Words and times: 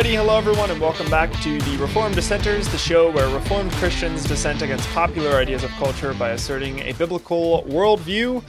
Alrighty, 0.00 0.16
hello 0.16 0.38
everyone, 0.38 0.70
and 0.70 0.80
welcome 0.80 1.10
back 1.10 1.30
to 1.42 1.60
the 1.60 1.76
Reformed 1.76 2.14
Dissenters, 2.14 2.66
the 2.68 2.78
show 2.78 3.10
where 3.10 3.28
Reformed 3.34 3.70
Christians 3.72 4.24
dissent 4.24 4.62
against 4.62 4.88
popular 4.92 5.32
ideas 5.32 5.62
of 5.62 5.68
culture 5.72 6.14
by 6.14 6.30
asserting 6.30 6.78
a 6.78 6.92
biblical 6.92 7.64
worldview. 7.64 8.42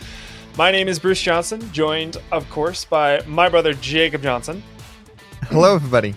My 0.58 0.72
name 0.72 0.88
is 0.88 0.98
Bruce 0.98 1.22
Johnson, 1.22 1.60
joined, 1.74 2.16
of 2.32 2.50
course, 2.50 2.86
by 2.86 3.22
my 3.28 3.50
brother 3.50 3.74
Jacob 3.74 4.24
Johnson. 4.24 4.64
Hello, 5.48 5.76
everybody. 5.76 6.16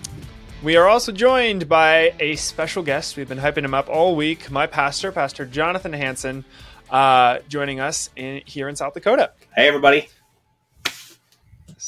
We 0.63 0.77
are 0.77 0.87
also 0.87 1.11
joined 1.11 1.67
by 1.67 2.13
a 2.21 2.37
special 2.37 2.81
guest. 2.81 3.17
We've 3.17 3.27
been 3.27 3.39
hyping 3.39 3.65
him 3.65 3.73
up 3.73 3.89
all 3.89 4.15
week. 4.15 4.49
My 4.49 4.67
pastor, 4.67 5.11
Pastor 5.11 5.45
Jonathan 5.45 5.91
Hansen, 5.91 6.45
uh, 6.89 7.39
joining 7.49 7.81
us 7.81 8.09
in, 8.15 8.41
here 8.45 8.69
in 8.69 8.77
South 8.77 8.93
Dakota. 8.93 9.31
Hey, 9.53 9.67
everybody. 9.67 10.07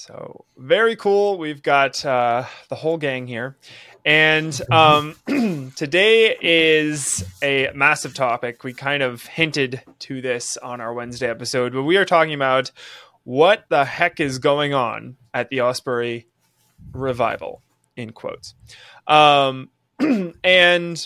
So 0.08 0.46
very 0.56 0.96
cool. 0.96 1.38
We've 1.38 1.62
got 1.62 2.06
uh, 2.06 2.46
the 2.70 2.76
whole 2.76 2.98
gang 2.98 3.28
here. 3.28 3.58
And 4.06 4.58
um, 4.72 5.16
today 5.76 6.38
is 6.42 7.26
a 7.44 7.72
massive 7.76 8.14
topic. 8.14 8.64
We 8.64 8.72
kind 8.72 9.04
of 9.04 9.26
hinted 9.26 9.82
to 10.00 10.22
this 10.22 10.56
on 10.56 10.80
our 10.80 10.94
Wednesday 10.94 11.30
episode, 11.30 11.74
but 11.74 11.84
we 11.84 11.98
are 11.98 12.06
talking 12.06 12.34
about 12.34 12.72
what 13.26 13.66
the 13.68 13.84
heck 13.84 14.22
is 14.22 14.40
going 14.40 14.74
on 14.74 15.18
at 15.34 15.50
the 15.50 15.60
Osprey 15.60 16.28
revival, 16.94 17.62
in 17.98 18.14
quotes. 18.14 18.56
Um, 19.08 19.72
and 20.42 21.06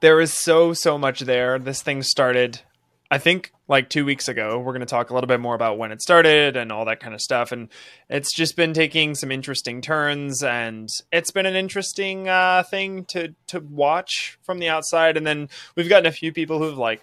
there 0.00 0.20
is 0.20 0.32
so, 0.32 0.72
so 0.72 0.98
much 0.98 1.20
there. 1.20 1.60
This 1.60 1.80
thing 1.80 2.02
started, 2.02 2.60
I 3.10 3.18
think, 3.18 3.52
like 3.68 3.88
two 3.88 4.04
weeks 4.04 4.28
ago. 4.28 4.58
We're 4.58 4.72
going 4.72 4.80
to 4.80 4.86
talk 4.86 5.10
a 5.10 5.14
little 5.14 5.28
bit 5.28 5.40
more 5.40 5.54
about 5.54 5.78
when 5.78 5.92
it 5.92 6.02
started 6.02 6.56
and 6.56 6.72
all 6.72 6.84
that 6.86 7.00
kind 7.00 7.14
of 7.14 7.20
stuff. 7.20 7.52
And 7.52 7.68
it's 8.08 8.34
just 8.34 8.56
been 8.56 8.72
taking 8.72 9.14
some 9.14 9.30
interesting 9.30 9.80
turns, 9.80 10.42
and 10.42 10.88
it's 11.12 11.30
been 11.30 11.46
an 11.46 11.56
interesting 11.56 12.28
uh, 12.28 12.62
thing 12.62 13.04
to 13.06 13.34
to 13.48 13.60
watch 13.60 14.38
from 14.42 14.58
the 14.58 14.68
outside. 14.68 15.16
And 15.16 15.26
then 15.26 15.48
we've 15.76 15.88
gotten 15.88 16.06
a 16.06 16.12
few 16.12 16.32
people 16.32 16.58
who've 16.58 16.78
like 16.78 17.02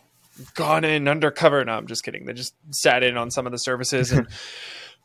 gone 0.56 0.84
in 0.84 1.08
undercover. 1.08 1.64
No, 1.64 1.74
I'm 1.74 1.88
just 1.88 2.04
kidding. 2.04 2.26
They 2.26 2.34
just 2.34 2.56
sat 2.72 3.04
in 3.04 3.18
on 3.18 3.32
some 3.32 3.46
of 3.46 3.52
the 3.52 3.60
services 3.60 4.12
and. 4.12 4.28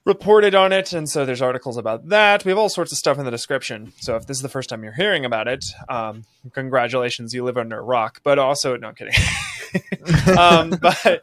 reported 0.07 0.55
on 0.55 0.73
it, 0.73 0.93
and 0.93 1.09
so 1.09 1.27
there's 1.27 1.43
articles 1.43 1.77
about 1.77 2.09
that. 2.09 2.45
We 2.45 2.51
have 2.51 2.59
all 2.59 2.69
sorts 2.69 2.93
of 2.93 2.99
stuff 2.99 3.19
in 3.19 3.25
the 3.25 3.31
description. 3.31 3.93
So 3.99 4.17
if 4.17 4.27
this 4.27 4.39
is 4.39 4.43
the 4.43 4.49
first 4.49 4.71
time 4.71 4.85
you're 4.85 4.95
hearing 4.95 5.25
about 5.27 5.49
it, 5.49 5.65
um, 5.89 6.25
congratulations, 6.53 7.35
you 7.35 7.45
live 7.45 7.59
under 7.59 7.79
a 7.79 7.83
rock. 7.83 8.21
But 8.23 8.39
also, 8.39 8.77
no 8.77 8.89
I'm 8.89 8.95
kidding. 8.95 9.15
um, 10.39 10.71
but 10.81 11.23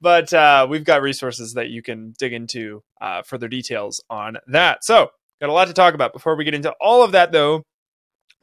but 0.00 0.34
uh, 0.34 0.66
we've 0.68 0.84
got 0.84 1.00
resources 1.00 1.54
that 1.54 1.70
you 1.70 1.80
can 1.80 2.14
dig 2.18 2.32
into 2.34 2.82
uh, 3.00 3.22
further 3.22 3.48
details 3.48 4.02
on 4.10 4.36
that. 4.48 4.84
So, 4.84 5.10
got 5.40 5.48
a 5.48 5.52
lot 5.52 5.68
to 5.68 5.72
talk 5.72 5.94
about. 5.94 6.12
Before 6.12 6.36
we 6.36 6.44
get 6.44 6.54
into 6.54 6.74
all 6.80 7.04
of 7.04 7.12
that, 7.12 7.32
though, 7.32 7.62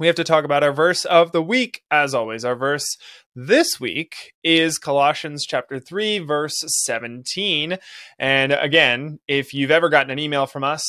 we 0.02 0.07
have 0.07 0.16
to 0.16 0.23
talk 0.23 0.45
about 0.45 0.63
our 0.63 0.73
verse 0.73 1.05
of 1.05 1.31
the 1.31 1.44
week. 1.44 1.83
As 1.91 2.16
always, 2.16 2.44
our 2.44 2.55
verse 2.55 2.97
this 3.35 3.80
week 3.80 4.33
is 4.44 4.80
Colossians 4.80 5.45
chapter 5.45 5.80
3, 5.80 6.17
verse 6.17 6.55
17. 6.85 7.77
And 8.17 8.52
again, 8.52 9.19
if 9.27 9.53
you've 9.53 9.69
ever 9.69 9.89
gotten 9.89 10.09
an 10.09 10.17
email 10.17 10.47
from 10.47 10.63
us, 10.63 10.83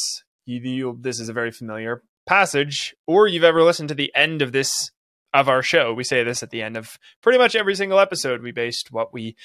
you, 0.46 0.60
you, 0.60 0.98
this 0.98 1.20
is 1.20 1.28
a 1.28 1.34
very 1.34 1.50
familiar 1.50 2.02
passage, 2.26 2.94
or 3.06 3.26
you've 3.26 3.44
ever 3.44 3.62
listened 3.62 3.90
to 3.90 3.94
the 3.94 4.10
end 4.16 4.40
of 4.40 4.52
this 4.52 4.72
of 5.34 5.46
our 5.46 5.62
show. 5.62 5.92
We 5.92 6.04
say 6.04 6.24
this 6.24 6.42
at 6.42 6.48
the 6.48 6.62
end 6.62 6.78
of 6.78 6.98
pretty 7.22 7.38
much 7.38 7.54
every 7.54 7.74
single 7.74 7.98
episode. 7.98 8.40
We 8.40 8.50
based 8.50 8.92
what 8.92 9.12
we 9.12 9.36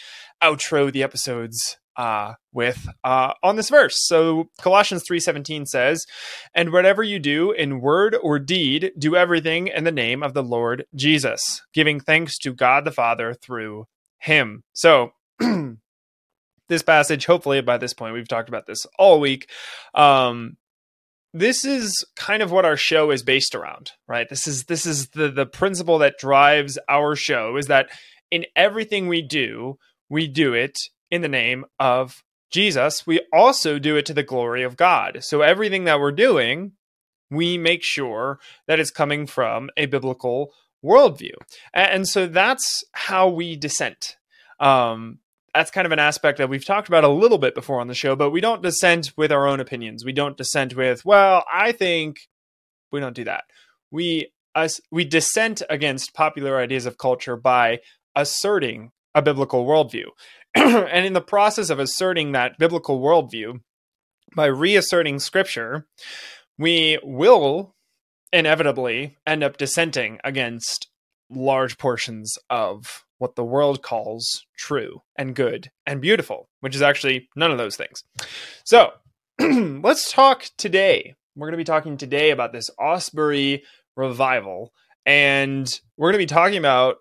outro 0.42 0.94
the 0.94 1.04
episodes 1.04 1.78
uh, 1.98 2.34
with 2.54 2.88
uh, 3.04 3.34
on 3.44 3.56
this 3.56 3.70
verse. 3.70 3.96
So 4.06 4.50
Colossians 4.62 5.04
3:17 5.04 5.66
says, 5.66 6.06
"And 6.54 6.72
whatever 6.72 7.04
you 7.04 7.20
do 7.20 7.52
in 7.52 7.82
word 7.82 8.16
or 8.22 8.40
deed, 8.40 8.92
do 8.98 9.16
everything 9.16 9.68
in 9.68 9.84
the 9.84 9.92
name 9.92 10.24
of 10.24 10.34
the 10.34 10.44
Lord 10.44 10.86
Jesus, 10.96 11.62
giving 11.74 12.00
thanks 12.00 12.38
to 12.40 12.54
God 12.54 12.86
the 12.86 12.92
Father 12.92 13.34
through 13.34 13.86
him." 14.20 14.64
So 14.74 15.12
this 16.70 16.84
passage, 16.84 17.26
hopefully 17.26 17.62
by 17.62 17.78
this 17.78 17.94
point 17.94 18.14
we've 18.14 18.28
talked 18.28 18.50
about 18.50 18.68
this 18.68 18.86
all 19.00 19.20
week, 19.20 19.50
um, 19.96 20.58
this 21.34 21.66
is 21.66 22.06
kind 22.16 22.42
of 22.42 22.52
what 22.52 22.66
our 22.66 22.78
show 22.78 23.12
is 23.12 23.24
based 23.24 23.56
around, 23.56 23.92
right? 24.08 24.30
This 24.30 24.48
is 24.48 24.66
this 24.66 24.86
is 24.86 25.10
the 25.10 25.30
the 25.30 25.46
principle 25.46 25.98
that 26.00 26.20
drives 26.20 26.78
our 26.88 27.16
show 27.16 27.58
is 27.58 27.68
that 27.68 27.90
in 28.30 28.46
everything 28.56 29.08
we 29.08 29.22
do, 29.22 29.78
we 30.10 30.28
do 30.28 30.54
it 30.54 30.78
in 31.12 31.22
the 31.22 31.28
name 31.28 31.66
of 31.80 32.24
Jesus. 32.52 33.06
We 33.06 33.22
also 33.34 33.80
do 33.80 33.96
it 33.96 34.06
to 34.08 34.14
the 34.14 34.24
glory 34.24 34.64
of 34.64 34.78
God. 34.78 35.20
So 35.22 35.42
everything 35.42 35.86
that 35.86 36.00
we're 36.00 36.12
doing, 36.12 36.74
we 37.30 37.58
make 37.58 37.84
sure 37.84 38.40
that 38.68 38.80
it's 38.80 38.92
coming 38.92 39.28
from 39.28 39.70
a 39.76 39.86
biblical 39.86 40.54
worldview. 40.84 41.34
And 41.74 42.08
so 42.08 42.28
that's 42.28 42.84
how 42.94 43.30
we 43.30 43.56
dissent. 43.56 44.16
Um, 44.60 45.20
that's 45.54 45.72
kind 45.72 45.86
of 45.86 45.92
an 45.92 46.00
aspect 46.00 46.38
that 46.38 46.50
we've 46.50 46.66
talked 46.66 46.88
about 46.88 47.04
a 47.04 47.10
little 47.10 47.38
bit 47.38 47.56
before 47.56 47.80
on 47.82 47.88
the 47.88 47.96
show, 47.96 48.16
but 48.16 48.30
we 48.30 48.42
don't 48.42 48.62
dissent 48.62 49.12
with 49.18 49.32
our 49.32 49.48
own 49.48 49.60
opinions. 49.60 50.06
We 50.06 50.14
don't 50.14 50.38
dissent 50.38 50.76
with, 50.76 51.04
well, 51.04 51.44
I 51.52 51.72
think 51.72 52.18
we 52.92 53.00
don't 53.00 53.16
do 53.16 53.24
that. 53.24 53.46
We 53.92 54.32
us 54.56 54.80
we 54.92 55.06
dissent 55.06 55.62
against 55.70 56.14
popular 56.14 56.58
ideas 56.58 56.86
of 56.86 56.98
culture 56.98 57.38
by 57.38 57.80
asserting 58.16 58.92
a 59.16 59.22
biblical 59.22 59.66
worldview. 59.66 60.06
and 60.56 61.06
in 61.06 61.14
the 61.14 61.22
process 61.22 61.70
of 61.70 61.80
asserting 61.80 62.32
that 62.32 62.58
biblical 62.58 63.00
worldview, 63.00 63.60
by 64.36 64.46
reasserting 64.46 65.20
scripture, 65.20 65.88
we 66.58 67.00
will 67.04 67.76
inevitably 68.34 69.18
end 69.26 69.44
up 69.44 69.58
dissenting 69.58 70.20
against 70.24 70.88
large 71.30 71.78
portions 71.78 72.38
of 72.50 73.06
what 73.20 73.36
the 73.36 73.44
world 73.44 73.82
calls 73.82 74.46
true 74.58 75.02
and 75.16 75.36
good 75.36 75.72
and 75.86 76.02
beautiful, 76.02 76.50
which 76.60 76.76
is 76.76 76.82
actually 76.82 77.28
none 77.36 77.52
of 77.52 77.58
those 77.58 77.76
things. 77.76 78.04
So 78.64 78.92
let's 79.40 80.12
talk 80.12 80.46
today. 80.58 81.16
We're 81.36 81.48
going 81.48 81.54
to 81.54 81.58
be 81.58 81.64
talking 81.64 81.98
today 81.98 82.32
about 82.32 82.54
this 82.54 82.70
Osbury 82.80 83.64
revival, 83.96 84.72
and 85.06 85.80
we're 85.98 86.12
going 86.12 86.20
to 86.20 86.26
be 86.26 86.36
talking 86.36 86.58
about 86.58 86.98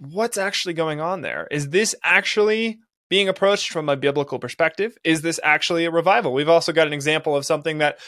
what's 0.00 0.38
actually 0.38 0.74
going 0.74 1.00
on 1.00 1.22
there. 1.22 1.48
Is 1.50 1.70
this 1.70 1.94
actually 2.02 2.78
being 3.08 3.28
approached 3.28 3.70
from 3.70 3.88
a 3.88 3.96
biblical 3.96 4.38
perspective? 4.38 4.96
Is 5.04 5.22
this 5.22 5.40
actually 5.42 5.84
a 5.84 5.90
revival? 5.90 6.32
We've 6.32 6.48
also 6.48 6.72
got 6.72 6.86
an 6.86 6.92
example 6.92 7.36
of 7.36 7.46
something 7.46 7.78
that 7.78 7.98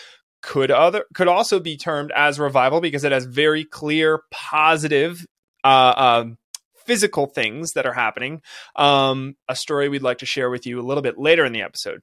could 0.40 0.70
other 0.70 1.04
could 1.14 1.28
also 1.28 1.58
be 1.58 1.76
termed 1.76 2.12
as 2.14 2.38
revival 2.38 2.80
because 2.80 3.04
it 3.04 3.12
has 3.12 3.24
very 3.24 3.64
clear 3.64 4.20
positive 4.30 5.26
uh, 5.64 5.94
um, 5.96 6.38
physical 6.86 7.26
things 7.26 7.72
that 7.72 7.86
are 7.86 7.92
happening. 7.92 8.40
Um, 8.76 9.34
a 9.48 9.56
story 9.56 9.88
we'd 9.88 10.02
like 10.02 10.18
to 10.18 10.26
share 10.26 10.48
with 10.48 10.66
you 10.66 10.80
a 10.80 10.86
little 10.86 11.02
bit 11.02 11.18
later 11.18 11.44
in 11.44 11.52
the 11.52 11.62
episode. 11.62 12.00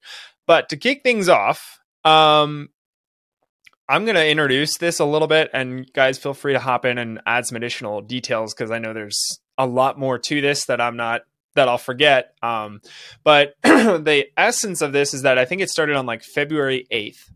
But 0.47 0.69
to 0.69 0.77
kick 0.77 1.01
things 1.01 1.29
off, 1.29 1.79
um, 2.03 2.69
I'm 3.87 4.05
going 4.05 4.15
to 4.15 4.27
introduce 4.27 4.77
this 4.77 4.99
a 4.99 5.05
little 5.05 5.27
bit, 5.27 5.49
and 5.53 5.91
guys, 5.93 6.17
feel 6.17 6.33
free 6.33 6.53
to 6.53 6.59
hop 6.59 6.85
in 6.85 6.97
and 6.97 7.21
add 7.25 7.45
some 7.45 7.55
additional 7.55 8.01
details 8.01 8.53
because 8.53 8.71
I 8.71 8.79
know 8.79 8.93
there's 8.93 9.39
a 9.57 9.65
lot 9.65 9.97
more 9.97 10.19
to 10.19 10.41
this 10.41 10.65
that 10.65 10.81
I'm 10.81 10.97
not 10.97 11.21
that 11.55 11.67
I'll 11.67 11.77
forget. 11.77 12.33
Um, 12.43 12.81
but 13.23 13.55
the 13.63 14.27
essence 14.37 14.81
of 14.81 14.93
this 14.93 15.13
is 15.13 15.23
that 15.23 15.37
I 15.37 15.45
think 15.45 15.61
it 15.61 15.69
started 15.69 15.95
on 15.95 16.05
like 16.05 16.23
February 16.23 16.85
8th 16.91 17.29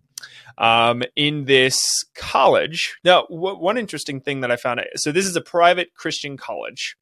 um, 0.58 1.04
in 1.16 1.46
this 1.46 1.80
college. 2.16 2.98
Now, 3.04 3.24
w- 3.24 3.58
one 3.58 3.78
interesting 3.78 4.20
thing 4.22 4.42
that 4.42 4.52
I 4.52 4.58
found 4.58 4.82
so 4.96 5.12
this 5.12 5.26
is 5.26 5.36
a 5.36 5.42
private 5.42 5.94
Christian 5.96 6.38
college, 6.38 6.96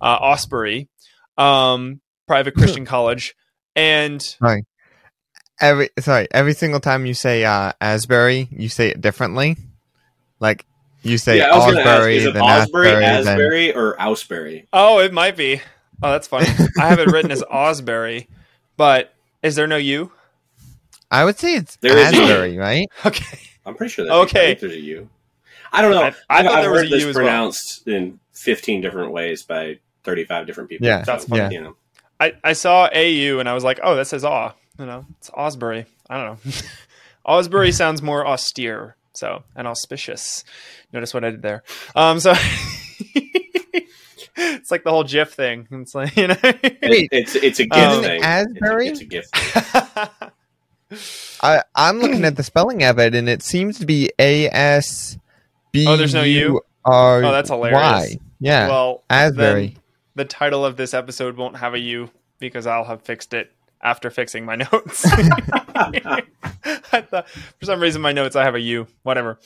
uh, 0.00 0.18
Osbury, 0.18 0.88
um, 1.36 2.00
private 2.26 2.54
Christian 2.56 2.84
college, 2.84 3.34
and 3.74 4.22
sorry, 4.22 4.64
every 5.60 5.90
sorry 5.98 6.28
every 6.30 6.54
single 6.54 6.80
time 6.80 7.06
you 7.06 7.14
say 7.14 7.44
uh, 7.44 7.72
Asbury, 7.80 8.48
you 8.50 8.68
say 8.68 8.90
it 8.90 9.00
differently, 9.00 9.56
like. 10.38 10.64
You 11.02 11.18
say 11.18 11.38
yeah, 11.38 11.50
Osbury, 11.50 11.84
ask, 11.84 12.08
is 12.08 12.24
it 12.24 12.34
Osbury, 12.34 13.02
Asbury, 13.02 13.04
Asbury, 13.04 13.74
or 13.74 13.96
Ausbury? 13.96 14.66
Oh, 14.72 14.98
it 14.98 15.12
might 15.12 15.36
be. 15.36 15.60
Oh, 16.02 16.10
that's 16.10 16.26
funny. 16.26 16.46
I 16.78 16.88
have 16.88 16.98
it 16.98 17.08
written 17.08 17.30
as 17.30 17.42
Osbury, 17.50 18.26
but 18.76 19.14
is 19.42 19.54
there 19.56 19.66
no 19.66 19.76
U? 19.76 20.10
I 21.10 21.24
would 21.24 21.38
say 21.38 21.54
it's 21.54 21.76
there 21.76 21.96
Asbury, 21.98 22.58
right? 22.58 22.88
Okay. 23.06 23.38
I'm 23.64 23.74
pretty 23.74 23.92
sure 23.92 24.06
that 24.06 24.12
okay. 24.12 24.54
there's 24.54 24.72
a 24.72 24.80
U. 24.80 25.08
I 25.72 25.82
don't 25.82 25.90
know. 25.90 26.02
I, 26.02 26.14
I 26.30 26.42
thought 26.42 26.54
I've 26.54 26.62
there 26.62 26.70
was 26.70 26.80
heard 26.82 26.92
a 26.92 27.04
this 27.04 27.14
pronounced 27.14 27.82
well. 27.86 27.96
in 27.96 28.20
15 28.32 28.80
different 28.80 29.12
ways 29.12 29.42
by 29.42 29.78
35 30.04 30.46
different 30.46 30.70
people. 30.70 30.86
Yeah, 30.86 31.02
so, 31.02 31.12
that's 31.12 31.24
funny. 31.26 31.42
Yeah. 31.42 31.50
You 31.50 31.60
know. 31.60 31.76
I, 32.18 32.32
I 32.42 32.52
saw 32.54 32.86
AU 32.86 33.38
and 33.38 33.48
I 33.48 33.54
was 33.54 33.64
like, 33.64 33.78
oh, 33.82 33.94
that 33.96 34.06
says 34.06 34.24
aw. 34.24 34.54
You 34.78 34.86
know, 34.86 35.04
it's 35.18 35.30
Osbury. 35.30 35.86
I 36.08 36.16
don't 36.16 36.44
know. 36.44 36.52
Osbury 37.26 37.72
sounds 37.74 38.00
more 38.00 38.26
austere, 38.26 38.96
so 39.18 39.42
and 39.56 39.66
auspicious. 39.66 40.44
Notice 40.92 41.12
what 41.12 41.24
I 41.24 41.30
did 41.30 41.42
there. 41.42 41.64
Um, 41.94 42.20
so 42.20 42.32
it's 44.36 44.70
like 44.70 44.84
the 44.84 44.90
whole 44.90 45.04
GIF 45.04 45.32
thing. 45.32 45.66
It's 45.70 45.94
like 45.94 46.16
you 46.16 46.28
know, 46.28 46.36
Wait, 46.42 47.08
it's 47.12 47.34
it's 47.34 47.60
a 47.60 47.66
gift 47.66 47.86
um, 47.86 48.02
thing. 48.02 48.22
Asbury, 48.22 48.88
it's, 48.88 49.00
it's 49.00 49.00
a 49.00 49.04
gift. 49.04 49.30
I, 51.42 51.62
I'm 51.74 51.98
looking 51.98 52.24
at 52.24 52.36
the 52.36 52.42
spelling 52.42 52.82
of 52.82 52.98
it, 52.98 53.14
and 53.14 53.28
it 53.28 53.42
seems 53.42 53.78
to 53.80 53.86
be 53.86 54.10
A 54.18 54.48
S 54.48 55.18
B. 55.72 55.86
Oh, 55.86 55.96
there's 55.96 56.14
no 56.14 56.22
U. 56.22 56.60
R. 56.84 57.22
Oh, 57.22 57.32
that's 57.32 57.50
hilarious. 57.50 57.80
Y. 57.80 58.18
Yeah. 58.40 58.68
Well, 58.68 59.04
Asbury. 59.10 59.76
the 60.14 60.24
title 60.24 60.64
of 60.64 60.76
this 60.76 60.94
episode 60.94 61.36
won't 61.36 61.56
have 61.56 61.74
a 61.74 61.78
U 61.78 62.10
because 62.38 62.66
I'll 62.66 62.84
have 62.84 63.02
fixed 63.02 63.34
it 63.34 63.52
after 63.82 64.10
fixing 64.10 64.44
my 64.44 64.56
notes. 64.72 65.06
I 66.90 67.02
thought, 67.02 67.28
for 67.28 67.64
some 67.64 67.80
reason, 67.80 68.02
my 68.02 68.12
notes 68.12 68.36
I 68.36 68.44
have 68.44 68.54
a 68.54 68.60
U. 68.60 68.86
Whatever. 69.02 69.38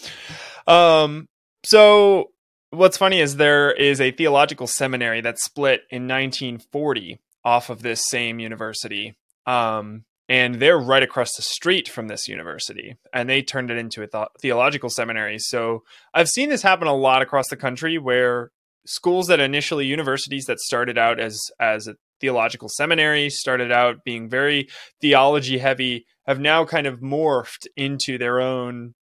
Um. 0.67 1.29
So 1.65 2.31
what's 2.71 2.97
funny 2.97 3.21
is 3.21 3.37
there 3.37 3.71
is 3.71 4.01
a 4.01 4.11
theological 4.11 4.67
seminary 4.67 5.21
that 5.21 5.39
split 5.39 5.83
in 5.91 6.09
1940 6.09 7.21
off 7.45 7.71
of 7.71 7.83
this 7.83 8.03
same 8.09 8.41
university. 8.41 9.15
Um, 9.47 10.05
and 10.29 10.57
they're 10.57 10.79
right 10.79 11.03
across 11.03 11.35
the 11.37 11.43
street 11.43 11.89
from 11.89 12.09
this 12.09 12.29
university 12.29 12.97
and 13.13 13.29
they 13.29 13.43
turned 13.43 13.71
it 13.71 13.77
into 13.77 14.03
a 14.03 14.07
th- 14.07 14.29
theological 14.41 14.89
seminary 14.89 15.37
so 15.39 15.83
i've 16.15 16.29
seen 16.29 16.49
this 16.49 16.63
happen 16.63 16.87
a 16.87 16.95
lot 16.95 17.23
across 17.23 17.49
the 17.49 17.57
country 17.57 17.99
where 17.99 18.51
schools 18.87 19.29
that 19.29 19.41
initially 19.41 19.87
universities 19.87 20.47
that 20.47 20.59
started 20.61 20.99
out 20.99 21.21
as 21.21 21.41
as 21.61 21.87
a 21.87 21.95
theological 22.21 22.69
seminary 22.69 23.29
started 23.31 23.73
out 23.73 24.05
being 24.05 24.29
very 24.29 24.69
theology 25.01 25.59
heavy 25.59 26.07
have 26.27 26.39
now 26.39 26.65
kind 26.65 26.87
of 26.87 27.01
morphed 27.01 27.67
into 27.77 28.17
their 28.17 28.41
own 28.41 28.95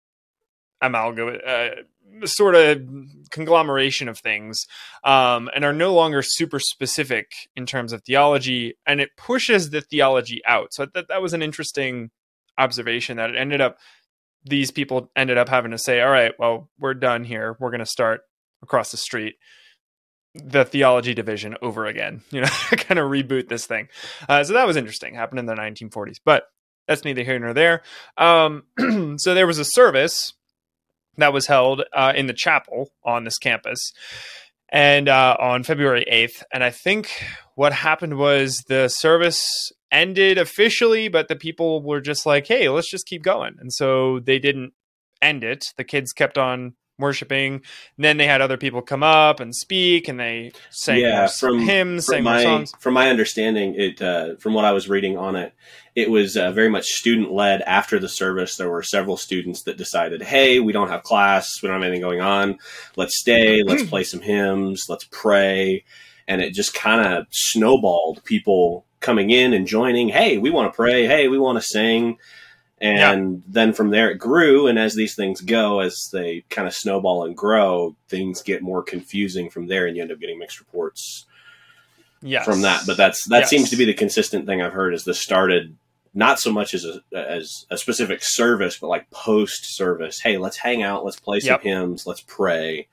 amalgam 0.80 1.38
uh, 1.46 1.68
sort 2.24 2.54
of 2.54 2.82
conglomeration 3.30 4.08
of 4.08 4.18
things 4.18 4.66
um, 5.04 5.48
and 5.54 5.64
are 5.64 5.72
no 5.72 5.94
longer 5.94 6.22
super 6.22 6.58
specific 6.58 7.32
in 7.56 7.66
terms 7.66 7.92
of 7.92 8.02
theology 8.02 8.74
and 8.86 9.00
it 9.00 9.10
pushes 9.16 9.70
the 9.70 9.80
theology 9.80 10.40
out. 10.46 10.72
So 10.72 10.86
that, 10.94 11.08
that 11.08 11.22
was 11.22 11.32
an 11.32 11.42
interesting 11.42 12.10
observation 12.58 13.16
that 13.16 13.30
it 13.30 13.36
ended 13.36 13.60
up 13.60 13.78
these 14.44 14.70
people 14.70 15.10
ended 15.16 15.38
up 15.38 15.48
having 15.48 15.70
to 15.70 15.78
say 15.78 16.00
all 16.00 16.10
right 16.10 16.32
well 16.38 16.68
we're 16.78 16.94
done 16.94 17.24
here. 17.24 17.56
We're 17.60 17.70
going 17.70 17.80
to 17.80 17.86
start 17.86 18.22
across 18.62 18.90
the 18.90 18.96
street 18.96 19.36
the 20.34 20.64
theology 20.64 21.14
division 21.14 21.56
over 21.60 21.86
again 21.86 22.22
you 22.30 22.40
know 22.40 22.48
kind 22.72 22.98
of 22.98 23.10
reboot 23.10 23.48
this 23.48 23.66
thing 23.66 23.88
uh, 24.28 24.44
so 24.44 24.52
that 24.52 24.66
was 24.66 24.76
interesting 24.76 25.14
happened 25.14 25.38
in 25.38 25.46
the 25.46 25.54
1940s 25.54 26.16
but 26.24 26.44
that's 26.86 27.04
neither 27.04 27.22
here 27.22 27.38
nor 27.38 27.52
there 27.52 27.82
um, 28.16 28.64
so 29.18 29.34
there 29.34 29.46
was 29.46 29.58
a 29.58 29.64
service 29.64 30.34
that 31.16 31.32
was 31.32 31.46
held 31.46 31.82
uh, 31.92 32.12
in 32.14 32.26
the 32.26 32.32
chapel 32.32 32.90
on 33.04 33.24
this 33.24 33.38
campus 33.38 33.92
and 34.70 35.08
uh, 35.08 35.36
on 35.38 35.62
February 35.64 36.04
8th. 36.10 36.42
And 36.52 36.62
I 36.62 36.70
think 36.70 37.10
what 37.54 37.72
happened 37.72 38.16
was 38.18 38.62
the 38.68 38.88
service 38.88 39.42
ended 39.90 40.38
officially, 40.38 41.08
but 41.08 41.28
the 41.28 41.36
people 41.36 41.82
were 41.82 42.00
just 42.00 42.24
like, 42.24 42.46
hey, 42.46 42.68
let's 42.68 42.90
just 42.90 43.06
keep 43.06 43.22
going. 43.22 43.56
And 43.58 43.72
so 43.72 44.20
they 44.20 44.38
didn't 44.38 44.72
end 45.20 45.44
it. 45.44 45.64
The 45.76 45.84
kids 45.84 46.12
kept 46.12 46.38
on 46.38 46.74
worshiping. 47.00 47.54
And 47.54 48.04
then 48.04 48.16
they 48.16 48.26
had 48.26 48.40
other 48.40 48.56
people 48.56 48.82
come 48.82 49.02
up 49.02 49.40
and 49.40 49.54
speak, 49.54 50.08
and 50.08 50.20
they 50.20 50.52
sang 50.70 51.00
yeah, 51.00 51.26
from, 51.26 51.60
hymns, 51.60 52.06
from 52.06 52.14
sang 52.14 52.24
my, 52.24 52.42
songs. 52.42 52.72
From 52.78 52.94
my 52.94 53.10
understanding, 53.10 53.74
it 53.76 54.00
uh, 54.00 54.36
from 54.36 54.54
what 54.54 54.64
I 54.64 54.72
was 54.72 54.88
reading 54.88 55.16
on 55.16 55.36
it, 55.36 55.54
it 55.94 56.10
was 56.10 56.36
uh, 56.36 56.52
very 56.52 56.68
much 56.68 56.86
student 56.86 57.32
led. 57.32 57.62
After 57.62 57.98
the 57.98 58.08
service, 58.08 58.56
there 58.56 58.70
were 58.70 58.82
several 58.82 59.16
students 59.16 59.62
that 59.62 59.76
decided, 59.76 60.22
"Hey, 60.22 60.60
we 60.60 60.72
don't 60.72 60.88
have 60.88 61.02
class, 61.02 61.62
we 61.62 61.68
don't 61.68 61.80
have 61.80 61.86
anything 61.86 62.02
going 62.02 62.20
on. 62.20 62.58
Let's 62.96 63.18
stay. 63.18 63.62
Let's 63.66 63.84
play 63.84 64.04
some 64.04 64.20
hymns. 64.20 64.86
Let's 64.88 65.06
pray." 65.10 65.84
And 66.28 66.40
it 66.40 66.54
just 66.54 66.74
kind 66.74 67.12
of 67.12 67.26
snowballed. 67.30 68.22
People 68.24 68.86
coming 69.00 69.30
in 69.30 69.52
and 69.52 69.66
joining. 69.66 70.08
Hey, 70.08 70.38
we 70.38 70.50
want 70.50 70.72
to 70.72 70.76
pray. 70.76 71.06
Hey, 71.06 71.28
we 71.28 71.38
want 71.38 71.58
to 71.58 71.62
sing 71.62 72.18
and 72.80 73.34
yeah. 73.34 73.40
then 73.48 73.72
from 73.72 73.90
there 73.90 74.10
it 74.10 74.18
grew 74.18 74.66
and 74.66 74.78
as 74.78 74.94
these 74.94 75.14
things 75.14 75.40
go 75.40 75.80
as 75.80 76.08
they 76.12 76.42
kind 76.48 76.66
of 76.66 76.74
snowball 76.74 77.24
and 77.24 77.36
grow 77.36 77.94
things 78.08 78.42
get 78.42 78.62
more 78.62 78.82
confusing 78.82 79.50
from 79.50 79.66
there 79.66 79.86
and 79.86 79.96
you 79.96 80.02
end 80.02 80.12
up 80.12 80.20
getting 80.20 80.38
mixed 80.38 80.60
reports 80.60 81.26
yes. 82.22 82.44
from 82.44 82.62
that 82.62 82.82
but 82.86 82.96
that's 82.96 83.26
that 83.28 83.40
yes. 83.40 83.50
seems 83.50 83.70
to 83.70 83.76
be 83.76 83.84
the 83.84 83.94
consistent 83.94 84.46
thing 84.46 84.62
i've 84.62 84.72
heard 84.72 84.94
is 84.94 85.04
this 85.04 85.20
started 85.20 85.76
not 86.12 86.40
so 86.40 86.50
much 86.50 86.74
as 86.74 86.84
a 86.84 87.00
as 87.12 87.66
a 87.70 87.76
specific 87.76 88.20
service 88.22 88.78
but 88.78 88.88
like 88.88 89.10
post 89.10 89.76
service 89.76 90.20
hey 90.20 90.38
let's 90.38 90.56
hang 90.56 90.82
out 90.82 91.04
let's 91.04 91.20
play 91.20 91.38
some 91.38 91.50
yep. 91.50 91.62
hymns 91.62 92.06
let's 92.06 92.22
pray 92.22 92.88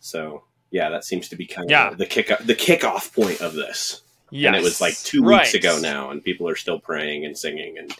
so 0.00 0.44
yeah 0.70 0.90
that 0.90 1.04
seems 1.04 1.28
to 1.28 1.36
be 1.36 1.46
kind 1.46 1.66
of 1.66 1.70
yeah. 1.70 1.90
the 1.94 2.06
kick 2.06 2.28
the 2.44 2.54
kickoff 2.54 3.12
point 3.14 3.40
of 3.40 3.54
this 3.54 4.02
Yes. 4.30 4.48
And 4.48 4.56
it 4.56 4.64
was 4.64 4.80
like 4.80 4.98
two 4.98 5.22
weeks 5.22 5.30
right. 5.30 5.54
ago 5.54 5.78
now, 5.78 6.10
and 6.10 6.24
people 6.24 6.48
are 6.48 6.56
still 6.56 6.80
praying 6.80 7.24
and 7.24 7.38
singing 7.38 7.78
and 7.78 7.94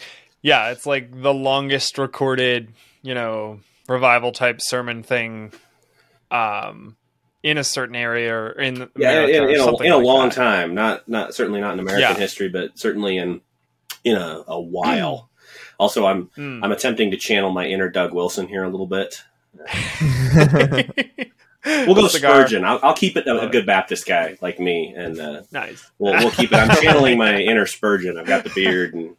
yeah, 0.45 0.71
it's 0.71 0.85
like 0.85 1.23
the 1.23 1.33
longest 1.33 1.97
recorded, 1.97 2.71
you 3.03 3.15
know, 3.15 3.61
revival 3.89 4.31
type 4.31 4.61
sermon 4.61 5.03
thing 5.03 5.53
um 6.31 6.97
in 7.43 7.59
a 7.59 7.65
certain 7.65 7.97
area 7.97 8.35
or 8.35 8.51
in 8.51 8.89
yeah, 8.97 9.23
in, 9.23 9.51
in, 9.51 9.61
a, 9.61 9.77
in 9.83 9.93
a 9.93 9.97
long 9.97 10.29
that. 10.29 10.35
time. 10.35 10.75
Not 10.75 11.09
not 11.09 11.35
certainly 11.35 11.63
not 11.63 11.73
in 11.73 11.81
American 11.81 12.11
yeah. 12.11 12.15
history, 12.15 12.51
but 12.51 12.79
certainly 12.79 13.17
in 13.17 13.41
in 14.05 14.17
a, 14.17 14.45
a 14.47 14.61
while. 14.61 15.31
also, 15.79 16.05
I'm 16.07 16.29
mm. 16.37 16.61
I'm 16.63 16.73
attempting 16.73 17.11
to 17.13 17.17
channel 17.17 17.51
my 17.51 17.67
inner 17.67 17.89
Doug 17.89 18.13
Wilson 18.13 18.47
here 18.47 18.65
a 18.65 18.69
little 18.69 18.87
bit. 18.87 19.25
we'll 21.65 21.95
go 21.95 22.09
Spurgeon. 22.09 22.67
I'll, 22.67 22.81
I'll, 22.83 22.95
keep 22.95 23.17
it 23.17 23.27
a, 23.27 23.47
a, 23.47 23.49
good 23.49 23.65
Baptist 23.65 24.05
guy 24.05 24.37
like 24.43 24.61
me, 24.61 24.93
and 24.95 25.19
uh, 25.19 25.43
nice. 25.53 25.91
We'll, 25.99 26.13
we'll 26.15 26.33
keep 26.33 26.53
it. 26.53 26.57
I'm 26.57 26.77
channeling 26.83 27.17
my 27.17 27.39
inner 27.39 27.65
Spurgeon. 27.65 28.19
I've 28.19 28.27
got 28.27 28.45
the 28.45 28.51
beard 28.51 28.95
and 28.95 29.17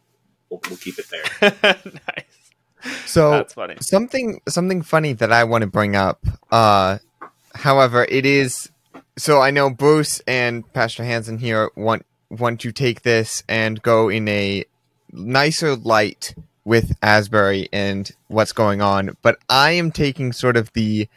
we'll, 0.55 0.61
we'll 0.69 0.77
keep 0.77 0.97
it 0.99 1.05
there. 1.09 1.77
nice. 2.07 3.05
So 3.05 3.31
That's 3.31 3.53
funny. 3.53 3.75
something 3.81 4.41
something 4.47 4.81
funny 4.81 5.13
that 5.13 5.31
I 5.31 5.43
want 5.43 5.63
to 5.63 5.67
bring 5.67 5.95
up. 5.95 6.23
Uh, 6.51 6.99
however, 7.55 8.05
it 8.07 8.25
is 8.25 8.69
so 9.17 9.41
I 9.41 9.51
know 9.51 9.69
Bruce 9.69 10.21
and 10.27 10.71
Pastor 10.73 11.03
Hansen 11.03 11.37
here 11.37 11.71
want 11.75 12.05
want 12.29 12.59
to 12.61 12.71
take 12.71 13.01
this 13.01 13.43
and 13.47 13.81
go 13.81 14.09
in 14.09 14.27
a 14.27 14.65
nicer 15.11 15.75
light 15.75 16.35
with 16.63 16.95
Asbury 17.01 17.69
and 17.71 18.11
what's 18.27 18.51
going 18.51 18.81
on, 18.81 19.15
but 19.21 19.37
I 19.49 19.71
am 19.71 19.91
taking 19.91 20.33
sort 20.33 20.57
of 20.57 20.73
the 20.73 21.07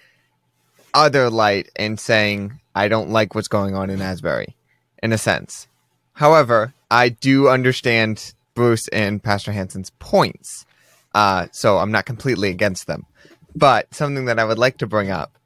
other 0.92 1.30
light 1.30 1.70
and 1.76 1.98
saying 1.98 2.60
I 2.74 2.88
don't 2.88 3.10
like 3.10 3.34
what's 3.34 3.48
going 3.48 3.74
on 3.74 3.90
in 3.90 4.00
Asbury, 4.00 4.56
in 5.02 5.12
a 5.12 5.18
sense. 5.18 5.66
However, 6.12 6.74
I 6.90 7.08
do 7.08 7.48
understand 7.48 8.34
Bruce 8.58 8.88
and 8.88 9.22
Pastor 9.22 9.52
Hansen's 9.52 9.90
points. 10.00 10.66
Uh, 11.14 11.46
so 11.52 11.78
I'm 11.78 11.92
not 11.92 12.06
completely 12.06 12.50
against 12.50 12.88
them. 12.88 13.06
But 13.54 13.94
something 13.94 14.24
that 14.24 14.40
I 14.40 14.44
would 14.44 14.58
like 14.58 14.78
to 14.78 14.86
bring 14.88 15.12
up 15.12 15.38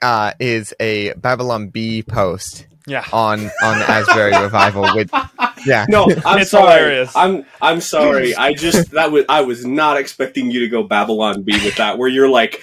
uh, 0.00 0.32
is 0.40 0.72
a 0.80 1.12
Babylon 1.12 1.68
Bee 1.68 2.02
post 2.02 2.66
yeah. 2.88 3.04
on 3.12 3.50
on 3.62 3.82
Asbury 3.82 4.36
revival 4.42 4.82
with 4.94 5.10
yeah. 5.66 5.86
No, 5.88 6.04
I'm 6.24 6.40
it's 6.40 6.50
sorry. 6.50 6.72
Hilarious. 6.72 7.16
I'm 7.16 7.44
I'm 7.60 7.80
sorry. 7.80 8.34
I 8.34 8.54
just 8.54 8.90
that 8.92 9.12
was 9.12 9.24
I 9.28 9.42
was 9.42 9.64
not 9.64 9.96
expecting 9.96 10.50
you 10.50 10.60
to 10.60 10.68
go 10.68 10.82
Babylon 10.82 11.42
Bee 11.42 11.64
with 11.64 11.76
that 11.76 11.98
where 11.98 12.08
you're 12.08 12.28
like 12.28 12.62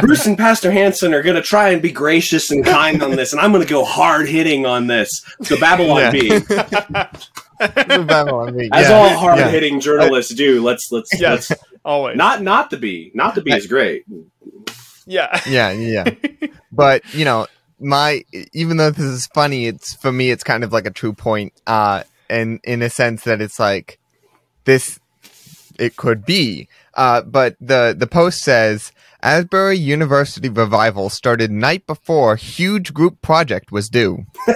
Bruce 0.00 0.26
and 0.26 0.38
Pastor 0.38 0.70
Hansen 0.70 1.14
are 1.14 1.22
gonna 1.22 1.42
try 1.42 1.70
and 1.70 1.82
be 1.82 1.92
gracious 1.92 2.50
and 2.50 2.64
kind 2.64 3.02
on 3.02 3.16
this 3.16 3.32
and 3.32 3.40
I'm 3.40 3.52
gonna 3.52 3.66
go 3.66 3.84
hard 3.84 4.28
hitting 4.28 4.66
on 4.66 4.86
this. 4.86 5.24
The 5.40 5.56
Babylon 5.56 5.98
yeah. 5.98 6.10
Bee. 6.10 6.40
Babylon 8.04 8.56
Bee. 8.56 8.70
As 8.72 8.88
yeah. 8.88 8.94
all 8.94 9.08
hard 9.10 9.38
hitting 9.50 9.74
yeah. 9.74 9.80
journalists 9.80 10.34
do, 10.34 10.62
let's 10.62 10.90
let's 10.90 11.10
yes, 11.18 11.50
let's 11.50 11.62
always 11.84 12.16
not 12.16 12.42
not 12.42 12.70
the 12.70 12.76
bee. 12.76 13.10
Not 13.14 13.34
the 13.34 13.42
bee 13.42 13.54
is 13.54 13.66
great. 13.66 14.04
Yeah. 15.06 15.40
Yeah, 15.48 15.72
yeah. 15.72 16.04
but 16.70 17.02
you 17.14 17.24
know, 17.24 17.46
my 17.80 18.24
even 18.52 18.76
though 18.76 18.90
this 18.90 19.04
is 19.04 19.26
funny, 19.28 19.66
it's 19.66 19.94
for 19.94 20.12
me 20.12 20.30
it's 20.30 20.44
kind 20.44 20.64
of 20.64 20.72
like 20.72 20.86
a 20.86 20.90
true 20.90 21.12
point. 21.12 21.52
Uh 21.66 22.02
and 22.30 22.60
in 22.64 22.82
a 22.82 22.90
sense 22.90 23.24
that 23.24 23.40
it's 23.40 23.58
like 23.58 23.98
this 24.64 25.00
it 25.78 25.96
could 25.96 26.24
be. 26.24 26.68
Uh 26.94 27.22
but 27.22 27.56
the 27.60 27.94
the 27.96 28.06
post 28.06 28.40
says 28.40 28.92
Asbury 29.22 29.76
University 29.76 30.48
revival 30.48 31.10
started 31.10 31.50
night 31.50 31.86
before 31.86 32.36
huge 32.36 32.94
group 32.94 33.20
project 33.20 33.72
was 33.72 33.88
due. 33.88 34.26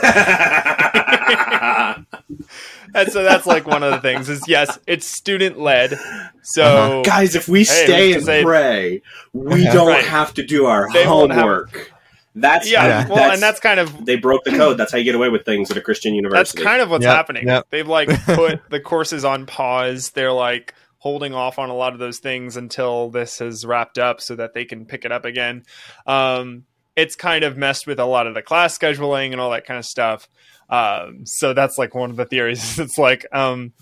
and 2.94 3.10
so 3.10 3.22
that's 3.22 3.46
like 3.46 3.66
one 3.66 3.82
of 3.82 3.92
the 3.92 4.00
things 4.00 4.28
is 4.28 4.46
yes, 4.46 4.78
it's 4.86 5.06
student 5.06 5.58
led. 5.58 5.98
So 6.42 6.62
uh-huh. 6.62 7.02
guys, 7.02 7.34
if 7.34 7.48
we 7.48 7.60
hey, 7.60 7.64
stay 7.64 8.12
and 8.12 8.24
say, 8.24 8.44
pray, 8.44 9.02
we 9.32 9.64
don't 9.64 9.88
right. 9.88 10.04
have 10.04 10.34
to 10.34 10.44
do 10.44 10.66
our 10.66 10.92
they 10.92 11.04
homework. 11.04 11.91
That's 12.34 12.70
yeah, 12.70 12.86
yeah. 12.86 13.08
well, 13.08 13.16
that's, 13.16 13.34
and 13.34 13.42
that's 13.42 13.60
kind 13.60 13.78
of 13.78 14.06
they 14.06 14.16
broke 14.16 14.44
the 14.44 14.52
code. 14.52 14.78
That's 14.78 14.90
how 14.90 14.98
you 14.98 15.04
get 15.04 15.14
away 15.14 15.28
with 15.28 15.44
things 15.44 15.70
at 15.70 15.76
a 15.76 15.82
Christian 15.82 16.14
university. 16.14 16.58
That's 16.58 16.66
kind 16.66 16.80
of 16.80 16.90
what's 16.90 17.04
yep, 17.04 17.14
happening. 17.14 17.46
Yep. 17.46 17.66
They've 17.68 17.86
like 17.86 18.08
put 18.24 18.62
the 18.70 18.80
courses 18.80 19.24
on 19.24 19.44
pause. 19.44 20.10
They're 20.10 20.32
like 20.32 20.74
holding 20.98 21.34
off 21.34 21.58
on 21.58 21.68
a 21.68 21.74
lot 21.74 21.92
of 21.92 21.98
those 21.98 22.20
things 22.20 22.56
until 22.56 23.10
this 23.10 23.40
has 23.40 23.66
wrapped 23.66 23.98
up, 23.98 24.20
so 24.20 24.34
that 24.36 24.54
they 24.54 24.64
can 24.64 24.86
pick 24.86 25.04
it 25.04 25.12
up 25.12 25.26
again. 25.26 25.64
Um, 26.06 26.64
it's 26.96 27.16
kind 27.16 27.44
of 27.44 27.56
messed 27.56 27.86
with 27.86 27.98
a 27.98 28.06
lot 28.06 28.26
of 28.26 28.34
the 28.34 28.42
class 28.42 28.76
scheduling 28.78 29.32
and 29.32 29.40
all 29.40 29.50
that 29.50 29.66
kind 29.66 29.78
of 29.78 29.84
stuff. 29.84 30.28
Um, 30.70 31.26
so 31.26 31.52
that's 31.52 31.76
like 31.76 31.94
one 31.94 32.10
of 32.10 32.16
the 32.16 32.24
theories. 32.24 32.78
it's 32.78 32.96
like, 32.96 33.26
um, 33.32 33.72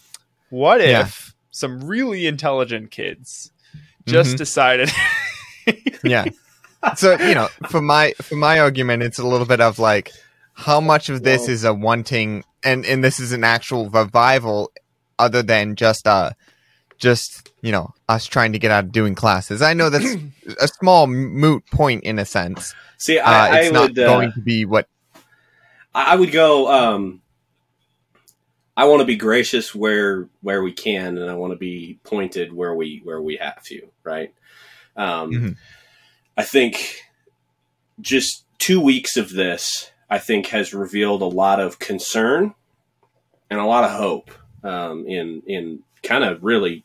what 0.48 0.80
if 0.80 0.88
yeah. 0.88 1.08
some 1.52 1.82
really 1.82 2.26
intelligent 2.26 2.90
kids 2.90 3.52
just 4.06 4.30
mm-hmm. 4.30 4.36
decided? 4.38 4.90
yeah 6.02 6.24
so 6.96 7.18
you 7.18 7.34
know, 7.34 7.48
for 7.68 7.80
my 7.80 8.12
for 8.22 8.36
my 8.36 8.58
argument, 8.60 9.02
it's 9.02 9.18
a 9.18 9.26
little 9.26 9.46
bit 9.46 9.60
of 9.60 9.78
like 9.78 10.10
how 10.54 10.80
much 10.80 11.08
of 11.08 11.22
this 11.22 11.42
Well- 11.42 11.50
is 11.50 11.64
a 11.64 11.74
wanting, 11.74 12.44
and 12.64 12.84
and 12.86 13.02
this 13.04 13.20
is 13.20 13.32
an 13.32 13.44
actual 13.44 13.90
revival, 13.90 14.70
other 15.18 15.42
than 15.42 15.76
just 15.76 16.06
uh, 16.06 16.30
just 16.98 17.50
you 17.62 17.72
know, 17.72 17.92
us 18.08 18.24
trying 18.26 18.52
to 18.52 18.58
get 18.58 18.70
out 18.70 18.84
of 18.84 18.92
doing 18.92 19.14
classes. 19.14 19.60
I 19.62 19.74
know 19.74 19.90
that's 19.90 20.16
a 20.60 20.68
small 20.68 21.06
moot 21.06 21.64
point 21.70 22.04
in 22.04 22.18
a 22.18 22.24
sense. 22.24 22.74
See, 22.96 23.18
Uh, 23.18 23.30
I, 23.30 23.58
it's 23.58 23.68
I 23.68 23.70
not 23.72 23.88
would 23.90 23.98
uh, 23.98 24.06
going 24.06 24.32
to 24.32 24.40
be 24.40 24.64
what. 24.64 24.86
I 25.94 26.14
would 26.16 26.30
go. 26.32 26.70
Um, 26.70 27.20
I 28.76 28.84
want 28.84 29.00
to 29.00 29.04
be 29.06 29.16
gracious 29.16 29.74
where 29.74 30.28
where 30.40 30.62
we 30.62 30.72
can, 30.72 31.18
and 31.18 31.30
I 31.30 31.34
want 31.34 31.52
to 31.52 31.58
be 31.58 31.98
pointed 32.04 32.52
where 32.52 32.74
we 32.74 33.00
where 33.04 33.20
we 33.20 33.36
have 33.36 33.62
to. 33.64 33.88
Right. 34.04 34.32
Um, 34.96 35.30
Mhm. 35.32 35.56
I 36.40 36.42
think 36.42 37.02
just 38.00 38.46
two 38.56 38.80
weeks 38.80 39.18
of 39.18 39.28
this, 39.28 39.92
I 40.08 40.16
think, 40.16 40.46
has 40.46 40.72
revealed 40.72 41.20
a 41.20 41.26
lot 41.26 41.60
of 41.60 41.78
concern 41.78 42.54
and 43.50 43.60
a 43.60 43.66
lot 43.66 43.84
of 43.84 43.90
hope 43.90 44.30
um, 44.64 45.06
in 45.06 45.42
in 45.46 45.80
kind 46.02 46.24
of 46.24 46.42
really 46.42 46.82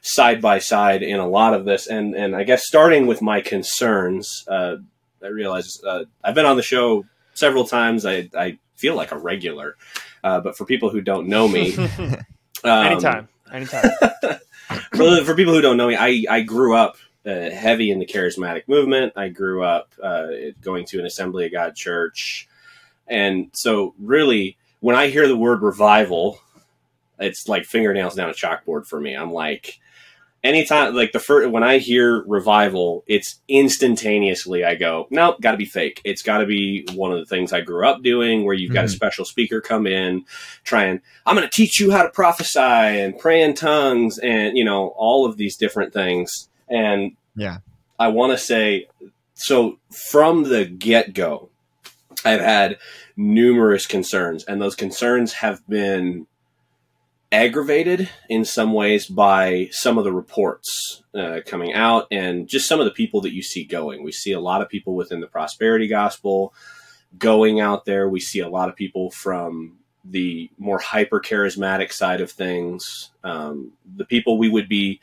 side 0.00 0.42
by 0.42 0.58
side 0.58 1.04
in 1.04 1.20
a 1.20 1.28
lot 1.28 1.54
of 1.54 1.64
this. 1.64 1.86
And 1.86 2.16
and 2.16 2.34
I 2.34 2.42
guess 2.42 2.66
starting 2.66 3.06
with 3.06 3.22
my 3.22 3.40
concerns, 3.40 4.44
uh, 4.48 4.78
I 5.22 5.28
realize 5.28 5.80
uh, 5.86 6.06
I've 6.24 6.34
been 6.34 6.44
on 6.44 6.56
the 6.56 6.64
show 6.64 7.04
several 7.32 7.64
times. 7.64 8.04
I, 8.04 8.28
I 8.36 8.58
feel 8.74 8.96
like 8.96 9.12
a 9.12 9.18
regular, 9.18 9.76
uh, 10.24 10.40
but 10.40 10.56
for 10.56 10.64
people 10.64 10.90
who 10.90 11.00
don't 11.00 11.28
know 11.28 11.46
me, 11.46 11.76
um, 12.64 12.86
anytime, 12.86 13.28
anytime. 13.52 13.88
for, 14.96 15.24
for 15.24 15.36
people 15.36 15.54
who 15.54 15.60
don't 15.60 15.76
know 15.76 15.86
me, 15.86 15.94
I, 15.94 16.24
I 16.28 16.40
grew 16.40 16.74
up 16.74 16.96
uh, 17.26 17.50
heavy 17.50 17.90
in 17.90 17.98
the 17.98 18.06
charismatic 18.06 18.68
movement. 18.68 19.12
I 19.16 19.28
grew 19.28 19.62
up 19.64 19.92
uh, 20.02 20.28
going 20.62 20.84
to 20.86 21.00
an 21.00 21.06
Assembly 21.06 21.46
of 21.46 21.52
God 21.52 21.74
church. 21.74 22.48
And 23.06 23.50
so, 23.52 23.94
really, 23.98 24.56
when 24.80 24.96
I 24.96 25.08
hear 25.08 25.26
the 25.28 25.36
word 25.36 25.62
revival, 25.62 26.38
it's 27.18 27.48
like 27.48 27.64
fingernails 27.64 28.14
down 28.14 28.30
a 28.30 28.34
chalkboard 28.34 28.86
for 28.86 29.00
me. 29.00 29.14
I'm 29.14 29.32
like, 29.32 29.78
anytime, 30.44 30.94
like 30.94 31.12
the 31.12 31.18
first, 31.18 31.50
when 31.50 31.62
I 31.62 31.78
hear 31.78 32.22
revival, 32.26 33.04
it's 33.06 33.40
instantaneously 33.48 34.64
I 34.64 34.74
go, 34.74 35.06
nope, 35.10 35.40
got 35.40 35.52
to 35.52 35.56
be 35.56 35.64
fake. 35.64 36.00
It's 36.04 36.22
got 36.22 36.38
to 36.38 36.46
be 36.46 36.86
one 36.94 37.12
of 37.12 37.18
the 37.18 37.26
things 37.26 37.52
I 37.52 37.60
grew 37.60 37.86
up 37.86 38.02
doing 38.02 38.44
where 38.44 38.54
you've 38.54 38.72
got 38.72 38.84
a 38.84 38.88
Mhm. 38.88 38.94
special 38.94 39.24
speaker 39.24 39.60
come 39.60 39.86
in, 39.86 40.24
try 40.64 40.84
and 40.84 41.00
I'm 41.24 41.36
going 41.36 41.48
to 41.48 41.54
teach 41.54 41.80
you 41.80 41.90
how 41.90 42.02
to 42.02 42.10
prophesy 42.10 42.60
and 42.60 43.18
pray 43.18 43.42
in 43.42 43.54
tongues 43.54 44.18
and, 44.18 44.56
you 44.56 44.64
know, 44.64 44.88
all 44.96 45.26
of 45.26 45.36
these 45.36 45.56
different 45.56 45.92
things. 45.92 46.48
And 46.68 47.16
Yeah. 47.36 47.58
I 47.98 48.08
want 48.08 48.32
to 48.32 48.38
say, 48.38 48.88
so 49.34 49.78
from 49.90 50.44
the 50.44 50.64
get 50.64 51.14
go, 51.14 51.50
I've 52.24 52.40
had 52.40 52.78
numerous 53.16 53.86
concerns, 53.86 54.44
and 54.44 54.60
those 54.60 54.74
concerns 54.74 55.34
have 55.34 55.66
been 55.68 56.26
aggravated 57.32 58.08
in 58.28 58.44
some 58.44 58.72
ways 58.72 59.06
by 59.06 59.68
some 59.72 59.98
of 59.98 60.04
the 60.04 60.12
reports 60.12 61.02
uh, 61.14 61.40
coming 61.44 61.72
out 61.74 62.06
and 62.10 62.48
just 62.48 62.68
some 62.68 62.78
of 62.78 62.86
the 62.86 62.92
people 62.92 63.20
that 63.20 63.32
you 63.32 63.42
see 63.42 63.64
going. 63.64 64.02
We 64.02 64.12
see 64.12 64.32
a 64.32 64.40
lot 64.40 64.62
of 64.62 64.68
people 64.68 64.94
within 64.94 65.20
the 65.20 65.26
prosperity 65.26 65.88
gospel 65.88 66.54
going 67.18 67.60
out 67.60 67.84
there. 67.84 68.08
We 68.08 68.20
see 68.20 68.40
a 68.40 68.48
lot 68.48 68.68
of 68.68 68.76
people 68.76 69.10
from 69.10 69.78
the 70.04 70.50
more 70.56 70.78
hyper 70.78 71.20
charismatic 71.20 71.92
side 71.92 72.20
of 72.20 72.30
things. 72.30 73.10
Um, 73.24 73.72
the 73.96 74.04
people 74.04 74.38
we 74.38 74.48
would 74.48 74.68
be, 74.68 75.00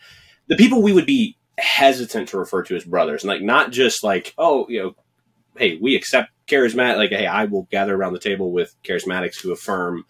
the 0.47 0.55
people 0.55 0.81
we 0.81 0.93
would 0.93 1.05
be 1.05 1.35
hesitant 1.57 2.29
to 2.29 2.37
refer 2.37 2.63
to 2.63 2.75
as 2.75 2.85
brothers, 2.85 3.23
and 3.23 3.29
like 3.29 3.41
not 3.41 3.71
just 3.71 4.03
like, 4.03 4.33
oh, 4.37 4.67
you 4.69 4.81
know, 4.81 4.95
hey, 5.57 5.77
we 5.81 5.95
accept 5.95 6.31
charismatic. 6.47 6.97
Like, 6.97 7.11
hey, 7.11 7.27
I 7.27 7.45
will 7.45 7.67
gather 7.71 7.95
around 7.95 8.13
the 8.13 8.19
table 8.19 8.51
with 8.51 8.75
charismatics 8.83 9.39
who 9.41 9.51
affirm, 9.51 10.05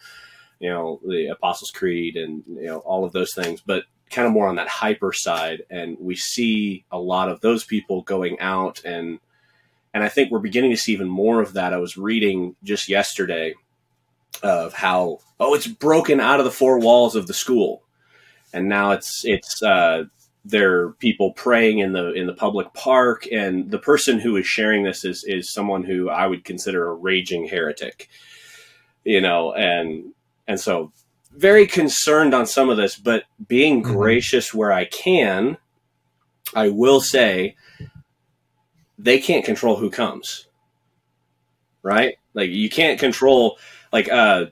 you 0.59 0.69
know, 0.69 0.99
the 1.05 1.27
Apostles' 1.27 1.71
Creed 1.71 2.15
and 2.15 2.43
you 2.47 2.65
know 2.65 2.79
all 2.79 3.05
of 3.05 3.13
those 3.13 3.33
things, 3.33 3.61
but 3.61 3.83
kind 4.09 4.27
of 4.27 4.33
more 4.33 4.47
on 4.47 4.55
that 4.55 4.67
hyper 4.67 5.11
side. 5.11 5.63
And 5.69 5.97
we 5.99 6.15
see 6.15 6.85
a 6.91 6.99
lot 6.99 7.29
of 7.29 7.41
those 7.41 7.63
people 7.63 8.01
going 8.01 8.39
out 8.39 8.81
and. 8.85 9.19
And 9.95 10.03
I 10.03 10.09
think 10.09 10.31
we're 10.31 10.39
beginning 10.39 10.71
to 10.71 10.77
see 10.77 10.93
even 10.93 11.07
more 11.07 11.39
of 11.39 11.53
that. 11.53 11.71
I 11.71 11.77
was 11.77 11.97
reading 11.97 12.55
just 12.63 12.89
yesterday 12.89 13.53
of 14.41 14.73
how 14.73 15.19
oh 15.39 15.53
it's 15.53 15.67
broken 15.67 16.19
out 16.19 16.39
of 16.39 16.45
the 16.45 16.51
four 16.51 16.79
walls 16.79 17.15
of 17.15 17.27
the 17.27 17.33
school 17.33 17.83
and 18.53 18.67
now 18.67 18.91
it's 18.91 19.23
it's 19.25 19.61
uh 19.61 20.03
there 20.45 20.79
are 20.81 20.91
people 20.93 21.31
praying 21.33 21.79
in 21.79 21.93
the 21.93 22.11
in 22.13 22.27
the 22.27 22.33
public 22.33 22.73
park 22.73 23.25
and 23.31 23.71
the 23.71 23.79
person 23.79 24.19
who 24.19 24.35
is 24.35 24.45
sharing 24.45 24.83
this 24.83 25.05
is 25.05 25.23
is 25.23 25.51
someone 25.51 25.83
who 25.83 26.09
I 26.09 26.27
would 26.27 26.43
consider 26.43 26.87
a 26.87 26.93
raging 26.93 27.47
heretic 27.47 28.09
you 29.05 29.21
know 29.21 29.53
and 29.53 30.13
and 30.47 30.59
so 30.59 30.91
very 31.31 31.65
concerned 31.65 32.33
on 32.33 32.45
some 32.45 32.69
of 32.69 32.77
this 32.77 32.95
but 32.97 33.23
being 33.47 33.81
Mhm. 33.81 33.93
gracious 33.93 34.53
where 34.53 34.71
I 34.73 34.85
can 34.85 35.57
I 36.53 36.69
will 36.69 36.99
say 37.01 37.55
they 38.99 39.19
can't 39.19 39.45
control 39.45 39.77
who 39.77 39.89
comes 39.89 40.47
right 41.81 42.15
like 42.33 42.49
you 42.49 42.69
can't 42.69 42.99
control 42.99 43.57
like 43.93 44.09
uh 44.11 44.45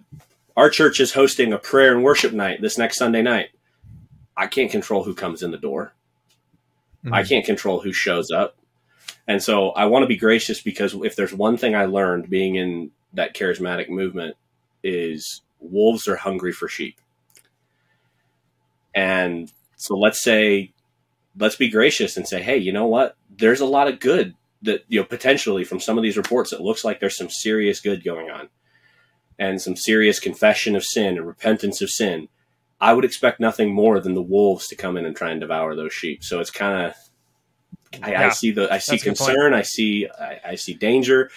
our 0.57 0.69
church 0.69 0.99
is 0.99 1.13
hosting 1.13 1.53
a 1.53 1.57
prayer 1.57 1.93
and 1.93 2.03
worship 2.03 2.33
night 2.33 2.61
this 2.61 2.77
next 2.77 2.97
Sunday 2.97 3.21
night. 3.21 3.49
I 4.41 4.47
can't 4.47 4.71
control 4.71 5.03
who 5.03 5.13
comes 5.13 5.43
in 5.43 5.51
the 5.51 5.57
door. 5.57 5.93
I 7.11 7.21
Mhm. 7.21 7.29
can't 7.29 7.45
control 7.45 7.79
who 7.81 7.93
shows 7.93 8.31
up. 8.31 8.57
And 9.27 9.41
so 9.41 9.69
I 9.69 9.85
want 9.85 10.01
to 10.01 10.07
be 10.07 10.17
gracious 10.17 10.61
because 10.61 10.95
if 11.03 11.15
there's 11.15 11.31
one 11.31 11.57
thing 11.57 11.75
I 11.75 11.85
learned 11.85 12.27
being 12.27 12.55
in 12.55 12.89
that 13.13 13.35
charismatic 13.35 13.87
movement 13.87 14.35
is 14.83 15.41
wolves 15.59 16.07
are 16.07 16.15
hungry 16.15 16.51
for 16.51 16.67
sheep. 16.67 16.99
And 18.95 19.51
so 19.75 19.95
let's 19.95 20.23
say 20.23 20.73
let's 21.37 21.55
be 21.55 21.69
gracious 21.69 22.17
and 22.17 22.27
say, 22.27 22.41
"Hey, 22.41 22.57
you 22.57 22.73
know 22.73 22.87
what? 22.87 23.15
There's 23.29 23.61
a 23.61 23.65
lot 23.65 23.87
of 23.87 23.99
good 23.99 24.33
that 24.63 24.83
you 24.87 24.99
know 24.99 25.05
potentially 25.05 25.63
from 25.63 25.79
some 25.79 25.97
of 25.99 26.03
these 26.03 26.17
reports 26.17 26.51
it 26.51 26.61
looks 26.61 26.83
like 26.83 26.99
there's 26.99 27.15
some 27.17 27.29
serious 27.29 27.79
good 27.79 28.03
going 28.03 28.29
on." 28.31 28.49
and 29.39 29.59
some 29.61 29.75
serious 29.75 30.19
confession 30.19 30.75
of 30.75 30.83
sin 30.83 31.17
and 31.17 31.25
repentance 31.25 31.81
of 31.81 31.89
sin, 31.89 32.27
I 32.81 32.93
would 32.93 33.05
expect 33.05 33.39
nothing 33.39 33.73
more 33.73 33.99
than 33.99 34.15
the 34.15 34.21
wolves 34.21 34.67
to 34.69 34.75
come 34.75 34.97
in 34.97 35.05
and 35.05 35.15
try 35.15 35.29
and 35.29 35.39
devour 35.39 35.75
those 35.75 35.93
sheep. 35.93 36.23
So 36.23 36.39
it's 36.39 36.49
kind 36.51 36.87
of, 36.87 36.95
I, 38.03 38.15
I 38.15 38.29
see 38.29 38.51
the, 38.51 38.73
I 38.73 38.79
see 38.79 38.93
that's 38.93 39.03
a 39.03 39.05
good 39.09 39.17
point. 39.17 39.27
concern, 39.29 39.53
I 39.53 39.61
see, 39.61 40.07
I, 40.19 40.39
I 40.43 40.55
see 40.55 40.73
danger, 40.73 41.29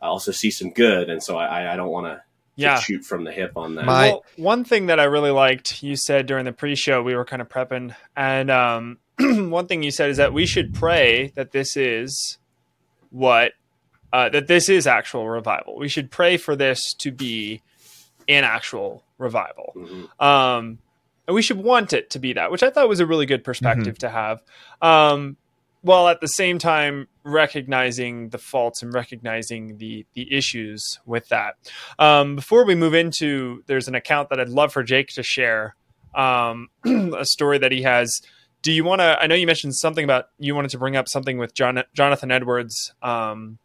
I 0.00 0.06
also 0.06 0.32
see 0.32 0.50
some 0.50 0.72
good, 0.72 1.08
and 1.08 1.22
so 1.22 1.36
I, 1.36 1.72
I 1.72 1.76
don't 1.76 1.90
want 1.90 2.06
to 2.06 2.22
Yeah. 2.56 2.80
shoot 2.80 3.04
from 3.04 3.22
the 3.24 3.30
hip 3.30 3.52
on 3.56 3.76
that. 3.76 3.84
My- 3.86 4.08
well, 4.08 4.24
one 4.36 4.64
thing 4.64 4.86
that 4.86 4.98
I 4.98 5.04
really 5.04 5.30
liked, 5.30 5.82
you 5.82 5.94
said 5.96 6.26
during 6.26 6.44
the 6.44 6.52
pre-show, 6.52 7.00
we 7.02 7.14
were 7.14 7.24
kind 7.24 7.40
of 7.40 7.48
prepping, 7.48 7.94
and 8.16 8.50
um, 8.50 8.98
one 9.20 9.68
thing 9.68 9.82
you 9.84 9.92
said 9.92 10.10
is 10.10 10.16
that 10.16 10.32
we 10.32 10.46
should 10.46 10.74
pray 10.74 11.28
that 11.36 11.52
this 11.52 11.76
is 11.76 12.38
what 13.10 13.52
uh, 14.12 14.28
that 14.30 14.46
this 14.46 14.68
is 14.68 14.86
actual 14.86 15.28
revival. 15.28 15.76
We 15.78 15.88
should 15.88 16.10
pray 16.10 16.36
for 16.36 16.54
this 16.56 16.92
to 16.98 17.10
be 17.12 17.62
an 18.28 18.44
actual 18.44 19.04
revival, 19.22 19.72
Mhm. 19.76 20.22
um, 20.24 20.78
and 21.26 21.34
we 21.34 21.40
should 21.42 21.58
want 21.58 21.92
it 21.92 22.10
to 22.10 22.18
be 22.18 22.32
that, 22.34 22.50
which 22.50 22.62
I 22.62 22.70
thought 22.70 22.88
was 22.88 23.00
a 23.00 23.06
really 23.06 23.26
good 23.26 23.44
perspective 23.44 23.96
to 23.98 24.08
have. 24.10 24.42
Um, 24.82 25.36
while 25.82 26.06
at 26.08 26.20
the 26.20 26.28
same 26.28 26.58
time 26.58 27.08
recognizing 27.24 28.28
the 28.28 28.38
faults 28.38 28.82
and 28.82 28.94
recognizing 28.94 29.78
the 29.78 30.06
the 30.14 30.32
issues 30.32 31.00
with 31.06 31.28
that. 31.28 31.56
Um, 31.98 32.36
before 32.36 32.64
we 32.64 32.74
move 32.76 32.94
into, 32.94 33.62
there's 33.66 33.88
an 33.88 33.94
account 33.96 34.28
that 34.30 34.38
I'd 34.40 34.48
love 34.48 34.72
for 34.72 34.82
Jake 34.84 35.08
to 35.14 35.22
share, 35.24 35.74
um, 36.14 36.68
a 37.16 37.24
story 37.24 37.58
that 37.58 37.72
he 37.72 37.82
has. 37.82 38.20
Do 38.62 38.70
you 38.70 38.84
want 38.84 39.00
to? 39.00 39.18
I 39.20 39.26
know 39.26 39.34
you 39.34 39.46
mentioned 39.46 39.74
something 39.74 40.04
about 40.04 40.26
you 40.38 40.54
wanted 40.54 40.70
to 40.70 40.78
bring 40.78 40.94
up 40.96 41.08
something 41.08 41.36
with 41.36 41.52
John, 41.52 41.82
Jonathan 41.94 42.30
Edwards 42.30 42.92
um, 43.02 43.58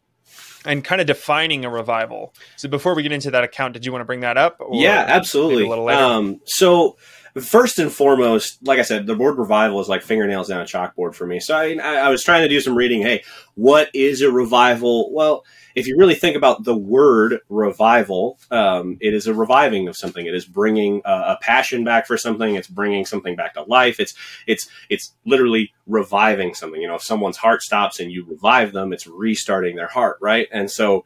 and 0.64 0.84
kind 0.84 1.00
of 1.00 1.06
defining 1.06 1.64
a 1.64 1.70
revival. 1.70 2.34
So 2.56 2.68
before 2.68 2.94
we 2.94 3.02
get 3.02 3.12
into 3.12 3.30
that 3.30 3.44
account, 3.44 3.74
did 3.74 3.86
you 3.86 3.92
want 3.92 4.02
to 4.02 4.06
bring 4.06 4.20
that 4.20 4.36
up? 4.36 4.56
or 4.60 4.74
yeah, 4.74 5.04
absolutely. 5.08 5.64
A 5.64 5.68
little 5.68 5.84
later. 5.84 6.02
Um, 6.02 6.40
so 6.46 6.96
first 7.40 7.78
and 7.78 7.92
foremost, 7.92 8.66
like 8.66 8.78
I 8.78 8.82
said, 8.82 9.06
the 9.06 9.16
word 9.16 9.38
revival 9.38 9.80
is 9.80 9.88
like 9.88 10.02
fingernails 10.02 10.48
down 10.48 10.60
a 10.60 10.64
chalkboard 10.64 11.14
for 11.14 11.26
me. 11.26 11.40
So 11.40 11.56
I, 11.56 11.74
I 11.76 12.08
was 12.08 12.22
trying 12.22 12.42
to 12.42 12.48
do 12.48 12.60
some 12.60 12.76
reading. 12.76 13.02
Hey, 13.02 13.24
what 13.54 13.90
is 13.94 14.22
a 14.22 14.30
revival? 14.30 15.12
Well, 15.12 15.44
if 15.74 15.86
you 15.86 15.96
really 15.96 16.14
think 16.14 16.36
about 16.36 16.64
the 16.64 16.76
word 16.76 17.40
revival, 17.48 18.38
um, 18.50 18.98
it 19.00 19.14
is 19.14 19.26
a 19.26 19.34
reviving 19.34 19.88
of 19.88 19.96
something. 19.96 20.26
It 20.26 20.34
is 20.34 20.44
bringing 20.44 21.02
a, 21.04 21.12
a 21.12 21.38
passion 21.40 21.84
back 21.84 22.06
for 22.06 22.16
something. 22.16 22.54
It's 22.54 22.68
bringing 22.68 23.04
something 23.04 23.36
back 23.36 23.54
to 23.54 23.62
life. 23.62 24.00
It's 24.00 24.14
it's 24.46 24.68
it's 24.88 25.14
literally 25.24 25.72
reviving 25.86 26.54
something. 26.54 26.80
You 26.80 26.88
know, 26.88 26.96
if 26.96 27.02
someone's 27.02 27.36
heart 27.36 27.62
stops 27.62 28.00
and 28.00 28.10
you 28.10 28.24
revive 28.24 28.72
them, 28.72 28.92
it's 28.92 29.06
restarting 29.06 29.76
their 29.76 29.88
heart, 29.88 30.18
right? 30.20 30.48
And 30.52 30.70
so. 30.70 31.04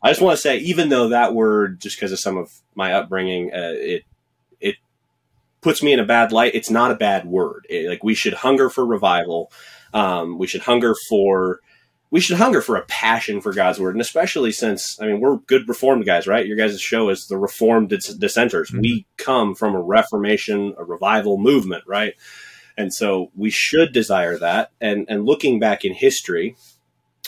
I 0.00 0.10
just 0.10 0.22
want 0.22 0.36
to 0.36 0.40
say, 0.40 0.58
even 0.58 0.90
though 0.90 1.08
that 1.08 1.34
word, 1.34 1.80
just 1.80 1.96
because 1.96 2.12
of 2.12 2.20
some 2.20 2.36
of 2.36 2.52
my 2.76 2.92
upbringing, 2.92 3.50
uh, 3.52 3.72
it 3.74 4.04
puts 5.60 5.82
me 5.82 5.92
in 5.92 6.00
a 6.00 6.04
bad 6.04 6.32
light. 6.32 6.54
It's 6.54 6.70
not 6.70 6.90
a 6.90 6.96
bad 6.96 7.26
word. 7.26 7.66
It- 7.68 7.88
like 7.88 8.04
we 8.04 8.14
should 8.14 8.34
hunger 8.34 8.70
for 8.70 8.84
revival. 8.86 9.50
Um, 9.92 10.38
we 10.38 10.46
should 10.46 10.62
hunger 10.62 10.94
for 11.08 11.60
we 12.10 12.20
should 12.20 12.38
hunger 12.38 12.62
for 12.62 12.76
a 12.76 12.86
passion 12.86 13.40
for 13.42 13.52
God's 13.52 13.78
word, 13.78 13.94
and 13.94 14.00
especially 14.00 14.50
since 14.52 14.98
I 15.00 15.06
mean 15.06 15.20
we're 15.20 15.36
good 15.36 15.68
Reformed 15.68 16.06
guys, 16.06 16.26
right? 16.26 16.46
Your 16.46 16.56
guys' 16.56 16.80
show 16.80 17.10
is 17.10 17.26
the 17.26 17.36
Reformed 17.36 17.90
dis- 17.90 18.14
dissenters. 18.14 18.70
Mm-hmm. 18.70 18.80
We 18.80 19.06
come 19.16 19.54
from 19.54 19.74
a 19.74 19.80
Reformation, 19.80 20.74
a 20.78 20.84
revival 20.84 21.38
movement, 21.38 21.84
right? 21.86 22.14
And 22.76 22.94
so 22.94 23.30
we 23.34 23.50
should 23.50 23.92
desire 23.92 24.38
that. 24.38 24.70
And 24.80 25.06
and 25.08 25.26
looking 25.26 25.58
back 25.58 25.84
in 25.84 25.92
history, 25.92 26.56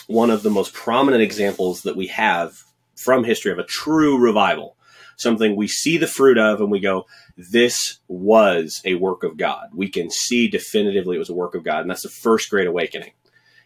one 0.07 0.29
of 0.29 0.43
the 0.43 0.49
most 0.49 0.73
prominent 0.73 1.21
examples 1.21 1.83
that 1.83 1.95
we 1.95 2.07
have 2.07 2.63
from 2.95 3.23
history 3.23 3.51
of 3.51 3.59
a 3.59 3.63
true 3.63 4.17
revival, 4.17 4.77
something 5.21 5.55
we 5.55 5.67
see 5.67 5.97
the 5.97 6.07
fruit 6.07 6.37
of, 6.37 6.59
and 6.59 6.71
we 6.71 6.79
go, 6.79 7.05
this 7.37 7.99
was 8.07 8.81
a 8.85 8.95
work 8.95 9.23
of 9.23 9.37
God. 9.37 9.69
We 9.73 9.89
can 9.89 10.09
see 10.09 10.47
definitively 10.47 11.15
it 11.15 11.19
was 11.19 11.29
a 11.29 11.35
work 11.35 11.55
of 11.55 11.63
God, 11.63 11.81
and 11.81 11.89
that's 11.89 12.03
the 12.03 12.09
first 12.09 12.49
Great 12.49 12.67
Awakening. 12.67 13.11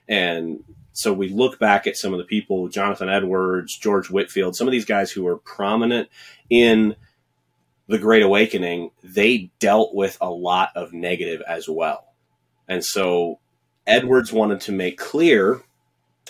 And 0.08 0.64
so 0.94 1.12
we 1.12 1.30
look 1.30 1.60
back 1.60 1.88
at 1.88 1.98
some 1.98 2.14
of 2.14 2.20
the 2.20 2.26
people, 2.26 2.68
Jonathan 2.68 3.10
Edwards, 3.10 3.78
George 3.78 4.10
Whitefield, 4.10 4.56
some 4.56 4.68
of 4.68 4.72
these 4.72 4.86
guys 4.86 5.12
who 5.12 5.24
were 5.24 5.38
prominent 5.38 6.10
in 6.50 6.96
the 7.88 7.98
Great 7.98 8.24
Awakening, 8.24 8.92
they 9.04 9.52
dealt 9.60 9.94
with 9.94 10.18
a 10.22 10.30
lot 10.30 10.70
of 10.76 10.94
negative 10.94 11.42
as 11.48 11.68
well. 11.68 12.14
And 12.68 12.84
so 12.84 13.40
Edwards 13.86 14.32
wanted 14.34 14.62
to 14.62 14.72
make 14.72 14.98
clear 14.98 15.62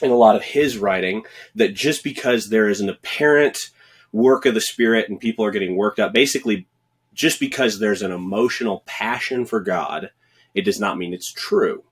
in 0.01 0.11
a 0.11 0.15
lot 0.15 0.35
of 0.35 0.43
his 0.43 0.77
writing 0.77 1.23
that 1.55 1.73
just 1.73 2.03
because 2.03 2.49
there 2.49 2.67
is 2.67 2.81
an 2.81 2.89
apparent 2.89 3.69
work 4.15 4.45
of 4.45 4.53
the 4.53 4.61
Spirit 4.61 5.09
and 5.09 5.19
people 5.19 5.43
are 5.43 5.51
getting 5.51 5.75
worked 5.75 5.99
up, 5.99 6.13
basically, 6.13 6.67
just 7.13 7.37
because 7.37 7.79
there's 7.79 8.01
an 8.01 8.13
emotional 8.13 8.81
passion 8.85 9.45
for 9.45 9.59
God, 9.59 10.09
it 10.53 10.63
does 10.63 10.79
not 10.79 10.97
mean 10.97 11.13
it's 11.13 11.33
true. 11.33 11.83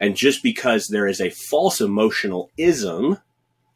And 0.00 0.16
just 0.16 0.42
because 0.42 0.88
there 0.88 1.06
is 1.06 1.20
a 1.20 1.30
false 1.30 1.80
emotional 1.80 2.50
ism 2.58 3.18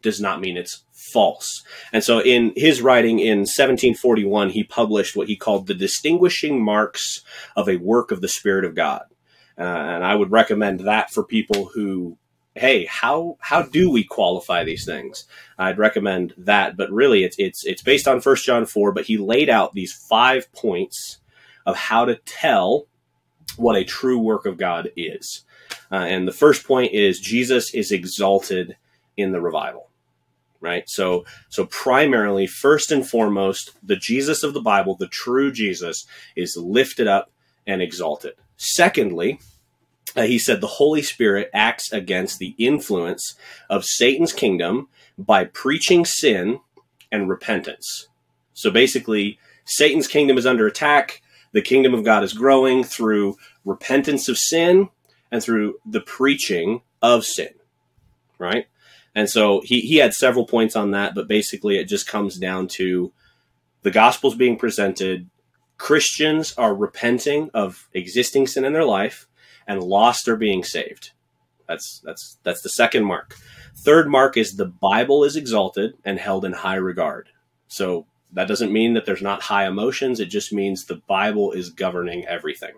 does 0.02 0.20
not 0.20 0.40
mean 0.40 0.56
it's 0.56 0.84
false. 1.12 1.62
And 1.92 2.02
so 2.02 2.20
in 2.20 2.52
his 2.56 2.82
writing 2.82 3.20
in 3.20 3.40
1741, 3.40 4.50
he 4.50 4.64
published 4.64 5.14
what 5.14 5.28
he 5.28 5.36
called 5.36 5.66
the 5.66 5.74
distinguishing 5.74 6.62
marks 6.62 7.22
of 7.56 7.68
a 7.68 7.76
work 7.76 8.10
of 8.10 8.20
the 8.20 8.28
Spirit 8.28 8.64
of 8.64 8.74
God. 8.74 9.04
Uh, 9.56 9.62
and 9.62 10.04
I 10.04 10.16
would 10.16 10.32
recommend 10.32 10.80
that 10.80 11.10
for 11.12 11.22
people 11.22 11.70
who, 11.74 12.18
hey, 12.60 12.84
how 12.84 13.38
how 13.40 13.62
do 13.62 13.90
we 13.90 14.04
qualify 14.04 14.62
these 14.62 14.84
things? 14.84 15.24
I'd 15.58 15.78
recommend 15.78 16.34
that, 16.36 16.76
but 16.76 16.90
really 16.90 17.24
it's 17.24 17.36
it's 17.38 17.64
it's 17.64 17.82
based 17.82 18.06
on 18.06 18.20
First 18.20 18.44
John 18.44 18.66
4, 18.66 18.92
but 18.92 19.06
he 19.06 19.16
laid 19.16 19.48
out 19.48 19.74
these 19.74 19.94
five 19.94 20.52
points 20.52 21.20
of 21.64 21.74
how 21.74 22.04
to 22.04 22.16
tell 22.26 22.86
what 23.56 23.76
a 23.76 23.84
true 23.84 24.18
work 24.18 24.44
of 24.44 24.58
God 24.58 24.90
is. 24.94 25.44
Uh, 25.90 26.04
and 26.06 26.28
the 26.28 26.32
first 26.32 26.66
point 26.66 26.92
is 26.92 27.18
Jesus 27.18 27.72
is 27.74 27.92
exalted 27.92 28.76
in 29.16 29.32
the 29.32 29.40
revival 29.40 29.88
right 30.60 30.88
so 30.88 31.24
so 31.48 31.64
primarily 31.66 32.46
first 32.46 32.92
and 32.92 33.08
foremost 33.08 33.72
the 33.82 33.96
jesus 33.96 34.42
of 34.42 34.52
the 34.52 34.60
bible 34.60 34.94
the 34.94 35.08
true 35.08 35.50
jesus 35.50 36.06
is 36.36 36.56
lifted 36.56 37.06
up 37.06 37.30
and 37.66 37.80
exalted 37.80 38.34
secondly 38.56 39.40
uh, 40.16 40.22
he 40.22 40.38
said 40.38 40.60
the 40.60 40.66
holy 40.66 41.02
spirit 41.02 41.50
acts 41.52 41.92
against 41.92 42.38
the 42.38 42.54
influence 42.58 43.34
of 43.68 43.84
satan's 43.84 44.32
kingdom 44.32 44.88
by 45.18 45.44
preaching 45.44 46.04
sin 46.04 46.60
and 47.12 47.28
repentance 47.28 48.08
so 48.52 48.70
basically 48.70 49.38
satan's 49.64 50.08
kingdom 50.08 50.38
is 50.38 50.46
under 50.46 50.66
attack 50.66 51.22
the 51.52 51.62
kingdom 51.62 51.94
of 51.94 52.04
god 52.04 52.22
is 52.24 52.32
growing 52.32 52.84
through 52.84 53.36
repentance 53.64 54.28
of 54.28 54.38
sin 54.38 54.88
and 55.30 55.42
through 55.42 55.76
the 55.86 56.00
preaching 56.00 56.82
of 57.02 57.24
sin, 57.24 57.54
right? 58.38 58.66
And 59.14 59.28
so 59.28 59.60
he, 59.64 59.80
he 59.80 59.96
had 59.96 60.14
several 60.14 60.46
points 60.46 60.76
on 60.76 60.92
that, 60.92 61.14
but 61.14 61.28
basically 61.28 61.78
it 61.78 61.88
just 61.88 62.06
comes 62.06 62.38
down 62.38 62.68
to 62.68 63.12
the 63.82 63.90
gospel's 63.90 64.34
being 64.34 64.56
presented. 64.56 65.28
Christians 65.78 66.54
are 66.58 66.74
repenting 66.74 67.50
of 67.54 67.88
existing 67.94 68.46
sin 68.46 68.64
in 68.64 68.72
their 68.72 68.84
life, 68.84 69.26
and 69.70 69.84
lost 69.84 70.26
are 70.26 70.36
being 70.36 70.64
saved. 70.64 71.12
That's 71.68 72.00
that's 72.04 72.38
that's 72.42 72.62
the 72.62 72.68
second 72.70 73.04
mark. 73.04 73.36
Third 73.84 74.08
mark 74.08 74.36
is 74.36 74.56
the 74.56 74.66
Bible 74.66 75.22
is 75.22 75.36
exalted 75.36 75.94
and 76.04 76.18
held 76.18 76.44
in 76.44 76.52
high 76.52 76.74
regard. 76.74 77.28
So 77.68 78.06
that 78.32 78.48
doesn't 78.48 78.72
mean 78.72 78.94
that 78.94 79.06
there's 79.06 79.22
not 79.22 79.42
high 79.42 79.68
emotions. 79.68 80.18
It 80.18 80.26
just 80.26 80.52
means 80.52 80.84
the 80.84 81.02
Bible 81.06 81.52
is 81.52 81.70
governing 81.70 82.26
everything. 82.26 82.72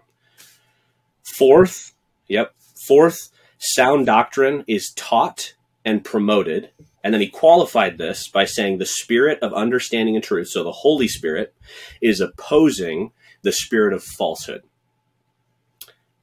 Fourth, 1.38 1.94
Yep. 2.28 2.54
Fourth, 2.86 3.30
sound 3.58 4.04
doctrine 4.04 4.62
is 4.66 4.92
taught 4.94 5.54
and 5.86 6.04
promoted. 6.04 6.72
And 7.02 7.14
then 7.14 7.22
he 7.22 7.28
qualified 7.28 7.96
this 7.96 8.28
by 8.28 8.44
saying 8.44 8.78
the 8.78 8.86
spirit 8.86 9.38
of 9.40 9.54
understanding 9.54 10.14
and 10.14 10.22
truth, 10.22 10.48
so 10.48 10.62
the 10.62 10.72
Holy 10.72 11.08
Spirit, 11.08 11.54
is 12.02 12.20
opposing 12.20 13.12
the 13.40 13.52
spirit 13.52 13.94
of 13.94 14.04
falsehood. 14.04 14.62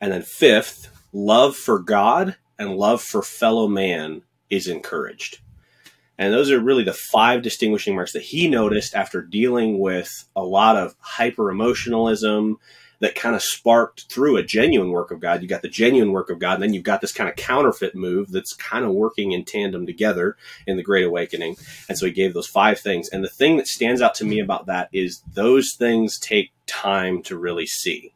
And 0.02 0.12
then 0.12 0.22
fifth, 0.22 0.90
love 1.12 1.56
for 1.56 1.80
God 1.80 2.36
and 2.58 2.76
love 2.76 3.02
for 3.02 3.22
fellow 3.22 3.68
man 3.68 4.24
is 4.50 4.68
encouraged. 4.68 5.40
And 6.18 6.34
those 6.34 6.52
are 6.52 6.60
really 6.60 6.84
the 6.84 6.94
five 6.94 7.42
distinguishing 7.42 7.96
marks 7.96 8.12
that 8.12 8.24
he 8.24 8.50
noticed 8.50 8.94
after 8.94 9.22
dealing 9.22 9.80
with 9.80 10.26
a 10.36 10.44
lot 10.44 10.76
of 10.76 10.96
hyper 11.00 11.50
emotionalism 11.50 12.58
that 13.00 13.16
kind 13.16 13.36
of 13.36 13.42
sparked 13.42 14.12
through 14.12 14.36
a 14.36 14.44
genuine 14.44 14.92
work 14.92 15.12
of 15.12 15.22
God. 15.22 15.42
You 15.42 15.48
got 15.48 15.62
the 15.62 15.70
genuine 15.70 16.12
work 16.12 16.30
of 16.30 16.40
God, 16.40 16.56
and 16.56 16.64
then 16.64 16.74
you've 16.74 16.84
got 16.84 17.00
this 17.00 17.14
kind 17.14 17.30
of 17.30 17.38
counterfeit 17.38 17.96
move 17.96 18.32
that's 18.32 18.54
kind 18.54 18.84
of 18.84 18.92
working 18.92 19.32
in 19.32 19.46
tandem 19.46 19.86
together 19.86 20.36
in 20.68 20.76
the 20.76 20.84
Great 20.84 21.06
Awakening. 21.06 21.56
And 21.88 21.98
so 21.98 22.06
he 22.06 22.12
gave 22.12 22.34
those 22.34 22.48
five 22.48 22.80
things. 22.80 23.08
And 23.10 23.24
the 23.24 23.30
thing 23.30 23.56
that 23.56 23.68
stands 23.68 24.02
out 24.02 24.16
to 24.16 24.26
me 24.26 24.40
about 24.40 24.66
that 24.66 24.90
is 24.92 25.22
those 25.34 25.74
things 25.74 26.20
take 26.20 26.52
time 26.66 27.24
to 27.24 27.38
really 27.38 27.66
see. 27.66 28.14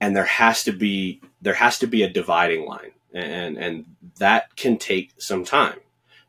And 0.00 0.16
there 0.16 0.24
has 0.24 0.62
to 0.64 0.72
be 0.72 1.20
there 1.42 1.54
has 1.54 1.78
to 1.80 1.86
be 1.86 2.02
a 2.02 2.08
dividing 2.08 2.66
line. 2.66 2.92
And 3.12 3.58
and 3.58 3.84
that 4.18 4.56
can 4.56 4.78
take 4.78 5.12
some 5.18 5.44
time 5.44 5.78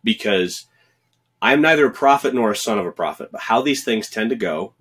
because 0.03 0.65
I'm 1.41 1.61
neither 1.61 1.87
a 1.87 1.91
prophet 1.91 2.33
nor 2.33 2.51
a 2.51 2.55
son 2.55 2.77
of 2.77 2.85
a 2.85 2.91
prophet, 2.91 3.29
but 3.31 3.41
how 3.41 3.61
these 3.61 3.83
things 3.83 4.09
tend 4.09 4.29
to 4.29 4.35
go 4.35 4.73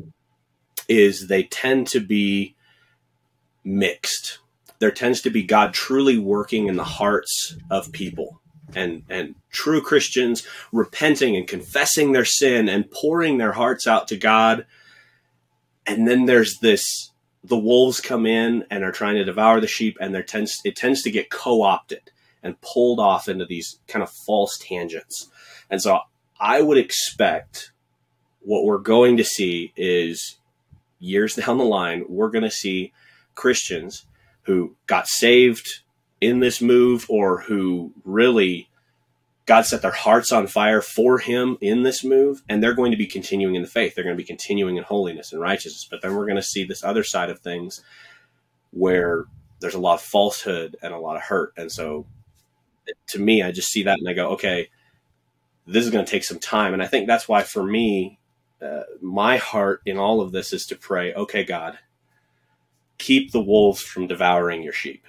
is 0.89 1.29
they 1.29 1.45
tend 1.45 1.87
to 1.89 2.01
be 2.01 2.57
mixed. 3.65 4.39
There 4.79 4.91
tends 4.91 5.21
to 5.23 5.31
be 5.31 5.43
God 5.43 5.73
truly 5.73 6.19
working 6.19 6.67
in 6.67 6.77
the 6.77 6.85
hearts 6.85 7.57
of 7.71 7.93
people 7.93 8.41
and 8.75 9.03
and 9.09 9.35
true 9.51 9.81
Christians 9.81 10.47
repenting 10.73 11.37
and 11.37 11.47
confessing 11.47 12.13
their 12.13 12.25
sin 12.25 12.69
and 12.69 12.91
pouring 12.91 13.39
their 13.39 13.53
hearts 13.53 13.87
out 13.87 14.09
to 14.09 14.17
God. 14.17 14.67
And 15.87 16.07
then 16.07 16.27
there's 16.27 16.59
this 16.59 17.10
the 17.43 17.59
wolves 17.59 18.01
come 18.01 18.27
in 18.27 18.65
and 18.71 18.85
are 18.85 18.93
trying 18.93 19.17
to 19.17 19.25
devour 19.25 19.61
the 19.61 19.67
sheep 19.67 19.97
and 20.01 20.15
there 20.15 20.23
tends 20.23 20.61
it 20.65 20.77
tends 20.77 21.03
to 21.03 21.11
get 21.11 21.31
co-opted 21.31 22.11
and 22.43 22.61
pulled 22.61 23.01
off 23.01 23.29
into 23.29 23.45
these 23.45 23.79
kind 23.87 24.03
of 24.03 24.11
false 24.27 24.59
tangents. 24.59 25.31
And 25.69 25.81
so 25.81 26.01
I 26.39 26.63
would 26.63 26.79
expect 26.79 27.73
what 28.41 28.65
we're 28.65 28.79
going 28.79 29.19
to 29.19 29.25
see 29.25 29.73
is 29.77 30.39
years 30.99 31.35
down 31.35 31.59
the 31.59 31.65
line, 31.65 32.05
we're 32.09 32.31
going 32.31 32.45
to 32.45 32.51
see 32.51 32.93
Christians 33.35 34.07
who 34.43 34.75
got 34.87 35.07
saved 35.07 35.69
in 36.21 36.41
this 36.41 36.61
move 36.61 37.07
or 37.09 37.43
who 37.43 37.93
really 38.05 38.70
God 39.51 39.67
set 39.67 39.83
their 39.83 39.91
hearts 39.91 40.31
on 40.31 40.47
fire 40.47 40.81
for 40.81 41.19
him 41.19 41.59
in 41.61 41.83
this 41.83 42.05
move, 42.05 42.41
and 42.49 42.63
they're 42.63 42.73
going 42.73 42.93
to 42.93 42.97
be 42.97 43.09
continuing 43.09 43.57
in 43.57 43.63
the 43.63 43.69
faith. 43.69 43.97
They're 43.97 44.05
going 44.05 44.17
to 44.17 44.23
be 44.23 44.25
continuing 44.25 44.77
in 44.77 44.85
holiness 44.85 45.33
and 45.33 45.43
righteousness. 45.43 45.89
But 45.91 46.03
then 46.03 46.15
we're 46.15 46.27
going 46.27 46.37
to 46.37 46.43
see 46.43 46.63
this 46.63 46.85
other 46.85 47.03
side 47.03 47.31
of 47.31 47.41
things 47.41 47.83
where 48.71 49.25
there's 49.59 49.75
a 49.75 49.81
lot 49.81 49.95
of 49.95 50.03
falsehood 50.03 50.77
and 50.81 50.95
a 50.95 51.01
lot 51.01 51.17
of 51.17 51.23
hurt. 51.23 51.53
And 51.57 51.73
so 51.73 52.07
to 53.09 53.19
me, 53.19 53.43
I 53.43 53.51
just 53.51 53.73
see 53.73 53.83
that 53.83 53.99
and 53.99 54.09
I 54.09 54.13
go, 54.13 54.29
okay, 54.35 54.69
this 55.67 55.85
is 55.85 55.91
going 55.91 56.05
to 56.05 56.11
take 56.11 56.23
some 56.23 56.39
time. 56.39 56.73
And 56.73 56.81
I 56.81 56.87
think 56.87 57.09
that's 57.09 57.29
why 57.29 57.43
for 57.43 57.65
me, 57.65 58.21
uh, 58.63 58.83
my 59.01 59.39
heart 59.39 59.81
in 59.85 59.97
all 59.97 60.21
of 60.21 60.31
this 60.31 60.53
is 60.53 60.65
to 60.67 60.77
pray, 60.77 61.13
okay, 61.13 61.43
God, 61.43 61.77
keep 62.99 63.33
the 63.33 63.43
wolves 63.43 63.83
from 63.83 64.07
devouring 64.07 64.63
your 64.63 64.73
sheep. 64.73 65.05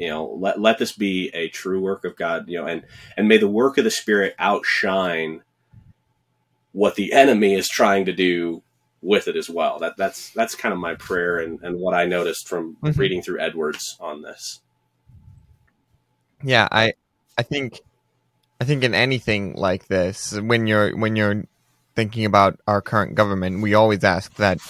You 0.00 0.08
know, 0.08 0.36
let, 0.40 0.58
let 0.58 0.78
this 0.78 0.92
be 0.92 1.30
a 1.34 1.48
true 1.48 1.80
work 1.80 2.06
of 2.06 2.16
God, 2.16 2.48
you 2.48 2.58
know, 2.58 2.66
and, 2.66 2.84
and 3.18 3.28
may 3.28 3.36
the 3.36 3.46
work 3.46 3.76
of 3.76 3.84
the 3.84 3.90
Spirit 3.90 4.34
outshine 4.38 5.42
what 6.72 6.94
the 6.94 7.12
enemy 7.12 7.54
is 7.54 7.68
trying 7.68 8.06
to 8.06 8.12
do 8.12 8.62
with 9.02 9.28
it 9.28 9.36
as 9.36 9.50
well. 9.50 9.78
That 9.78 9.98
that's 9.98 10.30
that's 10.30 10.54
kind 10.54 10.72
of 10.72 10.78
my 10.78 10.94
prayer 10.94 11.38
and, 11.38 11.60
and 11.62 11.78
what 11.78 11.94
I 11.94 12.06
noticed 12.06 12.48
from 12.48 12.76
mm-hmm. 12.76 12.98
reading 12.98 13.20
through 13.20 13.40
Edwards 13.40 13.98
on 14.00 14.22
this. 14.22 14.60
Yeah, 16.42 16.66
I 16.72 16.94
I 17.36 17.42
think 17.42 17.80
I 18.58 18.64
think 18.64 18.82
in 18.82 18.94
anything 18.94 19.54
like 19.54 19.88
this, 19.88 20.38
when 20.40 20.66
you're 20.66 20.96
when 20.96 21.14
you're 21.14 21.44
thinking 21.94 22.24
about 22.24 22.58
our 22.66 22.80
current 22.80 23.14
government, 23.16 23.60
we 23.60 23.74
always 23.74 24.02
ask 24.02 24.34
that 24.36 24.60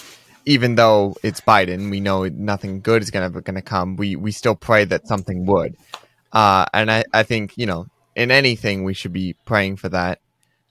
even 0.45 0.75
though 0.75 1.17
it's 1.23 1.41
Biden, 1.41 1.91
we 1.91 2.01
know 2.01 2.25
nothing 2.29 2.81
good 2.81 3.03
is 3.03 3.11
gonna 3.11 3.31
gonna 3.31 3.63
come. 3.63 3.97
We 3.97 4.17
we 4.17 4.33
still 4.33 4.57
pray 4.57 4.85
that 4.85 5.07
something 5.07 5.47
would. 5.47 5.77
Uh, 6.33 6.65
and 6.73 6.91
I, 6.91 7.05
I 7.13 7.23
think, 7.25 7.57
you 7.57 7.67
know, 7.67 7.87
in 8.15 8.31
anything 8.31 8.85
we 8.85 8.95
should 8.95 9.13
be 9.13 9.35
praying 9.45 9.77
for 9.77 9.89
that. 9.89 10.21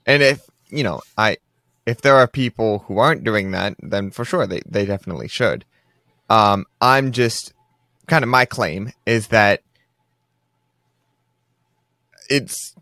And 0.06 0.22
if, 0.22 0.48
you 0.68 0.82
know, 0.82 1.02
I 1.16 1.38
if 1.86 2.00
there 2.00 2.16
are 2.16 2.28
people 2.28 2.80
who 2.80 2.98
aren't 2.98 3.24
doing 3.24 3.50
that, 3.52 3.74
then 3.80 4.10
for 4.10 4.24
sure 4.24 4.46
they, 4.46 4.62
they 4.66 4.86
definitely 4.86 5.28
should. 5.28 5.64
Um, 6.28 6.66
I'm 6.80 7.12
just 7.12 7.52
kind 8.06 8.22
of 8.22 8.28
my 8.30 8.44
claim 8.44 8.92
is 9.06 9.28
that 9.28 9.62
it's 12.28 12.74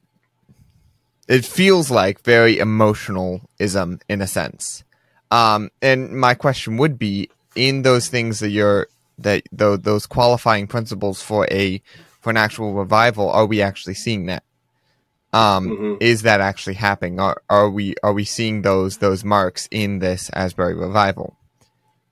it 1.29 1.45
feels 1.45 1.91
like 1.91 2.23
very 2.23 2.59
emotionalism 2.59 4.01
in 4.09 4.21
a 4.21 4.27
sense. 4.27 4.85
Um, 5.31 5.71
and 5.83 6.11
my 6.19 6.35
question 6.35 6.77
would 6.79 6.99
be 6.99 7.29
in 7.55 7.83
those 7.83 8.09
things 8.09 8.41
that 8.41 8.51
you're 8.51 8.87
that 9.19 9.43
though 9.53 9.77
those 9.77 10.07
qualifying 10.07 10.67
principles 10.67 11.21
for 11.21 11.47
a 11.51 11.83
for 12.21 12.31
an 12.31 12.37
actual 12.37 12.73
revival, 12.75 13.31
are 13.31 13.47
we 13.47 13.61
actually 13.63 13.95
seeing 13.95 14.27
that? 14.27 14.43
Um, 15.33 15.69
Mhm. 15.69 15.97
Is 16.01 16.23
that 16.23 16.41
actually 16.41 16.75
happening? 16.75 17.21
Are 17.21 17.43
are 17.51 17.69
we 17.69 17.95
are 18.03 18.13
we 18.13 18.25
seeing 18.25 18.63
those 18.63 18.99
those 18.99 19.25
marks 19.25 19.69
in 19.71 19.99
this 19.99 20.31
Asbury 20.33 20.75
revival? 20.75 21.37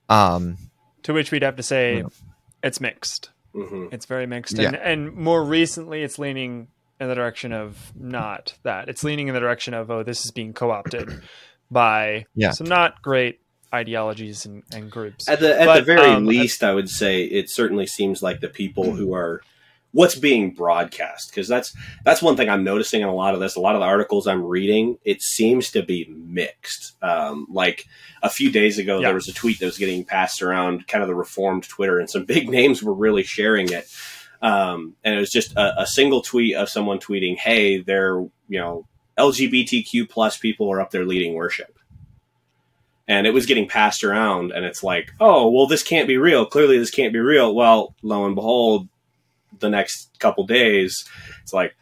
Um, 0.08 0.58
To 1.04 1.12
which 1.14 1.30
we'd 1.30 1.42
have 1.42 1.56
to 1.56 1.62
say 1.62 1.98
Yeah. 1.98 2.08
it's 2.62 2.80
mixed. 2.80 3.30
Mhm. 3.54 3.92
It's 3.92 4.06
very 4.06 4.26
mixed. 4.26 4.58
Yeah. 4.58 4.68
And, 4.68 4.76
and 4.76 5.12
more 5.14 5.42
recently, 5.44 6.02
it's 6.02 6.18
leaning 6.18 6.68
in 7.00 7.08
the 7.08 7.14
direction 7.14 7.52
of 7.52 7.92
not 7.94 8.54
that. 8.64 8.88
It's 8.88 9.02
leaning 9.04 9.28
in 9.28 9.34
the 9.34 9.40
direction 9.40 9.72
of, 9.74 9.90
oh, 9.90 10.02
this 10.02 10.24
is 10.24 10.30
being 10.30 10.52
co 10.52 10.70
opted 10.70 11.22
by 11.70 12.26
Yeah. 12.34 12.50
some 12.50 12.66
not 12.66 13.02
great 13.02 13.40
ideologies 13.74 14.46
and, 14.46 14.62
and 14.72 14.90
groups. 14.90 15.28
At 15.28 15.40
the 15.40 15.60
at 15.60 15.66
But, 15.66 15.76
the 15.76 15.82
very 15.82 16.10
um, 16.12 16.26
least, 16.26 16.62
I 16.64 16.72
would 16.72 16.88
say 16.88 17.24
it 17.24 17.50
certainly 17.50 17.86
seems 17.86 18.22
like 18.22 18.40
the 18.40 18.48
people 18.48 18.92
who 18.94 19.12
are 19.14 19.42
what's 19.92 20.14
being 20.14 20.50
broadcast 20.52 21.30
because 21.30 21.48
that's 21.48 21.74
that's 22.04 22.20
one 22.20 22.36
thing 22.36 22.50
I'm 22.50 22.64
noticing 22.64 23.00
in 23.00 23.08
a 23.08 23.14
lot 23.14 23.34
of 23.34 23.40
this. 23.40 23.56
A 23.56 23.60
lot 23.60 23.74
of 23.74 23.80
the 23.80 23.86
articles 23.86 24.26
I'm 24.26 24.44
reading, 24.44 24.98
it 25.04 25.22
seems 25.22 25.70
to 25.72 25.82
be 25.82 26.06
mixed. 26.08 26.92
Um, 27.02 27.46
like 27.50 27.86
a 28.22 28.28
few 28.28 28.50
days 28.50 28.78
ago, 28.78 28.98
Yeah. 29.00 29.06
there 29.08 29.14
was 29.14 29.28
a 29.28 29.32
tweet 29.32 29.58
that 29.60 29.66
was 29.66 29.78
getting 29.78 30.04
passed 30.04 30.42
around, 30.42 30.86
kind 30.86 31.02
of 31.02 31.08
the 31.08 31.14
reformed 31.14 31.66
Twitter, 31.68 31.98
and 31.98 32.08
some 32.10 32.24
big 32.34 32.48
names 32.48 32.82
were 32.82 32.94
really 32.94 33.22
sharing 33.22 33.70
it. 33.72 33.86
Um, 34.42 34.94
and 35.02 35.14
it 35.14 35.18
was 35.18 35.30
just 35.30 35.54
a, 35.56 35.82
a 35.82 35.86
single 35.86 36.20
tweet 36.20 36.54
of 36.56 36.68
someone 36.68 36.98
tweeting, 36.98 37.36
"Hey, 37.38 37.80
they're 37.80 38.18
you 38.48 38.60
know 38.60 38.86
LGBTQ 39.18 40.08
plus 40.08 40.36
people 40.36 40.70
are 40.70 40.80
up 40.80 40.90
there 40.90 41.04
leading 41.04 41.34
worship." 41.34 41.78
and 43.08 43.26
it 43.26 43.30
was 43.30 43.46
getting 43.46 43.68
passed 43.68 44.02
around 44.02 44.50
and 44.52 44.64
it's 44.64 44.82
like 44.82 45.12
oh 45.20 45.48
well 45.50 45.66
this 45.66 45.82
can't 45.82 46.08
be 46.08 46.16
real 46.16 46.44
clearly 46.44 46.78
this 46.78 46.90
can't 46.90 47.12
be 47.12 47.18
real 47.18 47.54
well 47.54 47.94
lo 48.02 48.26
and 48.26 48.34
behold 48.34 48.88
the 49.60 49.68
next 49.70 50.10
couple 50.18 50.44
days 50.46 51.04
it's 51.42 51.52
like 51.52 51.76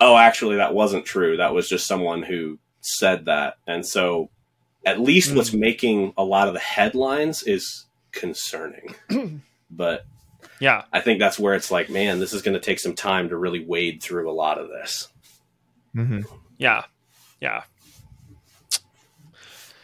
oh 0.00 0.16
actually 0.16 0.56
that 0.56 0.74
wasn't 0.74 1.04
true 1.04 1.36
that 1.36 1.52
was 1.54 1.68
just 1.68 1.86
someone 1.86 2.22
who 2.22 2.58
said 2.80 3.24
that 3.24 3.56
and 3.66 3.84
so 3.86 4.30
at 4.86 5.00
least 5.00 5.32
Mm. 5.32 5.36
what's 5.36 5.52
making 5.52 6.12
a 6.16 6.24
lot 6.24 6.46
of 6.46 6.54
the 6.54 6.60
headlines 6.60 7.42
is 7.42 7.86
concerning 8.12 8.94
but 9.70 10.06
yeah. 10.60 10.84
i 10.92 11.00
think 11.00 11.18
that's 11.18 11.38
where 11.38 11.54
it's 11.54 11.70
like 11.72 11.90
man 11.90 12.20
this 12.20 12.32
is 12.32 12.42
going 12.42 12.54
to 12.54 12.60
take 12.60 12.78
some 12.78 12.94
time 12.94 13.28
to 13.28 13.36
really 13.36 13.64
wade 13.64 14.00
through 14.02 14.30
a 14.30 14.32
lot 14.32 14.58
of 14.58 14.68
this 14.68 15.08
mhm. 15.96 16.24
Yeah. 16.58 16.84
Yeah. 17.40 17.64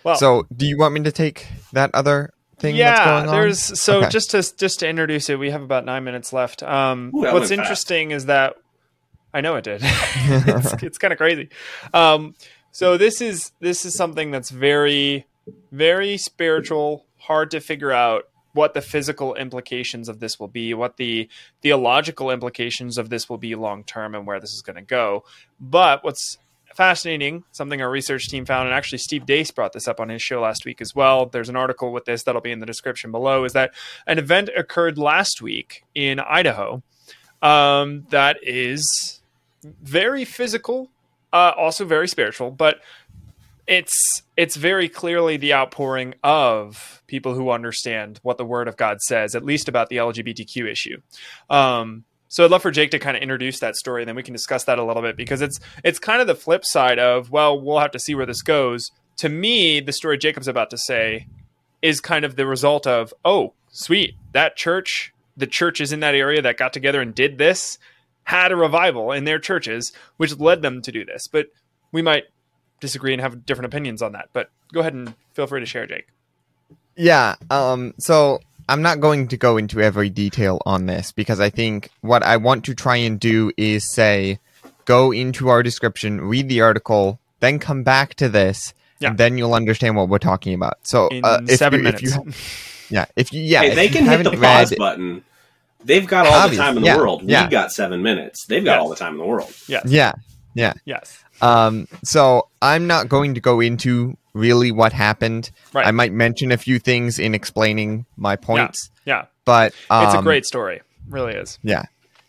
Well, 0.03 0.17
So, 0.17 0.47
do 0.55 0.67
you 0.67 0.79
want 0.79 0.95
me 0.95 1.03
to 1.03 1.13
take 1.13 1.47
that 1.73 1.91
other 1.95 2.33
thing 2.59 2.77
yeah, 2.77 2.91
that's 2.91 3.01
going 3.01 3.29
on? 3.29 3.35
there's 3.35 3.81
so 3.81 3.99
Okay. 3.99 4.09
just 4.09 4.31
to 4.31 4.57
just 4.57 4.81
to 4.81 4.89
introduce 4.89 5.29
it, 5.29 5.39
we 5.39 5.51
have 5.51 5.63
about 5.63 5.85
nine 5.85 6.05
minutes 6.05 6.33
left. 6.33 6.63
Um, 6.63 7.11
Ooh, 7.15 7.21
what's 7.21 7.33
went 7.33 7.43
fast. 7.49 7.53
interesting 7.53 8.11
is 8.13 8.27
that 8.27 8.55
I 9.35 9.41
know 9.43 9.57
it 9.57 9.65
did. 9.65 9.81
it's 9.85 10.73
it's 10.83 10.99
kind 10.99 11.13
of 11.13 11.19
crazy. 11.19 11.51
Um, 11.93 12.35
so 12.73 12.97
this 12.97 13.21
is 13.21 13.53
this 13.61 13.85
is 13.85 13.95
something 13.95 14.31
that's 14.31 14.51
very 14.51 15.27
very 15.73 16.17
spiritual, 16.17 17.05
hard 17.19 17.51
to 17.51 17.61
figure 17.61 17.93
out 17.93 18.25
what 18.53 18.75
the 18.75 18.81
physical 18.81 19.35
implications 19.35 20.09
of 20.09 20.19
this 20.21 20.39
will 20.41 20.49
be, 20.49 20.75
what 20.75 20.97
the 20.97 21.29
theological 21.63 22.31
implications 22.31 22.99
of 22.99 23.09
this 23.09 23.29
will 23.29 23.39
be 23.39 23.55
long 23.55 23.85
term, 23.85 24.15
and 24.15 24.27
where 24.27 24.41
this 24.41 24.51
is 24.53 24.63
going 24.63 24.77
to 24.77 24.83
go. 24.83 25.25
But 25.61 26.03
what's 26.05 26.39
fascinating, 26.81 27.45
something 27.53 27.83
our 27.83 27.91
research 27.91 28.27
team 28.29 28.47
found, 28.47 28.67
and 28.67 28.75
actually 28.75 28.97
Steve 28.97 29.27
Deace 29.27 29.51
brought 29.51 29.75
this 29.75 29.87
up 29.87 30.01
on 30.01 30.09
his 30.09 30.23
show 30.23 30.41
last 30.41 30.65
week 30.65 30.81
as 30.81 30.95
well. 30.95 31.27
There's 31.27 31.51
an 31.51 31.57
article 31.57 31.93
with 31.93 32.07
this 32.07 32.23
that'll 32.23 32.41
be 32.41 32.53
in 32.53 32.61
the 32.61 32.65
description 32.65 33.13
below. 33.13 33.45
Is 33.45 33.53
that 33.53 33.75
an 34.07 34.17
event 34.19 34.49
occurred 34.57 34.97
last 34.97 35.43
week 35.43 35.85
in 35.95 36.21
Idaho 36.21 36.83
um, 37.43 38.07
that 38.09 38.39
is 38.43 39.21
very 39.63 40.25
physical, 40.25 40.91
uh, 41.35 41.53
also 41.55 41.85
very 41.85 42.09
spiritual, 42.09 42.51
but 42.51 42.81
it's 43.67 44.23
it's 44.39 44.57
very 44.57 44.89
clearly 44.89 45.37
the 45.37 45.53
outpouring 45.53 46.15
of 46.25 47.03
people 47.07 47.35
who 47.35 47.51
understand 47.51 48.21
what 48.23 48.39
the 48.39 48.45
Word 48.47 48.69
of 48.69 48.79
God 48.79 49.03
says, 49.03 49.35
at 49.35 49.45
least 49.45 49.69
about 49.69 49.91
the 49.91 49.99
LGBTQ 49.99 50.67
issue. 50.67 51.03
Um, 51.51 52.05
so 52.31 52.45
I'd 52.45 52.51
love 52.53 52.63
for 52.63 52.71
Jake 52.71 52.93
to 52.93 53.01
kind 53.01 53.17
of 53.17 53.25
introduce 53.25 53.59
that 53.59 53.75
story, 53.75 54.03
and 54.03 54.09
then 54.09 54.15
we 54.15 54.23
can 54.23 54.33
discuss 54.33 54.63
that 54.65 54.79
a 54.79 54.85
little 54.85 55.03
bit 55.03 55.17
because 55.17 55.41
it's 55.43 55.59
it's 55.83 55.99
kind 55.99 56.21
of 56.21 56.29
the 56.29 56.37
flip 56.37 56.65
side 56.65 57.01
of 57.01 57.31
well, 57.33 57.61
we'll 57.61 57.81
have 57.81 57.91
to 57.91 57.99
see 57.99 58.15
where 58.15 58.25
this 58.25 58.41
goes. 58.41 58.93
To 59.17 59.29
me, 59.29 59.81
the 59.81 59.93
story 59.93 60.17
Jacob's 60.17 60.47
about 60.47 60.71
to 60.71 60.79
say 60.79 61.27
is 61.83 62.01
kind 62.01 62.25
of 62.25 62.37
the 62.37 62.47
result 62.47 62.87
of 62.87 63.13
oh, 63.25 63.55
sweet, 63.73 64.15
that 64.33 64.55
church, 64.55 65.13
the 65.37 65.49
churches 65.49 65.91
in 65.91 66.01
that 66.01 66.15
area 66.15 66.41
that 66.41 66.57
got 66.57 66.73
together 66.73 67.01
and 67.01 67.17
did 67.17 67.37
this 67.37 67.79
had 68.23 68.53
a 68.53 68.57
revival 68.57 69.11
in 69.11 69.25
their 69.25 69.41
churches, 69.41 69.93
which 70.17 70.39
led 70.39 70.63
them 70.63 70.83
to 70.83 70.93
do 70.93 71.05
this. 71.05 71.27
But 71.27 71.49
we 71.91 72.01
might 72.01 72.27
disagree 72.79 73.13
and 73.13 73.21
have 73.21 73.45
different 73.45 73.67
opinions 73.67 74.03
on 74.03 74.13
that. 74.13 74.29
But 74.33 74.51
go 74.73 74.79
ahead 74.79 74.95
and 74.95 75.15
feel 75.35 75.49
free 75.49 75.59
to 75.59 75.67
share, 75.67 75.89
Jake. 75.89 76.07
Yeah. 76.95 77.35
Um. 77.51 77.95
So 77.99 78.39
I'm 78.71 78.83
not 78.83 79.01
going 79.01 79.29
to 79.29 79.37
go 79.37 79.57
into 79.57 79.81
every 79.81 80.09
detail 80.11 80.61
on 80.65 80.87
this 80.87 81.11
because 81.13 81.41
I 81.41 81.51
think 81.51 81.91
what 82.03 82.23
I 82.23 82.37
want 82.37 82.65
to 82.67 82.75
try 82.75 82.97
and 82.97 83.19
do 83.19 83.51
is 83.57 83.91
say, 83.93 84.39
go 84.85 85.11
into 85.13 85.49
our 85.49 85.63
description, 85.63 86.21
read 86.21 86.49
the 86.49 86.61
article, 86.61 87.19
then 87.41 87.59
come 87.59 87.83
back 87.83 88.15
to 88.15 88.29
this, 88.29 88.73
Yeah. 89.01 89.09
and 89.11 89.19
then 89.19 89.37
you'll 89.39 89.55
understand 89.55 89.97
what 89.97 90.09
we're 90.09 90.19
talking 90.19 90.55
about. 90.55 90.79
So 90.85 91.09
In 91.09 91.25
uh, 91.25 91.41
if 91.49 91.59
seven 91.59 91.81
you, 91.81 91.85
minutes. 91.85 92.03
If 92.17 92.17
you, 92.91 92.97
yeah. 92.97 93.05
If 93.17 93.33
you, 93.33 93.41
yeah. 93.43 93.61
hey, 93.63 93.69
if 93.71 93.75
they 93.75 93.87
you 93.87 93.91
can 93.93 94.05
hit 94.07 94.23
the 94.25 94.31
haven't 94.31 94.41
pause 94.41 94.71
read- 94.71 94.79
button 94.79 95.25
they've 95.83 96.07
got 96.07 96.27
all 96.27 96.49
the 96.49 96.57
time 96.57 96.77
in 96.77 96.83
the 96.83 96.89
yeah, 96.89 96.97
world 96.99 97.23
yeah. 97.25 97.43
we've 97.43 97.51
got 97.51 97.73
seven 97.73 98.03
minutes 98.03 98.45
they've 98.47 98.65
got 98.65 98.73
Yes. 98.75 98.81
all 98.83 98.89
the 98.91 98.97
time 98.97 99.13
in 99.15 99.19
the 99.19 99.25
world 99.25 99.51
yes. 99.67 99.83
Yeah. 99.87 100.13
Yeah. 100.55 100.75
Yes. 100.85 101.25
Um, 101.43 101.89
so 102.05 102.49
I'm 102.63 102.87
not 102.87 103.09
going 103.09 103.35
to 103.35 103.41
go 103.41 103.61
into 103.61 104.17
really 104.35 104.71
what 104.73 104.93
happened. 104.93 105.51
Right. 105.73 105.87
I 105.87 105.91
might 105.91 106.13
mention 106.13 106.53
a 106.53 106.57
few 106.57 106.79
things 106.79 107.19
in 107.19 107.35
explaining 107.35 108.07
my 108.17 108.37
points, 108.37 108.91
Yeah. 109.05 109.25
but 109.45 109.73
um, 109.91 110.05
It's 110.07 110.15
a 110.15 110.23
great 110.23 110.47
story. 110.47 110.83
Really 111.09 111.35
is. 111.35 111.59
yeah, 111.63 111.85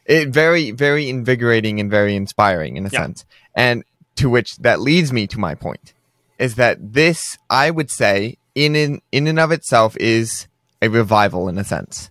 it 0.06 0.30
very 0.30 0.72
very 0.72 1.08
invigorating 1.10 1.80
and 1.80 1.92
very 1.92 2.16
inspiring 2.16 2.78
in 2.78 2.86
a 2.86 2.90
Yeah. 2.90 3.02
sense. 3.02 3.26
And 3.56 3.84
to 4.16 4.30
which 4.30 4.58
that 4.58 4.80
leads 4.82 5.14
me 5.14 5.28
to 5.28 5.40
my 5.40 5.54
point 5.56 5.94
is 6.40 6.56
that 6.56 6.94
this 6.94 7.38
I 7.50 7.70
would 7.70 7.92
say 7.92 8.38
in 8.56 8.76
in, 8.76 9.02
in 9.12 9.28
and 9.28 9.40
of 9.40 9.52
itself 9.52 9.96
is 9.98 10.48
a 10.82 10.90
revival 10.90 11.48
in 11.48 11.58
a 11.60 11.64
sense 11.64 12.10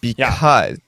because 0.00 0.78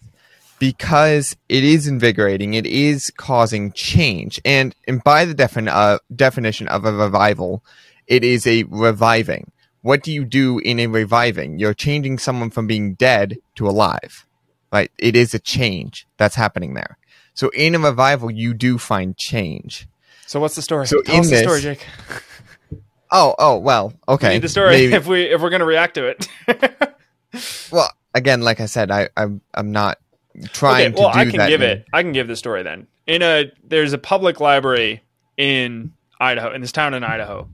because 0.61 1.37
it 1.49 1.65
is 1.65 1.89
invigorating, 1.89 2.55
it 2.55 2.67
is 2.67 3.11
causing 3.17 3.73
change, 3.73 4.41
and 4.45 4.77
and 4.87 5.03
by 5.03 5.25
the 5.25 5.35
defin- 5.35 5.69
uh, 5.69 5.99
definition 6.15 6.69
of 6.69 6.85
a 6.85 6.93
revival, 6.93 7.65
it 8.07 8.23
is 8.23 8.47
a 8.47 8.63
reviving. 8.65 9.51
What 9.83 10.03
do 10.05 10.13
you 10.13 10.25
do 10.25 10.59
in 10.59 10.79
a 10.79 10.87
reviving? 10.87 11.59
You're 11.59 11.75
changing 11.75 12.19
someone 12.19 12.51
from 12.51 12.67
being 12.69 12.95
dead 12.95 13.39
to 13.57 13.67
alive, 13.67 14.27
right? 14.71 14.93
It 14.99 15.17
is 15.17 15.33
a 15.35 15.39
change 15.39 16.07
that's 16.19 16.35
happening 16.37 16.75
there. 16.75 16.99
So 17.33 17.49
in 17.51 17.75
a 17.75 17.79
revival, 17.79 18.31
you 18.31 18.53
do 18.53 18.77
find 18.77 19.17
change. 19.17 19.89
So 20.27 20.39
what's 20.39 20.55
the 20.55 20.63
story? 20.63 20.87
So 20.87 21.01
Tell 21.01 21.15
in 21.15 21.21
us 21.23 21.31
the 21.31 21.39
story, 21.39 21.61
Jake. 21.63 21.87
Oh, 23.13 23.35
oh, 23.41 23.59
well, 23.59 23.93
okay. 24.09 24.29
We 24.29 24.35
need 24.35 24.43
the 24.43 24.49
story 24.49 24.71
Maybe- 24.71 24.93
if 24.95 25.09
we 25.09 25.23
if 25.23 25.41
we're 25.43 25.51
gonna 25.51 25.65
react 25.65 25.95
to 25.97 26.07
it. 26.07 26.29
well, 27.73 27.91
again, 28.15 28.41
like 28.41 28.61
I 28.61 28.67
said, 28.67 28.93
I, 28.93 29.09
I'm 29.17 29.41
I'm 29.53 29.73
not 29.73 29.99
trying 30.53 30.93
okay, 30.95 31.01
well, 31.01 31.13
to 31.13 31.15
do 31.15 31.21
I 31.21 31.31
can 31.31 31.49
give 31.49 31.63
in- 31.63 31.71
it. 31.71 31.87
I 31.93 32.03
can 32.03 32.13
give 32.13 32.29
the 32.29 32.37
story 32.37 32.63
then. 32.63 32.87
In 33.07 33.23
a 33.23 33.51
there's 33.65 33.93
a 33.93 33.99
public 33.99 34.41
library 34.41 35.03
in 35.37 35.93
Idaho, 36.21 36.53
in 36.53 36.61
this 36.61 36.73
town 36.73 36.95
in 36.95 37.03
Idaho, 37.05 37.49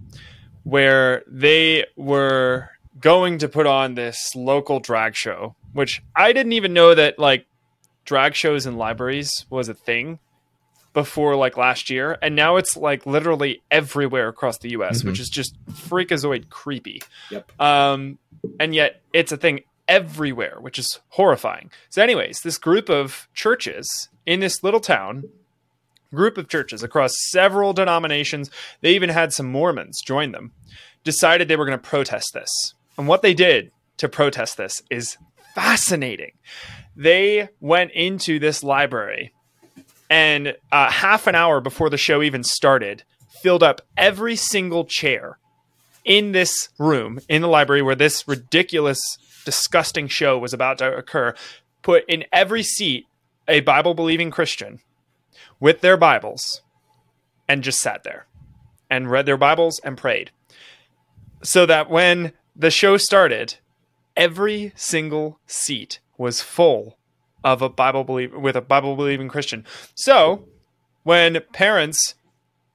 where 0.64 1.22
they 1.26 1.84
were 1.96 2.70
going 3.00 3.38
to 3.38 3.48
put 3.48 3.66
on 3.66 3.94
this 3.94 4.34
local 4.34 4.80
drag 4.80 5.14
show, 5.14 5.54
which 5.72 6.02
I 6.14 6.32
didn't 6.32 6.52
even 6.52 6.72
know 6.72 6.94
that 6.94 7.18
like 7.18 7.46
drag 8.04 8.34
shows 8.34 8.66
in 8.66 8.76
libraries 8.76 9.46
was 9.50 9.68
a 9.68 9.74
thing 9.74 10.18
before 10.92 11.36
like 11.36 11.56
last 11.56 11.90
year, 11.90 12.16
and 12.22 12.34
now 12.34 12.56
it's 12.56 12.76
like 12.76 13.04
literally 13.06 13.62
everywhere 13.70 14.28
across 14.28 14.58
the 14.58 14.70
U.S., 14.70 15.02
Mhm. 15.02 15.06
which 15.06 15.20
is 15.20 15.28
just 15.28 15.54
freakazoid 15.70 16.48
creepy. 16.48 17.02
Yep. 17.30 17.60
Um, 17.60 18.18
and 18.58 18.74
yet 18.74 19.02
it's 19.12 19.30
a 19.30 19.36
thing 19.36 19.60
everywhere, 19.88 20.56
which 20.60 20.78
is 20.78 21.00
horrifying. 21.10 21.70
So, 21.90 22.02
anyways, 22.02 22.40
this 22.40 22.58
group 22.58 22.88
of 22.88 23.28
churches 23.34 24.08
in 24.24 24.40
this 24.40 24.62
little 24.62 24.80
town, 24.80 25.24
group 26.14 26.38
of 26.38 26.48
churches 26.48 26.82
across 26.82 27.12
several 27.30 27.72
denominations, 27.72 28.50
they 28.80 28.94
even 28.94 29.10
had 29.10 29.32
some 29.32 29.46
Mormons 29.46 30.00
join 30.04 30.32
them, 30.32 30.52
decided 31.04 31.48
they 31.48 31.56
were 31.56 31.66
going 31.66 31.78
to 31.78 31.88
protest 31.88 32.32
this. 32.34 32.74
And 32.98 33.08
what 33.08 33.22
they 33.22 33.34
did 33.34 33.70
to 33.98 34.08
protest 34.08 34.56
this 34.56 34.82
is 34.90 35.16
fascinating. 35.54 36.32
They 36.94 37.48
went 37.60 37.92
into 37.92 38.38
this 38.38 38.62
library 38.62 39.32
and 40.08 40.56
uh, 40.70 40.90
half 40.90 41.26
an 41.26 41.34
hour 41.34 41.60
before 41.60 41.90
the 41.90 41.96
show 41.96 42.22
even 42.22 42.42
started, 42.42 43.02
filled 43.42 43.62
up 43.62 43.82
every 43.96 44.36
single 44.36 44.84
chair 44.84 45.38
in 46.06 46.32
this 46.32 46.70
room 46.78 47.18
in 47.28 47.42
the 47.42 47.48
library 47.48 47.82
where 47.82 47.96
this 47.96 48.26
ridiculous, 48.26 49.00
disgusting 49.44 50.08
show 50.08 50.38
was 50.38 50.54
about 50.54 50.78
to 50.78 50.96
occur. 50.96 51.34
Put 51.82 52.04
in 52.08 52.24
every 52.32 52.62
seat 52.62 53.06
a 53.46 53.60
Bible 53.60 53.92
believing 53.92 54.30
Christian 54.30 54.80
with 55.60 55.80
their 55.80 55.96
Bibles 55.96 56.62
and 57.48 57.62
just 57.62 57.80
sat 57.80 58.04
there 58.04 58.26
and 58.88 59.10
read 59.10 59.26
their 59.26 59.36
Bibles 59.36 59.80
and 59.80 59.98
prayed. 59.98 60.30
So 61.42 61.66
that 61.66 61.90
when 61.90 62.32
the 62.54 62.70
show 62.70 62.96
started, 62.96 63.56
every 64.16 64.72
single 64.74 65.38
seat 65.46 66.00
was 66.16 66.40
full 66.40 66.96
of 67.44 67.62
a 67.62 67.68
Bible 67.68 68.04
believe 68.04 68.32
with 68.32 68.56
a 68.56 68.60
Bible 68.60 68.96
believing 68.96 69.28
Christian. 69.28 69.64
So 69.94 70.46
when 71.02 71.40
parents, 71.52 72.14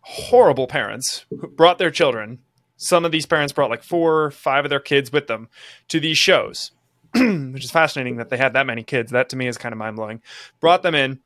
horrible 0.01 0.67
parents, 0.67 1.25
brought 1.31 1.77
their 1.77 1.91
children, 1.91 2.39
some 2.81 3.05
of 3.05 3.11
these 3.11 3.27
parents 3.27 3.53
brought 3.53 3.69
like 3.69 3.83
four 3.83 4.23
or 4.23 4.31
five 4.31 4.65
of 4.65 4.69
their 4.69 4.79
kids 4.79 5.11
with 5.11 5.27
them 5.27 5.49
to 5.87 5.99
these 5.99 6.17
shows, 6.17 6.71
which 7.13 7.63
is 7.63 7.71
fascinating 7.71 8.17
that 8.17 8.29
they 8.29 8.37
had 8.37 8.53
that 8.53 8.65
many 8.65 8.81
kids. 8.81 9.11
That 9.11 9.29
to 9.29 9.35
me 9.35 9.47
is 9.47 9.57
kind 9.57 9.71
of 9.71 9.77
mind 9.77 9.97
blowing. 9.97 10.21
Brought 10.59 10.81
them 10.81 10.95
in. 10.95 11.19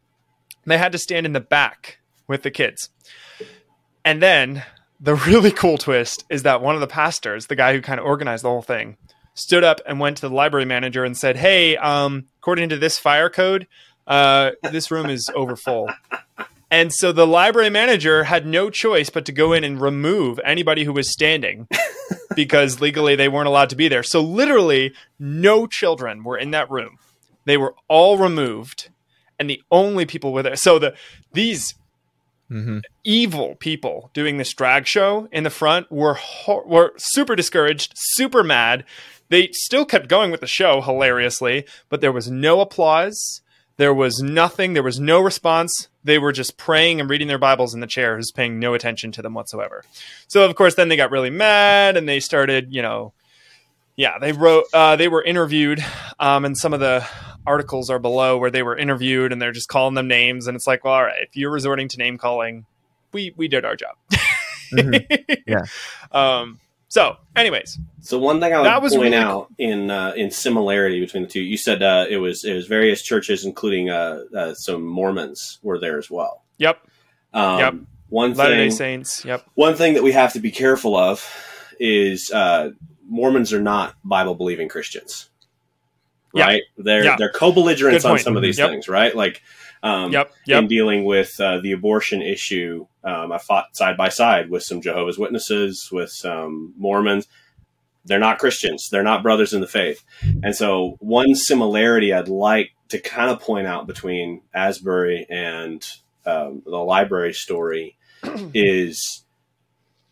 They 0.65 0.77
had 0.77 0.91
to 0.91 0.97
stand 0.97 1.25
in 1.25 1.31
the 1.31 1.39
back 1.39 1.99
with 2.27 2.43
the 2.43 2.51
kids. 2.51 2.89
And 4.03 4.21
then 4.21 4.63
the 4.99 5.15
really 5.27 5.51
cool 5.51 5.77
twist 5.77 6.25
is 6.29 6.43
that 6.43 6.61
one 6.61 6.75
of 6.75 6.81
the 6.81 6.87
pastors, 6.87 7.47
the 7.47 7.55
guy 7.55 7.71
who 7.71 7.81
kind 7.81 8.01
of 8.01 8.05
organized 8.05 8.43
the 8.43 8.49
whole 8.49 8.61
thing, 8.61 8.97
stood 9.33 9.63
up 9.63 9.79
and 9.87 9.99
went 9.99 10.17
to 10.17 10.27
the 10.27 10.35
library 10.35 10.65
manager 10.65 11.05
and 11.05 11.17
said, 11.17 11.37
"Hey, 11.37 11.77
um, 11.77 12.25
according 12.39 12.69
to 12.69 12.77
this 12.77 12.99
fire 12.99 13.29
code, 13.29 13.67
uh, 14.07 14.51
this 14.71 14.91
room 14.91 15.09
is 15.09 15.29
overfull." 15.33 15.89
And 16.75 16.91
so 16.93 17.13
the 17.13 17.25
library 17.25 17.69
manager 17.69 18.25
had 18.25 18.45
no 18.45 18.69
choice 18.69 19.09
but 19.09 19.23
to 19.27 19.31
go 19.31 19.53
in 19.53 19.63
and 19.63 19.79
remove 19.79 20.41
anybody 20.43 20.83
who 20.83 20.91
was 20.91 21.09
standing 21.09 21.67
because 22.35 22.81
legally 22.81 23.15
they 23.15 23.29
weren't 23.29 23.47
allowed 23.47 23.69
to 23.69 23.77
be 23.77 23.87
there. 23.87 24.03
So 24.03 24.19
literally, 24.19 24.93
no 25.17 25.67
children 25.67 26.23
were 26.25 26.37
in 26.37 26.51
that 26.51 26.69
room. 26.69 26.97
They 27.45 27.55
were 27.55 27.75
all 27.87 28.17
removed, 28.17 28.89
and 29.39 29.49
the 29.49 29.61
only 29.71 30.05
people 30.05 30.33
were 30.33 30.43
there. 30.43 30.57
So 30.57 30.77
the 30.79 30.93
these 31.33 31.73
Mm-hmm. 32.51 32.77
evil 33.03 33.55
people 33.55 34.11
doing 34.13 34.37
this 34.37 34.53
drag 34.53 34.85
show 34.85 35.27
in 35.31 35.43
the 35.43 35.49
front 35.49 35.91
were 35.91 36.13
ho- 36.13 36.61
were 36.67 36.93
super 36.95 37.35
discouraged, 37.35 37.93
super 37.95 38.43
mad. 38.43 38.83
They 39.29 39.49
still 39.51 39.83
kept 39.83 40.07
going 40.07 40.29
with 40.29 40.41
the 40.41 40.47
show 40.47 40.79
hilariously, 40.81 41.65
but 41.89 42.01
there 42.01 42.11
was 42.11 42.29
no 42.29 42.61
applause. 42.61 43.41
There 43.77 43.93
was 43.93 44.21
nothing. 44.21 44.73
There 44.73 44.83
was 44.83 44.99
no 44.99 45.19
response. 45.19 45.89
They 46.03 46.17
were 46.17 46.31
just 46.31 46.55
praying 46.57 47.01
and 47.01 47.09
reading 47.09 47.27
their 47.27 47.37
Bibles 47.37 47.73
in 47.73 47.81
the 47.81 47.87
chairs, 47.87 48.31
paying 48.31 48.59
no 48.59 48.73
attention 48.73 49.11
to 49.13 49.21
them 49.21 49.33
whatsoever. 49.33 49.83
So, 50.27 50.45
of 50.45 50.55
course, 50.55 50.75
then 50.75 50.87
they 50.87 50.95
got 50.95 51.11
really 51.11 51.29
mad 51.29 51.97
and 51.97 52.07
they 52.07 52.19
started, 52.21 52.73
you 52.73 52.81
know, 52.81 53.11
yeah, 53.97 54.17
they 54.19 54.31
wrote, 54.31 54.65
uh, 54.73 54.95
they 54.95 55.07
were 55.07 55.23
interviewed, 55.23 55.83
um, 56.19 56.45
and 56.45 56.57
some 56.57 56.73
of 56.73 56.79
the 56.79 57.05
articles 57.47 57.89
are 57.89 57.99
below 57.99 58.37
where 58.37 58.51
they 58.51 58.63
were 58.63 58.77
interviewed 58.77 59.31
and 59.31 59.41
they're 59.41 59.51
just 59.51 59.67
calling 59.69 59.93
them 59.93 60.07
names. 60.07 60.47
And 60.47 60.55
it's 60.55 60.67
like, 60.67 60.83
well, 60.83 60.93
all 60.93 61.03
right, 61.03 61.21
if 61.23 61.35
you're 61.37 61.51
resorting 61.51 61.87
to 61.89 61.97
name 61.97 62.17
calling, 62.17 62.65
we, 63.11 63.33
we 63.37 63.47
did 63.47 63.65
our 63.65 63.75
job. 63.75 63.95
Mhm. 64.71 65.43
Yeah. 65.47 65.61
Um, 66.11 66.59
so, 66.95 67.17
anyways, 67.35 67.77
So 67.99 68.17
one 68.17 68.39
thing 68.39 68.53
I 68.53 68.59
would 68.59 68.67
That 68.67 68.81
was 68.81 68.93
point 68.93 69.11
really 69.11 69.17
out 69.17 69.47
in 69.57 69.91
uh, 69.91 70.13
in 70.15 70.31
similarity 70.31 71.01
between 71.01 71.23
the 71.23 71.29
two, 71.29 71.41
you 71.41 71.57
said 71.57 71.83
uh, 71.83 72.05
it 72.09 72.15
was 72.19 72.45
it 72.45 72.53
was 72.53 72.67
various 72.67 73.01
churches, 73.01 73.43
including 73.43 73.89
uh, 73.89 74.21
uh, 74.33 74.53
some 74.53 74.85
Mormons, 74.85 75.59
were 75.61 75.77
there 75.77 75.97
as 75.97 76.09
well. 76.09 76.43
yep, 76.57 76.77
Um, 77.33 77.59
Yep. 77.59 77.73
One 78.07 78.33
Latter 78.33 78.55
day 78.55 78.69
thing, 78.69 78.77
Saints, 78.77 79.25
yep, 79.25 79.45
one 79.55 79.75
thing 79.75 79.95
that 79.95 80.03
we 80.03 80.13
have 80.13 80.31
to 80.33 80.39
be 80.39 80.51
careful 80.51 80.95
of 80.95 81.21
is 81.81 82.31
uh, 82.31 82.69
Mormons 83.05 83.51
are 83.51 83.61
not 83.61 83.95
Bible 84.05 84.35
believing 84.35 84.69
Christians, 84.69 85.29
right? 86.33 86.61
They're 86.77 87.03
Yeah. 87.03 87.17
they're 87.17 87.29
co-belligerents 87.31 88.05
on 88.05 88.19
some 88.19 88.37
of 88.37 88.41
these 88.41 88.57
Yep. 88.57 88.69
things, 88.69 88.87
right? 88.87 89.13
Like, 89.13 89.41
um, 89.83 90.11
yep, 90.11 90.31
in 90.47 90.67
dealing 90.67 91.05
with 91.05 91.39
uh, 91.39 91.59
the 91.61 91.71
abortion 91.71 92.21
issue, 92.21 92.87
um, 93.03 93.31
I 93.31 93.37
fought 93.37 93.75
side 93.75 93.97
by 93.97 94.09
side 94.09 94.49
with 94.49 94.63
some 94.63 94.81
Jehovah's 94.81 95.17
Witnesses, 95.17 95.89
with 95.91 96.09
some 96.11 96.73
Mormons. 96.77 97.27
They're 98.05 98.19
not 98.19 98.39
Christians. 98.39 98.87
They're 98.91 99.03
not 99.03 99.23
brothers 99.23 99.53
in 99.53 99.61
the 99.61 99.67
faith. 99.67 100.03
And 100.43 100.55
so, 100.55 100.95
one 100.99 101.33
similarity 101.35 102.13
I'd 102.13 102.27
like 102.27 102.71
to 102.89 102.99
kind 102.99 103.31
of 103.31 103.41
point 103.41 103.67
out 103.67 103.87
between 103.87 104.41
Asbury 104.53 105.25
and 105.29 105.85
um, 106.25 106.61
the 106.65 106.77
library 106.77 107.33
story 107.33 107.97
is 108.53 109.23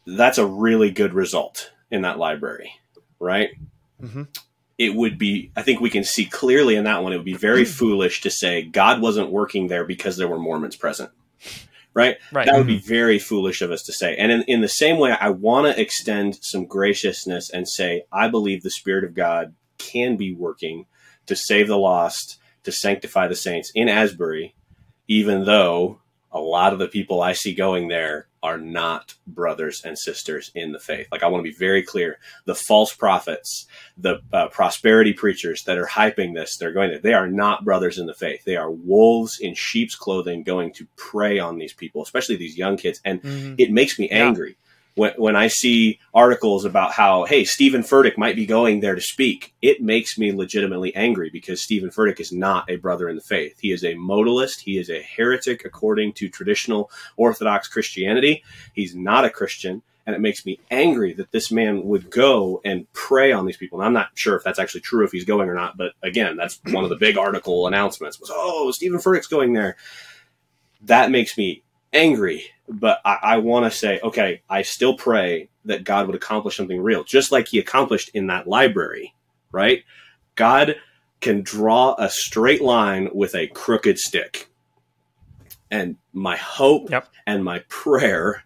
that's 0.05 0.37
a 0.37 0.45
really 0.45 0.91
good 0.91 1.13
result 1.13 1.71
in 1.91 2.01
that 2.01 2.17
library, 2.17 2.73
right? 3.19 3.51
Mhm. 4.01 4.27
It 4.77 4.95
would 4.95 5.17
be, 5.17 5.51
I 5.55 5.61
think 5.61 5.79
we 5.79 5.89
can 5.89 6.03
see 6.03 6.25
clearly 6.25 6.75
in 6.75 6.85
that 6.85 7.03
one, 7.03 7.13
it 7.13 7.17
would 7.17 7.25
be 7.25 7.35
very 7.35 7.63
hmm. 7.63 7.71
foolish 7.71 8.21
to 8.21 8.31
say 8.31 8.63
God 8.63 9.01
wasn't 9.01 9.31
working 9.31 9.67
there 9.67 9.85
because 9.85 10.17
there 10.17 10.27
were 10.27 10.39
Mormons 10.39 10.75
present, 10.75 11.11
right? 11.93 12.17
right. 12.31 12.45
That 12.45 12.57
would 12.57 12.67
be 12.67 12.79
hmm. 12.79 12.87
very 12.87 13.19
foolish 13.19 13.61
of 13.61 13.71
us 13.71 13.83
to 13.83 13.93
say. 13.93 14.15
And 14.17 14.31
in, 14.31 14.41
in 14.43 14.61
the 14.61 14.67
same 14.67 14.97
way, 14.97 15.11
I 15.11 15.29
want 15.29 15.67
to 15.67 15.81
extend 15.81 16.39
some 16.41 16.65
graciousness 16.65 17.49
and 17.49 17.67
say, 17.67 18.03
I 18.11 18.27
believe 18.27 18.63
the 18.63 18.71
Spirit 18.71 19.03
of 19.03 19.13
God 19.13 19.53
can 19.77 20.17
be 20.17 20.33
working 20.33 20.85
to 21.25 21.35
save 21.35 21.67
the 21.67 21.77
lost, 21.77 22.39
to 22.63 22.71
sanctify 22.71 23.27
the 23.27 23.35
saints 23.35 23.71
in 23.75 23.89
Asbury, 23.89 24.55
even 25.07 25.45
though 25.45 25.99
a 26.31 26.39
lot 26.39 26.73
of 26.73 26.79
the 26.79 26.87
people 26.87 27.21
I 27.21 27.33
see 27.33 27.53
going 27.53 27.87
there 27.87 28.27
are 28.43 28.57
not 28.57 29.15
brothers 29.25 29.81
and 29.85 29.97
sisters 29.97 30.51
in 30.53 30.73
the 30.73 30.79
faith. 30.79 31.07
Like, 31.11 31.23
I 31.23 31.27
want 31.27 31.43
to 31.43 31.49
be 31.49 31.55
very 31.57 31.81
clear. 31.81 32.19
The 32.45 32.53
false 32.53 32.93
prophets, 32.93 33.65
the 33.97 34.21
uh, 34.33 34.49
prosperity 34.49 35.13
preachers 35.13 35.63
that 35.65 35.77
are 35.77 35.87
hyping 35.87 36.35
this, 36.35 36.57
they're 36.57 36.73
going 36.73 36.91
to, 36.91 36.99
they 36.99 37.13
are 37.13 37.27
not 37.27 37.63
brothers 37.63 37.97
in 37.97 38.05
the 38.05 38.13
faith. 38.13 38.43
They 38.43 38.57
are 38.57 38.69
wolves 38.69 39.39
in 39.39 39.55
sheep's 39.55 39.95
clothing 39.95 40.43
going 40.43 40.73
to 40.73 40.85
prey 40.97 41.39
on 41.39 41.57
these 41.57 41.73
people, 41.73 42.03
especially 42.03 42.35
these 42.35 42.57
young 42.57 42.75
kids. 42.77 42.99
And 43.05 43.21
Mhm. 43.23 43.55
it 43.57 43.71
makes 43.71 43.97
me 43.97 44.09
angry 44.09 44.57
when, 44.95 45.13
when 45.17 45.35
I 45.35 45.47
see 45.47 45.99
articles 46.13 46.65
about 46.65 46.91
how, 46.91 47.25
hey, 47.25 47.43
Stephen 47.43 47.81
Furtick 47.81 48.17
might 48.17 48.35
be 48.35 48.45
going 48.45 48.79
there 48.79 48.95
to 48.95 49.01
speak. 49.01 49.53
It 49.61 49.81
makes 49.81 50.17
me 50.17 50.31
legitimately 50.31 50.95
angry 50.95 51.29
because 51.31 51.61
Stephen 51.61 51.89
Furtick 51.89 52.19
is 52.19 52.31
not 52.31 52.69
a 52.69 52.75
brother 52.75 53.09
in 53.09 53.15
the 53.15 53.21
faith. 53.21 53.57
He 53.59 53.71
is 53.71 53.83
a 53.83 53.95
modalist. 53.95 54.61
He 54.61 54.77
is 54.77 54.89
a 54.89 55.01
heretic 55.01 55.65
according 55.65 56.13
to 56.13 56.29
traditional 56.29 56.91
Orthodox 57.17 57.67
Christianity. 57.67 58.43
He's 58.73 58.95
not 58.95 59.25
a 59.25 59.29
Christian. 59.29 59.81
And 60.05 60.13
it 60.13 60.19
makes 60.19 60.45
me 60.45 60.59
angry 60.69 61.13
that 61.13 61.31
this 61.31 61.49
man 61.49 61.83
would 61.85 62.09
go 62.09 62.59
and 62.65 62.91
prey 62.91 63.31
on 63.31 63.45
these 63.45 63.55
people. 63.55 63.79
And 63.79 63.87
I'm 63.87 63.93
not 63.93 64.09
sure 64.15 64.35
if 64.35 64.43
that's 64.43 64.59
actually 64.59 64.81
true, 64.81 65.05
if 65.05 65.13
he's 65.13 65.23
going 65.23 65.47
or 65.47 65.55
not. 65.55 65.77
But 65.77 65.93
again, 66.03 66.35
that's 66.35 66.59
one 66.71 66.83
of 66.83 66.89
the 66.89 66.97
big 66.97 67.17
article 67.17 67.67
announcements 67.67 68.19
was, 68.19 68.29
oh, 68.31 68.69
Stephen 68.71 68.99
Furtick's 68.99 69.27
going 69.27 69.53
there. 69.53 69.77
That 70.81 71.09
makes 71.09 71.37
me 71.37 71.62
angry. 71.93 72.45
But 72.67 72.99
I, 73.05 73.17
I 73.21 73.37
want 73.37 73.65
to 73.71 73.77
say, 73.77 73.99
okay, 74.01 74.41
I 74.49 74.61
still 74.61 74.95
pray 74.95 75.49
that 75.65 75.83
God 75.83 76.07
would 76.07 76.15
accomplish 76.15 76.57
something 76.57 76.81
real, 76.81 77.03
just 77.03 77.31
like 77.31 77.47
he 77.47 77.59
accomplished 77.59 78.09
in 78.13 78.27
that 78.27 78.47
library, 78.47 79.13
right? 79.51 79.83
God 80.35 80.75
can 81.21 81.41
draw 81.41 81.95
a 81.97 82.09
straight 82.09 82.61
line 82.61 83.09
with 83.13 83.35
a 83.35 83.47
crooked 83.47 83.97
stick. 83.97 84.49
And 85.71 85.97
my 86.11 86.35
hope 86.35 86.89
Yep. 86.91 87.07
and 87.25 87.43
my 87.43 87.59
prayer 87.69 88.43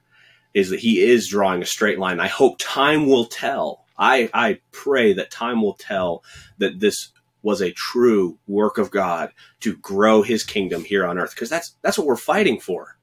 is 0.53 0.69
that 0.69 0.79
he 0.79 1.01
is 1.01 1.27
drawing 1.27 1.61
a 1.61 1.65
straight 1.65 1.99
line. 1.99 2.19
I 2.19 2.27
hope 2.27 2.57
time 2.59 3.07
will 3.07 3.25
tell. 3.25 3.85
I, 3.97 4.29
I 4.33 4.59
pray 4.71 5.13
that 5.13 5.31
time 5.31 5.61
will 5.61 5.73
tell 5.73 6.23
that 6.59 6.79
this 6.79 7.09
was 7.41 7.61
a 7.61 7.71
true 7.71 8.37
work 8.47 8.77
of 8.77 8.91
God 8.91 9.31
to 9.61 9.75
grow 9.77 10.21
his 10.21 10.43
kingdom 10.43 10.83
here 10.83 11.05
on 11.05 11.17
earth. 11.17 11.31
Because 11.31 11.49
that's 11.49 11.75
that's 11.81 11.97
what 11.97 12.07
we're 12.07 12.15
fighting 12.15 12.59
for. 12.59 12.96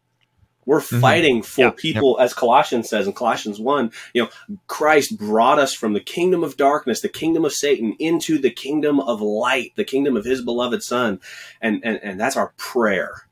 We're 0.67 0.81
Mhm. 0.81 1.01
fighting 1.01 1.43
for 1.43 1.61
Yeah. 1.63 1.71
people, 1.71 2.17
as 2.21 2.33
Colossians 2.35 2.89
says 2.89 3.07
in 3.07 3.13
Colossians 3.13 3.61
1, 3.61 3.91
you 4.13 4.23
know, 4.23 4.29
Christ 4.67 5.19
brought 5.19 5.59
us 5.59 5.75
from 5.75 5.93
the 5.93 6.01
kingdom 6.01 6.43
of 6.43 6.57
darkness, 6.57 7.01
the 7.01 7.09
kingdom 7.09 7.45
of 7.45 7.53
Satan, 7.53 7.95
into 7.99 8.39
the 8.39 8.51
kingdom 8.51 9.01
of 9.01 9.21
light, 9.21 9.73
the 9.77 9.85
kingdom 9.85 10.17
of 10.17 10.25
his 10.25 10.43
beloved 10.43 10.83
son. 10.83 11.21
And 11.61 11.81
and, 11.85 12.01
and 12.03 12.21
that's 12.21 12.37
our 12.37 12.53
prayer. 12.57 13.27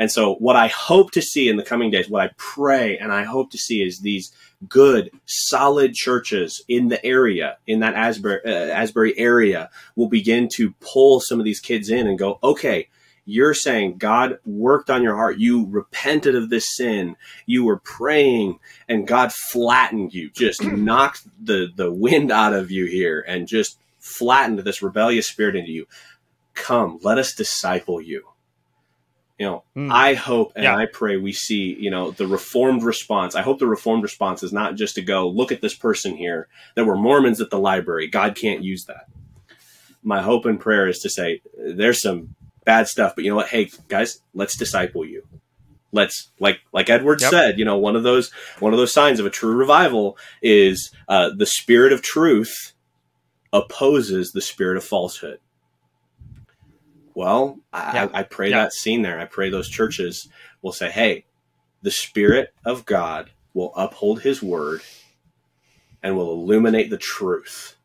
And 0.00 0.12
so, 0.12 0.34
what 0.36 0.54
I 0.54 0.68
hope 0.68 1.10
to 1.12 1.22
see 1.22 1.48
in 1.48 1.56
the 1.56 1.64
coming 1.64 1.90
days, 1.90 2.08
what 2.08 2.22
I 2.22 2.30
pray 2.36 2.96
and 2.98 3.12
I 3.12 3.24
hope 3.24 3.50
to 3.50 3.58
see 3.58 3.82
is 3.82 3.98
these 3.98 4.30
good, 4.68 5.10
solid 5.26 5.94
churches 5.94 6.62
in 6.68 6.88
the 6.88 7.04
area, 7.04 7.58
in 7.66 7.80
that 7.80 7.94
Asbury, 7.94 8.40
uh, 8.44 8.48
Asbury 8.48 9.18
area, 9.18 9.70
will 9.96 10.08
begin 10.08 10.48
to 10.54 10.72
pull 10.80 11.20
some 11.20 11.40
of 11.40 11.44
these 11.44 11.60
kids 11.60 11.90
in 11.90 12.06
and 12.06 12.18
go, 12.18 12.38
okay, 12.44 12.88
you're 13.28 13.52
saying 13.52 13.98
God 13.98 14.38
worked 14.46 14.88
on 14.88 15.02
your 15.02 15.14
heart. 15.14 15.38
You 15.38 15.66
repented 15.68 16.34
of 16.34 16.48
this 16.48 16.74
sin. 16.74 17.14
You 17.44 17.62
were 17.62 17.78
praying 17.78 18.58
and 18.88 19.06
God 19.06 19.34
flattened 19.34 20.14
you, 20.14 20.30
just 20.30 20.62
knocked 20.64 21.28
the, 21.44 21.68
the 21.76 21.92
wind 21.92 22.32
out 22.32 22.54
of 22.54 22.70
you 22.70 22.86
here 22.86 23.22
and 23.28 23.46
just 23.46 23.78
flattened 23.98 24.60
this 24.60 24.80
rebellious 24.80 25.26
spirit 25.26 25.56
into 25.56 25.70
you. 25.70 25.86
Come, 26.54 27.00
let 27.02 27.18
us 27.18 27.34
disciple 27.34 28.00
you. 28.00 28.24
You 29.38 29.46
know, 29.46 29.64
mm. 29.76 29.92
I 29.92 30.14
hope 30.14 30.52
and 30.56 30.64
yeah. 30.64 30.74
I 30.74 30.86
pray 30.86 31.18
we 31.18 31.32
see, 31.32 31.76
you 31.78 31.90
know, 31.90 32.10
the 32.10 32.26
reformed 32.26 32.82
response. 32.82 33.34
I 33.34 33.42
hope 33.42 33.58
the 33.58 33.66
reformed 33.66 34.04
response 34.04 34.42
is 34.42 34.54
not 34.54 34.74
just 34.74 34.94
to 34.94 35.02
go, 35.02 35.28
look 35.28 35.52
at 35.52 35.60
this 35.60 35.74
person 35.74 36.16
here. 36.16 36.48
There 36.76 36.86
were 36.86 36.96
Mormons 36.96 37.42
at 37.42 37.50
the 37.50 37.58
library. 37.58 38.08
God 38.08 38.34
can't 38.36 38.64
use 38.64 38.86
that. 38.86 39.06
My 40.02 40.22
hope 40.22 40.46
and 40.46 40.58
prayer 40.58 40.88
is 40.88 41.00
to 41.00 41.10
say, 41.10 41.42
there's 41.56 42.00
some 42.00 42.34
bad 42.68 42.86
stuff. 42.86 43.14
But 43.14 43.24
you 43.24 43.30
know 43.30 43.36
what? 43.36 43.48
Hey, 43.48 43.70
guys, 43.88 44.20
let's 44.34 44.54
disciple 44.54 45.02
you. 45.02 45.22
Let's 45.90 46.30
like 46.38 46.60
like 46.70 46.90
Edward 46.90 47.22
yep. 47.22 47.30
said. 47.30 47.58
You 47.58 47.64
know, 47.64 47.78
one 47.78 47.96
of 47.96 48.02
those 48.02 48.30
one 48.58 48.74
of 48.74 48.78
those 48.78 48.92
signs 48.92 49.18
of 49.18 49.24
a 49.24 49.30
true 49.30 49.56
revival 49.56 50.18
is 50.42 50.90
uh, 51.08 51.30
the 51.34 51.46
spirit 51.46 51.94
of 51.94 52.02
truth 52.02 52.74
opposes 53.54 54.32
the 54.32 54.42
spirit 54.42 54.76
of 54.76 54.84
falsehood. 54.84 55.40
Well, 57.14 57.58
I, 57.72 58.10
I 58.12 58.22
pray 58.22 58.50
that 58.50 58.74
scene 58.74 59.00
there. 59.00 59.18
I 59.18 59.24
pray 59.24 59.48
those 59.48 59.70
churches 59.70 60.28
will 60.60 60.72
say, 60.72 60.90
"Hey, 60.90 61.24
the 61.80 61.90
Spirit 61.90 62.52
of 62.66 62.84
God 62.84 63.30
will 63.54 63.72
uphold 63.74 64.20
His 64.20 64.42
word 64.42 64.82
and 66.02 66.18
will 66.18 66.32
illuminate 66.32 66.90
the 66.90 66.98
truth." 66.98 67.77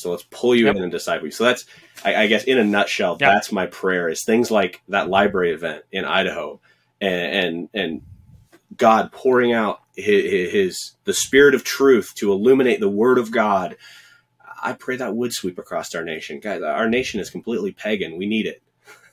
So 0.00 0.10
let's 0.10 0.24
pull 0.30 0.54
you 0.54 0.66
yep. 0.66 0.76
in 0.76 0.82
and 0.82 0.92
disciple 0.92 1.26
you. 1.26 1.32
So 1.32 1.44
that's, 1.44 1.66
I, 2.04 2.14
I 2.14 2.26
guess, 2.26 2.44
in 2.44 2.58
a 2.58 2.64
nutshell, 2.64 3.18
yep. 3.20 3.32
that's 3.32 3.52
my 3.52 3.66
prayer. 3.66 4.08
Is 4.08 4.24
things 4.24 4.50
like 4.50 4.82
that 4.88 5.08
library 5.08 5.52
event 5.52 5.84
in 5.92 6.04
Idaho, 6.04 6.60
and 7.00 7.34
and, 7.34 7.68
and 7.74 8.02
God 8.76 9.12
pouring 9.12 9.52
out 9.52 9.80
his, 9.96 10.52
his, 10.52 10.92
the 11.04 11.14
spirit 11.14 11.54
of 11.54 11.64
truth 11.64 12.14
to 12.16 12.32
illuminate 12.32 12.80
the 12.80 12.88
Word 12.88 13.18
of 13.18 13.30
God. 13.30 13.76
I 14.62 14.72
pray 14.74 14.96
that 14.96 15.14
would 15.14 15.32
sweep 15.32 15.58
across 15.58 15.94
our 15.94 16.04
nation, 16.04 16.40
guys. 16.40 16.62
Our 16.62 16.88
nation 16.88 17.20
is 17.20 17.30
completely 17.30 17.72
pagan. 17.72 18.16
We 18.16 18.26
need 18.26 18.46
it. 18.46 18.62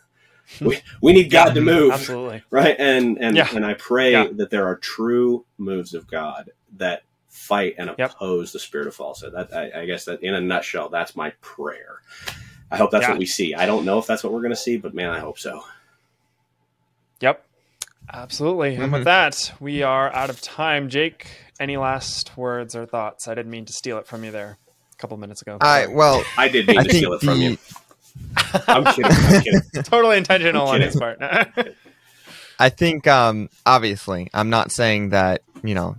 we, 0.62 0.80
we 1.02 1.14
need 1.14 1.30
God 1.30 1.50
yeah, 1.50 1.54
to 1.56 1.62
move, 1.62 1.92
absolutely, 1.92 2.44
right? 2.50 2.76
And 2.80 3.18
and 3.22 3.36
yeah. 3.36 3.50
and 3.54 3.66
I 3.66 3.74
pray 3.74 4.14
yeah. 4.14 4.28
that 4.34 4.50
there 4.50 4.66
are 4.66 4.78
true 4.78 5.46
moves 5.58 5.94
of 5.94 6.08
God 6.08 6.52
that 6.78 7.04
fight 7.30 7.76
and 7.78 7.90
oppose 7.90 8.50
yep. 8.50 8.54
the 8.54 8.60
spirit 8.60 8.88
of 8.88 8.96
falsehood. 8.96 9.34
That 9.34 9.54
I, 9.54 9.82
I, 9.82 9.86
guess 9.86 10.06
that 10.06 10.24
in 10.24 10.34
a 10.34 10.42
nutshell, 10.42 10.90
that's 10.90 11.16
my 11.16 11.32
prayer. 11.42 12.02
I 12.72 12.78
hope 12.78 12.92
that's 12.92 13.04
yeah. 13.04 13.12
what 13.12 13.20
we 13.20 13.26
see. 13.26 13.54
I 13.54 13.66
don't 13.66 13.86
know 13.86 14.00
if 14.00 14.08
that's 14.08 14.24
what 14.24 14.34
we're 14.34 14.42
going 14.42 14.52
to 14.52 14.56
see, 14.56 14.78
but 14.78 14.94
man, 14.94 15.10
I 15.10 15.20
hope 15.20 15.40
so. 15.40 15.64
Yep, 17.22 17.44
absolutely. 18.12 18.74
Mm-hmm. 18.74 18.84
And 18.84 18.94
with 18.94 19.04
that, 19.06 19.54
we 19.60 19.84
are 19.84 20.14
out 20.14 20.30
of 20.30 20.42
time. 20.42 20.90
Jake, 20.90 21.28
any 21.60 21.78
last 21.78 22.36
words 22.38 22.76
or 22.76 22.86
thoughts? 22.86 23.28
I 23.28 23.36
didn't 23.36 23.52
mean 23.52 23.66
to 23.66 23.74
steal 23.74 23.98
it 23.98 24.08
from 24.08 24.24
you 24.24 24.32
there 24.32 24.58
a 24.92 24.96
couple 24.98 25.18
minutes 25.18 25.42
ago. 25.42 25.58
I 25.62 25.88
well, 25.88 26.24
I 26.38 26.48
did 26.48 26.68
mean 26.68 26.80
I 26.80 26.84
to 26.84 26.90
steal 26.94 27.14
it 27.14 27.22
from 27.22 27.40
the... 27.40 27.46
you. 27.46 27.58
I'm 28.68 28.86
kidding. 28.86 29.12
I'm 29.12 29.42
kidding. 29.42 29.62
totally 29.84 30.18
intentional 30.18 30.68
on 30.68 30.82
his 30.82 30.96
part. 30.96 31.20
I 32.60 32.70
think, 32.70 33.06
um, 33.06 33.50
obviously, 33.66 34.30
I'm 34.34 34.50
not 34.50 34.72
saying 34.72 35.10
that 35.10 35.44
you 35.64 35.76
know 35.76 35.96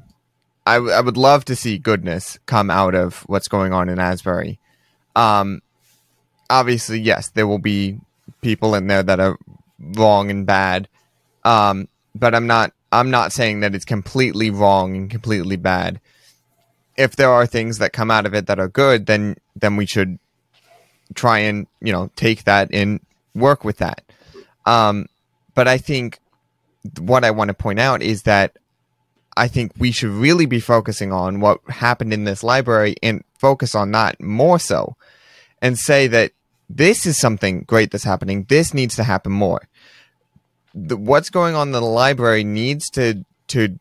I, 0.68 0.74
w- 0.74 0.92
I 0.92 1.00
would 1.00 1.16
love 1.16 1.46
to 1.46 1.57
see 1.57 1.78
goodness 1.78 2.38
come 2.44 2.70
out 2.70 2.94
of 2.94 3.22
what's 3.22 3.48
going 3.48 3.72
on 3.72 3.88
in 3.88 3.98
Asbury. 3.98 4.59
Um, 5.16 5.62
obviously, 6.50 7.00
yes, 7.00 7.31
there 7.31 7.46
will 7.46 7.59
be 7.59 7.98
people 8.42 8.74
in 8.74 8.87
there 8.87 9.02
that 9.02 9.18
are 9.18 9.38
wrong 9.78 10.31
and 10.31 10.44
bad. 10.44 10.88
Um, 11.42 11.88
but 12.14 12.35
I'm 12.35 12.46
not 12.46 12.72
I'm 12.92 13.11
not 13.11 13.33
saying 13.33 13.61
that 13.61 13.74
it's 13.74 13.87
completely 13.87 14.50
wrong 14.50 14.94
and 14.94 15.11
completely 15.11 15.57
bad. 15.57 16.00
If 16.98 17.16
there 17.16 17.31
are 17.31 17.46
things 17.46 17.78
that 17.78 17.94
come 17.94 18.11
out 18.11 18.26
of 18.26 18.35
it 18.35 18.46
that 18.46 18.59
are 18.59 18.68
good, 18.68 19.07
then 19.07 19.37
then 19.57 19.76
we 19.76 19.87
should 19.87 20.18
try 21.14 21.38
and 21.38 21.66
you 21.81 21.92
know 21.92 22.11
take 22.14 22.44
that 22.44 22.68
and 22.74 23.00
work 23.35 23.64
with 23.64 23.78
that. 23.78 24.02
Um, 24.66 25.07
but 25.54 25.66
I 25.66 25.78
think 25.78 26.18
what 26.98 27.24
I 27.24 27.31
want 27.31 27.48
to 27.48 27.54
point 27.54 27.78
out 27.78 28.02
is 28.02 28.24
that 28.24 28.59
I 29.38 29.48
think 29.48 29.72
we 29.79 29.92
should 29.92 30.11
really 30.11 30.46
be 30.46 30.61
focusing 30.61 31.12
on 31.12 31.40
what 31.40 31.61
happened 31.68 32.12
in 32.12 32.24
this 32.24 32.42
library 32.42 32.96
and 33.03 33.22
focus 33.38 33.74
on 33.74 33.92
that 33.92 34.20
more 34.20 34.59
so 34.59 34.96
and 35.62 35.79
say 35.79 36.09
that 36.09 36.33
this 36.68 37.07
is 37.07 37.18
something 37.18 37.62
great 37.62 37.90
that's 37.90 38.05
happening. 38.05 38.44
This 38.48 38.74
needs 38.74 38.96
to 38.96 39.05
happen 39.05 39.33
more. 39.33 39.68
The, 40.74 40.96
what's 40.96 41.31
going 41.31 41.55
on 41.55 41.68
in 41.68 41.72
the 41.72 41.81
library 41.81 42.44
needs 42.44 42.90
to 42.90 43.24
to 43.48 43.79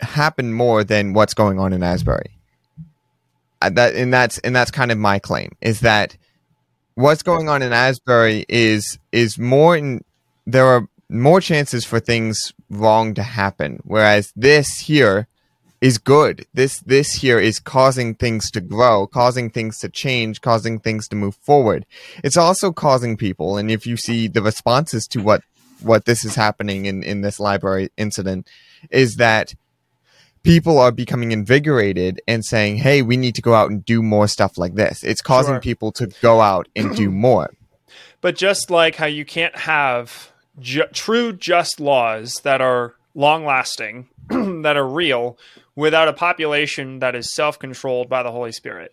happen 0.00 0.52
more 0.52 0.84
than 0.84 1.12
what's 1.12 1.34
going 1.34 1.58
on 1.58 1.72
in 1.72 1.82
Asbury. 1.82 2.36
Uh, 3.62 3.70
that 3.70 3.94
and 3.94 4.12
that's 4.12 4.38
and 4.38 4.54
that's 4.54 4.70
kind 4.70 4.90
of 4.90 4.98
my 4.98 5.18
claim 5.18 5.50
is 5.60 5.80
that 5.80 6.16
what's 6.94 7.22
going 7.22 7.48
on 7.48 7.62
in 7.62 7.72
Asbury 7.72 8.44
is 8.48 8.98
is 9.12 9.38
more 9.38 9.76
in 9.76 10.04
there 10.46 10.66
are 10.66 10.88
more 11.10 11.40
chances 11.40 11.84
for 11.84 12.00
things 12.00 12.52
wrong 12.70 13.14
to 13.14 13.22
happen. 13.22 13.80
Whereas 13.84 14.32
this 14.36 14.78
here 14.78 15.26
is 15.80 15.98
good. 15.98 16.46
This 16.54 16.80
this 16.80 17.14
here 17.14 17.38
is 17.38 17.58
causing 17.58 18.14
things 18.14 18.50
to 18.52 18.60
grow, 18.60 19.06
causing 19.06 19.50
things 19.50 19.78
to 19.78 19.88
change, 19.88 20.40
causing 20.40 20.78
things 20.78 21.08
to 21.08 21.16
move 21.16 21.36
forward. 21.36 21.86
It's 22.22 22.36
also 22.36 22.72
causing 22.72 23.16
people, 23.16 23.56
and 23.56 23.70
if 23.70 23.86
you 23.86 23.96
see 23.96 24.28
the 24.28 24.42
responses 24.42 25.06
to 25.08 25.22
what 25.22 25.42
what 25.82 26.04
this 26.04 26.24
is 26.24 26.34
happening 26.34 26.86
in 26.86 27.02
in 27.02 27.22
this 27.22 27.40
library 27.40 27.90
incident, 27.96 28.48
is 28.90 29.16
that 29.16 29.54
people 30.42 30.78
are 30.78 30.92
becoming 30.92 31.32
invigorated 31.32 32.20
and 32.28 32.44
saying, 32.44 32.76
"Hey, 32.78 33.02
we 33.02 33.16
need 33.16 33.34
to 33.36 33.42
go 33.42 33.54
out 33.54 33.70
and 33.70 33.84
do 33.84 34.02
more 34.02 34.28
stuff 34.28 34.58
like 34.58 34.74
this." 34.74 35.02
It's 35.02 35.22
causing 35.22 35.54
sure. 35.54 35.60
people 35.60 35.92
to 35.92 36.08
go 36.20 36.40
out 36.40 36.68
and 36.76 36.94
do 36.94 37.10
more. 37.26 37.50
But 38.20 38.36
just 38.36 38.70
like 38.70 38.96
how 38.96 39.06
you 39.06 39.24
can't 39.24 39.56
have 39.56 40.29
ju- 40.58 40.88
true 40.92 41.32
just 41.32 41.80
laws 41.80 42.34
that 42.42 42.60
are 42.60 42.94
long 43.14 43.44
lasting, 43.44 44.08
that 44.28 44.76
are 44.76 44.88
real, 44.88 45.38
without 45.74 46.08
a 46.08 46.12
population 46.12 46.98
that 46.98 47.14
is 47.14 47.32
self 47.34 47.58
controlled 47.58 48.08
by 48.08 48.22
the 48.22 48.32
Holy 48.32 48.52
Spirit. 48.52 48.92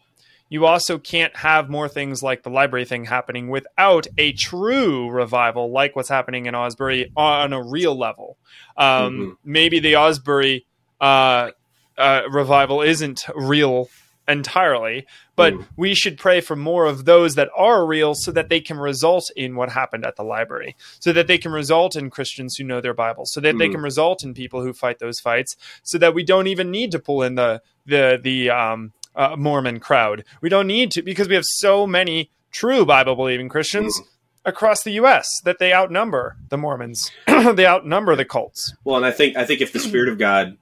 You 0.49 0.65
also 0.65 0.97
can't 0.97 1.35
have 1.35 1.69
more 1.69 1.89
things 1.89 2.23
like 2.23 2.43
the 2.43 2.49
library 2.49 2.85
thing 2.85 3.05
happening 3.05 3.49
without 3.49 4.07
a 4.17 4.31
true 4.31 5.09
revival, 5.09 5.71
like 5.71 5.95
what's 5.95 6.07
happening 6.07 6.45
in 6.45 6.55
Asbury 6.55 7.11
on 7.17 7.51
a 7.51 7.61
real 7.61 7.97
level. 7.97 8.37
Um, 8.77 8.87
mm-hmm. 8.87 9.31
Maybe 9.43 9.79
the 9.79 9.95
Asbury 9.95 10.65
uh, 11.01 11.51
uh, 11.97 12.21
revival 12.29 12.81
isn't 12.81 13.25
real 13.35 13.89
entirely, 14.27 15.07
but 15.35 15.53
mm. 15.53 15.65
we 15.77 15.95
should 15.95 16.17
pray 16.17 16.41
for 16.41 16.55
more 16.55 16.85
of 16.85 17.05
those 17.05 17.35
that 17.35 17.49
are 17.55 17.85
real 17.85 18.13
so 18.13 18.31
that 18.31 18.49
they 18.49 18.59
can 18.59 18.77
result 18.77 19.31
in 19.35 19.55
what 19.55 19.69
happened 19.69 20.05
at 20.05 20.15
the 20.15 20.23
library, 20.23 20.75
so 20.99 21.13
that 21.13 21.27
they 21.27 21.37
can 21.37 21.51
result 21.51 21.95
in 21.95 22.09
Christians 22.09 22.55
who 22.55 22.63
know 22.63 22.81
their 22.81 22.93
Bible, 22.93 23.25
so 23.25 23.39
that 23.39 23.55
mm. 23.55 23.59
they 23.59 23.69
can 23.69 23.81
result 23.81 24.23
in 24.23 24.33
people 24.33 24.61
who 24.61 24.73
fight 24.73 24.99
those 24.99 25.19
fights, 25.19 25.55
so 25.83 25.97
that 25.97 26.13
we 26.13 26.23
don't 26.23 26.47
even 26.47 26.71
need 26.71 26.91
to 26.91 26.99
pull 26.99 27.23
in 27.23 27.35
the 27.35 27.61
the 27.85 28.19
the 28.21 28.49
um, 28.49 28.93
uh, 29.15 29.35
Mormon 29.37 29.79
crowd. 29.79 30.23
We 30.41 30.49
don't 30.49 30.67
need 30.67 30.91
to 30.91 31.01
because 31.01 31.27
we 31.27 31.35
have 31.35 31.45
so 31.45 31.87
many 31.87 32.31
true 32.51 32.85
Bible 32.85 33.15
believing 33.15 33.49
Christians. 33.49 33.99
Mm. 33.99 34.07
Across 34.45 34.83
the 34.83 34.91
U.S., 34.91 35.27
that 35.43 35.59
they 35.59 35.73
outnumber 35.73 36.37
the 36.47 36.57
Mormons, 36.57 37.11
they 37.27 37.65
outnumber 37.65 38.15
the 38.15 38.23
cults. 38.23 38.73
Well, 38.85 38.95
and 38.95 39.05
I 39.05 39.11
think 39.11 39.35
I 39.35 39.43
think 39.43 39.59
if 39.59 39.73
the 39.73 39.79
Spirit 39.79 40.07
of 40.07 40.17
God 40.17 40.57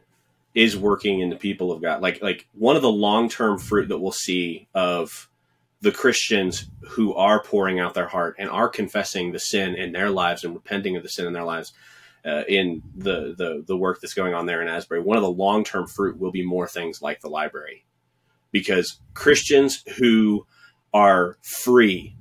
is 0.56 0.78
working 0.78 1.20
in 1.20 1.30
the 1.30 1.36
people 1.36 1.72
of 1.72 1.82
God. 1.82 2.02
Like 2.02 2.22
like 2.24 2.48
one 2.54 2.76
of 2.76 2.82
the 2.82 2.92
long 2.92 3.30
term 3.30 3.60
fruit 3.60 3.90
that 3.90 4.00
we'll 4.00 4.12
see 4.12 4.68
of 4.74 5.30
the 5.82 5.92
Christians 5.92 6.66
who 6.82 7.14
are 7.14 7.44
pouring 7.44 7.80
out 7.80 7.94
their 7.94 8.08
heart 8.08 8.38
and 8.40 8.50
are 8.50 8.70
confessing 8.70 9.32
the 9.32 9.40
sin 9.40 9.76
in 9.76 9.92
their 9.92 10.10
lives 10.10 10.44
and 10.44 10.56
repenting 10.56 10.96
of 10.96 11.04
the 11.04 11.10
sin 11.10 11.28
in 11.28 11.34
their 11.34 11.44
lives 11.44 11.74
uh, 12.26 12.44
in 12.48 12.82
the, 12.96 13.36
the 13.38 13.64
the 13.68 13.78
work 13.78 14.00
that's 14.02 14.14
going 14.14 14.34
on 14.34 14.46
there 14.46 14.62
in 14.62 14.68
Asbury. 14.68 15.02
One 15.02 15.18
of 15.18 15.24
the 15.24 15.30
long 15.30 15.64
term 15.64 15.88
fruit 15.88 16.18
will 16.18 16.32
be 16.32 16.46
more 16.46 16.68
things 16.68 17.02
like 17.02 17.20
the 17.20 17.30
library, 17.30 17.86
because 18.52 19.00
Christians 19.14 19.84
who 19.98 20.48
are 20.94 21.38
free 21.42 22.16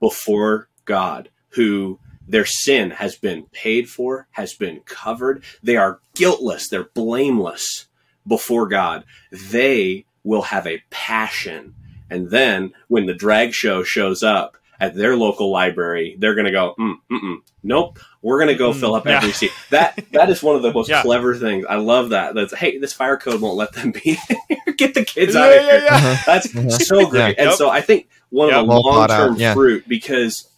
before 0.00 0.68
God, 0.86 1.28
who 1.50 2.00
their 2.30 2.44
sin 2.44 2.90
has 2.92 3.16
been 3.16 3.44
paid 3.52 3.88
for, 3.88 4.26
has 4.32 4.54
been 4.54 4.80
covered. 4.86 5.42
They 5.62 5.76
are 5.76 6.00
guiltless, 6.14 6.68
they're 6.68 6.84
blameless 6.94 7.86
before 8.26 8.68
God. 8.68 9.04
They 9.32 10.04
will 10.24 10.42
have 10.42 10.66
a 10.66 10.82
passion. 10.90 11.74
And 12.08 12.30
then 12.30 12.72
when 12.88 13.06
the 13.06 13.14
drag 13.14 13.52
show 13.54 13.82
shows 13.82 14.22
up 14.22 14.56
at 14.78 14.94
their 14.94 15.16
local 15.16 15.50
library, 15.50 16.16
they're 16.18 16.34
going 16.34 16.46
to 16.46 16.50
go, 16.52 16.74
mm, 16.78 16.94
mm-mm, 17.10 17.36
nope, 17.62 17.98
we're 18.22 18.38
going 18.38 18.48
to 18.48 18.54
go 18.54 18.72
Mm, 18.72 18.80
fill 18.80 18.94
up 18.94 19.06
yeah. 19.06 19.16
every 19.18 19.32
seat. 19.32 19.50
That 19.70 19.98
that 20.12 20.28
is 20.30 20.42
one 20.42 20.56
of 20.56 20.62
the 20.62 20.72
most 20.74 20.88
Yeah. 20.88 21.02
clever 21.02 21.34
things. 21.36 21.66
I 21.68 21.76
love 21.76 22.10
that. 22.10 22.34
That's 22.34 22.54
hey, 22.54 22.78
this 22.78 22.92
fire 22.92 23.16
code 23.16 23.40
won't 23.40 23.56
let 23.56 23.72
them 23.72 23.92
be. 23.92 24.00
here. 24.48 24.74
Get 24.76 24.94
the 24.94 25.04
kids 25.04 25.34
yeah, 25.34 25.40
out 25.42 25.52
of 25.52 25.60
here. 25.62 25.82
yeah. 25.84 25.94
Uh-huh. 25.94 26.16
That's 26.26 26.46
Mhm. 26.48 26.82
so 26.82 27.06
great. 27.06 27.38
And 27.38 27.48
Yep. 27.50 27.54
so 27.54 27.70
I 27.70 27.80
think 27.80 28.08
one 28.30 28.48
Yep. 28.48 28.56
of 28.58 28.66
the 28.66 28.72
long 28.74 28.82
thought 28.94 29.10
out, 29.10 29.26
term 29.28 29.36
yeah. 29.36 29.54
fruit 29.54 29.84
because 29.88 30.48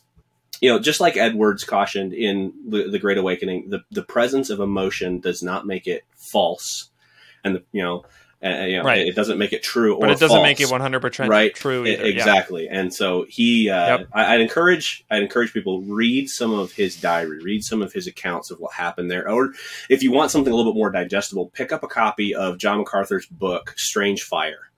you 0.62 0.70
know, 0.70 0.78
just 0.78 1.00
like 1.00 1.16
Edwards 1.18 1.64
cautioned 1.64 2.14
in 2.14 2.54
the, 2.66 2.88
the 2.88 2.98
Great 2.98 3.18
Awakening, 3.18 3.68
the, 3.68 3.80
the 3.90 4.02
presence 4.02 4.48
of 4.48 4.60
emotion 4.60 5.20
does 5.20 5.42
not 5.42 5.66
make 5.66 5.86
it 5.86 6.04
false, 6.16 6.88
and 7.44 7.56
the, 7.56 7.62
you 7.72 7.82
know, 7.82 8.04
uh, 8.44 8.64
you 8.64 8.76
know, 8.78 8.82
Right. 8.84 9.06
it, 9.06 9.14
doesn't 9.14 9.38
make 9.38 9.52
it 9.52 9.62
true, 9.62 9.98
But 10.00 10.10
it 10.10 10.18
doesn't 10.18 10.42
make 10.42 10.60
it 10.60 10.66
100% 10.68 11.28
right 11.28 11.54
true 11.54 11.84
E- 11.86 11.92
either. 11.92 12.02
Yeah. 12.04 12.08
exactly 12.10 12.68
and 12.68 12.92
so 12.92 13.24
he 13.28 13.70
uh, 13.70 13.98
Yep. 13.98 14.08
I, 14.12 14.34
i'd 14.34 14.40
encourage 14.40 15.04
i'd 15.12 15.22
encourage 15.22 15.52
people 15.52 15.82
read 15.82 16.28
some 16.28 16.52
of 16.52 16.72
his 16.72 16.96
diary 17.00 17.40
read 17.40 17.62
some 17.62 17.82
of 17.82 17.92
his 17.92 18.08
accounts 18.08 18.50
of 18.50 18.58
what 18.58 18.72
happened 18.72 19.12
there 19.12 19.30
or 19.30 19.52
if 19.88 20.02
you 20.02 20.10
want 20.10 20.32
something 20.32 20.52
a 20.52 20.56
little 20.56 20.72
bit 20.72 20.76
more 20.76 20.90
digestible 20.90 21.50
pick 21.50 21.70
up 21.70 21.84
a 21.84 21.86
copy 21.86 22.34
of 22.34 22.58
john 22.58 22.78
macarthur's 22.78 23.26
book 23.26 23.74
strange 23.76 24.24
fire 24.24 24.72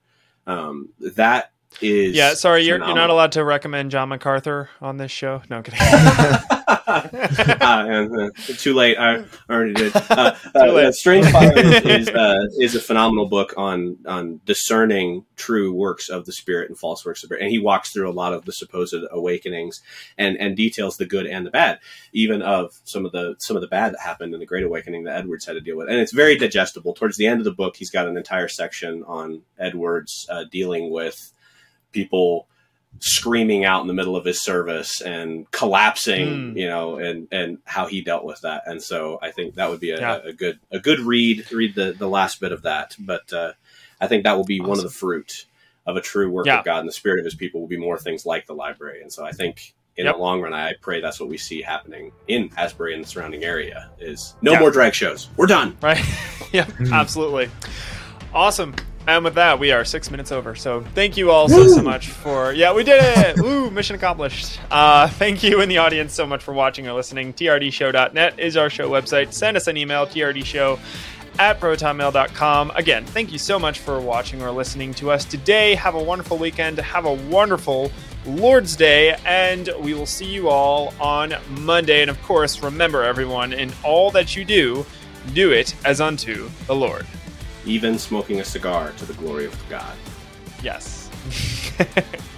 um, 0.45 0.89
that 0.99 1.51
is 1.81 2.15
Yeah, 2.15 2.33
sorry, 2.33 2.63
you're, 2.63 2.77
you're 2.77 2.95
not 2.95 3.09
allowed 3.09 3.33
to 3.33 3.43
recommend 3.43 3.91
John 3.91 4.09
MacArthur 4.09 4.69
on 4.81 4.97
this 4.97 5.11
show. 5.11 5.41
No, 5.49 5.57
I'm 5.57 5.63
kidding. 5.63 5.79
uh, 6.87 7.61
uh, 7.61 8.29
too 8.57 8.73
late. 8.73 8.97
I 8.97 9.23
already 9.49 9.73
did. 9.73 9.95
Uh, 9.95 10.31
Too 10.53 10.59
uh. 10.59 10.91
Strange 10.91 11.27
Fire 11.27 11.57
is, 11.57 11.85
is, 11.85 12.09
uh, 12.09 12.45
is 12.59 12.75
a 12.75 12.79
phenomenal 12.79 13.27
book 13.27 13.53
on 13.57 13.97
on 14.05 14.41
discerning 14.45 15.25
true 15.35 15.73
works 15.73 16.09
of 16.09 16.25
the 16.25 16.31
spirit 16.31 16.69
and 16.69 16.77
false 16.77 17.05
works 17.05 17.23
of 17.23 17.29
the 17.29 17.35
spirit, 17.35 17.43
and 17.43 17.51
he 17.51 17.59
walks 17.59 17.91
through 17.91 18.09
a 18.09 18.13
lot 18.13 18.33
of 18.33 18.45
the 18.45 18.51
supposed 18.51 18.95
awakenings 19.11 19.81
and 20.17 20.37
and 20.37 20.55
details 20.55 20.97
the 20.97 21.05
good 21.05 21.27
and 21.27 21.45
the 21.45 21.51
bad, 21.51 21.79
even 22.13 22.41
of 22.41 22.79
some 22.83 23.05
of 23.05 23.11
the 23.11 23.35
some 23.39 23.55
of 23.55 23.61
the 23.61 23.67
bad 23.67 23.93
that 23.93 24.01
happened 24.01 24.33
in 24.33 24.39
the 24.39 24.45
Great 24.45 24.63
Awakening 24.63 25.03
that 25.03 25.17
Edwards 25.17 25.45
had 25.45 25.53
to 25.53 25.61
deal 25.61 25.77
with, 25.77 25.89
and 25.89 25.99
it's 25.99 26.13
very 26.13 26.37
digestible. 26.37 26.93
Towards 26.93 27.17
the 27.17 27.27
end 27.27 27.39
of 27.39 27.45
the 27.45 27.51
book, 27.51 27.75
he's 27.75 27.91
got 27.91 28.07
an 28.07 28.17
entire 28.17 28.47
section 28.47 29.03
on 29.03 29.41
Edwards 29.59 30.27
uh, 30.29 30.45
dealing 30.51 30.89
with 30.89 31.31
people 31.95 32.47
screaming 32.99 33.65
out 33.65 33.81
in 33.81 33.87
the 33.87 33.93
middle 33.93 34.15
of 34.15 34.23
his 34.23 34.41
service 34.41 35.01
and 35.01 35.49
collapsing, 35.51 36.27
Mm. 36.27 36.57
you 36.59 36.67
know, 36.67 36.97
and 36.97 37.27
and 37.31 37.57
how 37.65 37.87
he 37.87 38.01
dealt 38.01 38.23
with 38.23 38.39
that. 38.41 38.63
And 38.67 38.81
so 38.81 39.19
I 39.21 39.31
think 39.31 39.55
that 39.55 39.69
would 39.69 39.79
be 39.79 39.91
a, 39.91 39.99
Yeah. 39.99 40.19
a 40.23 40.33
good 40.33 40.59
a 40.71 40.79
good 40.79 40.99
read. 40.99 41.51
Read 41.51 41.75
the 41.75 41.93
the 41.93 42.07
last 42.07 42.39
bit 42.39 42.51
of 42.51 42.61
that, 42.61 42.95
but 42.99 43.31
uh, 43.33 43.51
I 43.99 44.07
think 44.07 44.23
that 44.23 44.37
will 44.37 44.45
be 44.45 44.61
one 44.61 44.77
of 44.77 44.83
the 44.83 44.89
fruit 44.89 45.45
of 45.85 45.97
a 45.97 46.01
true 46.01 46.29
work 46.29 46.45
Yeah. 46.45 46.59
of 46.59 46.65
God 46.65 46.79
and 46.79 46.87
the 46.87 46.93
spirit 46.93 47.19
of 47.19 47.25
His 47.25 47.35
people 47.35 47.59
will 47.61 47.67
be 47.67 47.77
more 47.77 47.97
things 47.97 48.25
like 48.25 48.45
the 48.47 48.55
library. 48.55 49.01
And 49.01 49.11
so 49.11 49.25
I 49.25 49.31
think. 49.31 49.73
In 49.97 50.03
Yep. 50.07 50.15
the 50.15 50.21
long 50.21 50.41
run, 50.41 50.51
I 50.53 50.73
pray 50.81 50.99
that's 50.99 51.21
what 51.21 51.29
we 51.29 51.37
see 51.37 51.61
happening 51.61 52.11
in 52.27 52.49
Asbury 52.57 52.93
and 52.95 53.01
the 53.01 53.07
surrounding 53.07 53.45
area. 53.45 53.89
Is 53.97 54.35
no 54.41 54.51
Yeah. 54.51 54.59
more 54.59 54.69
drag 54.69 54.93
shows. 54.93 55.29
We're 55.37 55.45
done. 55.47 55.77
right? 55.81 55.99
yeah, 56.51 56.65
Mhm. 56.65 56.91
absolutely. 56.91 57.49
Awesome. 58.33 58.75
And 59.07 59.23
with 59.23 59.35
that, 59.35 59.59
we 59.59 59.71
are 59.71 59.85
six 59.85 60.09
minutes 60.09 60.31
over. 60.31 60.55
So 60.55 60.81
thank 60.95 61.15
you 61.15 61.29
all 61.29 61.47
so, 61.47 61.67
so 61.67 61.81
much 61.81 62.09
for. 62.09 62.53
Yeah, 62.53 62.73
we 62.73 62.83
did 62.83 63.01
it! 63.01 63.39
Woo! 63.39 63.69
Mission 63.69 63.95
accomplished. 63.95 64.59
Uh, 64.71 65.07
thank 65.07 65.43
you 65.43 65.61
in 65.61 65.69
the 65.69 65.77
audience 65.77 66.13
so 66.13 66.25
much 66.25 66.43
for 66.43 66.53
watching 66.53 66.87
or 66.87 66.93
listening. 66.93 67.33
TRDShow.net 67.33 68.39
is 68.39 68.57
our 68.57 68.69
show 68.69 68.89
website. 68.89 69.31
Send 69.31 69.57
us 69.57 69.67
an 69.67 69.77
email, 69.77 70.07
trdshow 70.07 70.79
at 71.37 71.59
protonmail.com. 71.59 72.71
Again, 72.75 73.05
thank 73.05 73.31
you 73.31 73.37
so 73.37 73.59
much 73.59 73.79
for 73.79 73.99
watching 73.99 74.41
or 74.41 74.51
listening 74.51 74.93
to 74.95 75.11
us 75.11 75.25
today. 75.25 75.75
Have 75.75 75.95
a 75.95 76.03
wonderful 76.03 76.37
weekend. 76.37 76.77
Have 76.79 77.05
a 77.05 77.13
wonderful 77.13 77.91
Lord's 78.25 78.75
Day, 78.75 79.15
and 79.25 79.69
we 79.79 79.93
will 79.93 80.05
see 80.07 80.25
you 80.25 80.49
all 80.49 80.93
on 80.99 81.35
Monday. 81.61 82.01
And 82.01 82.09
of 82.09 82.21
course, 82.23 82.63
remember 82.63 83.03
everyone, 83.03 83.53
in 83.53 83.71
all 83.83 84.09
that 84.11 84.35
you 84.35 84.45
do, 84.45 84.85
do 85.33 85.51
it 85.51 85.75
as 85.85 86.01
unto 86.01 86.49
the 86.67 86.75
Lord. 86.75 87.05
Even 87.65 87.97
smoking 87.97 88.39
a 88.39 88.45
cigar 88.45 88.91
to 88.97 89.05
the 89.05 89.13
glory 89.13 89.45
of 89.45 89.69
God. 89.69 89.95
Yes. 90.61 91.09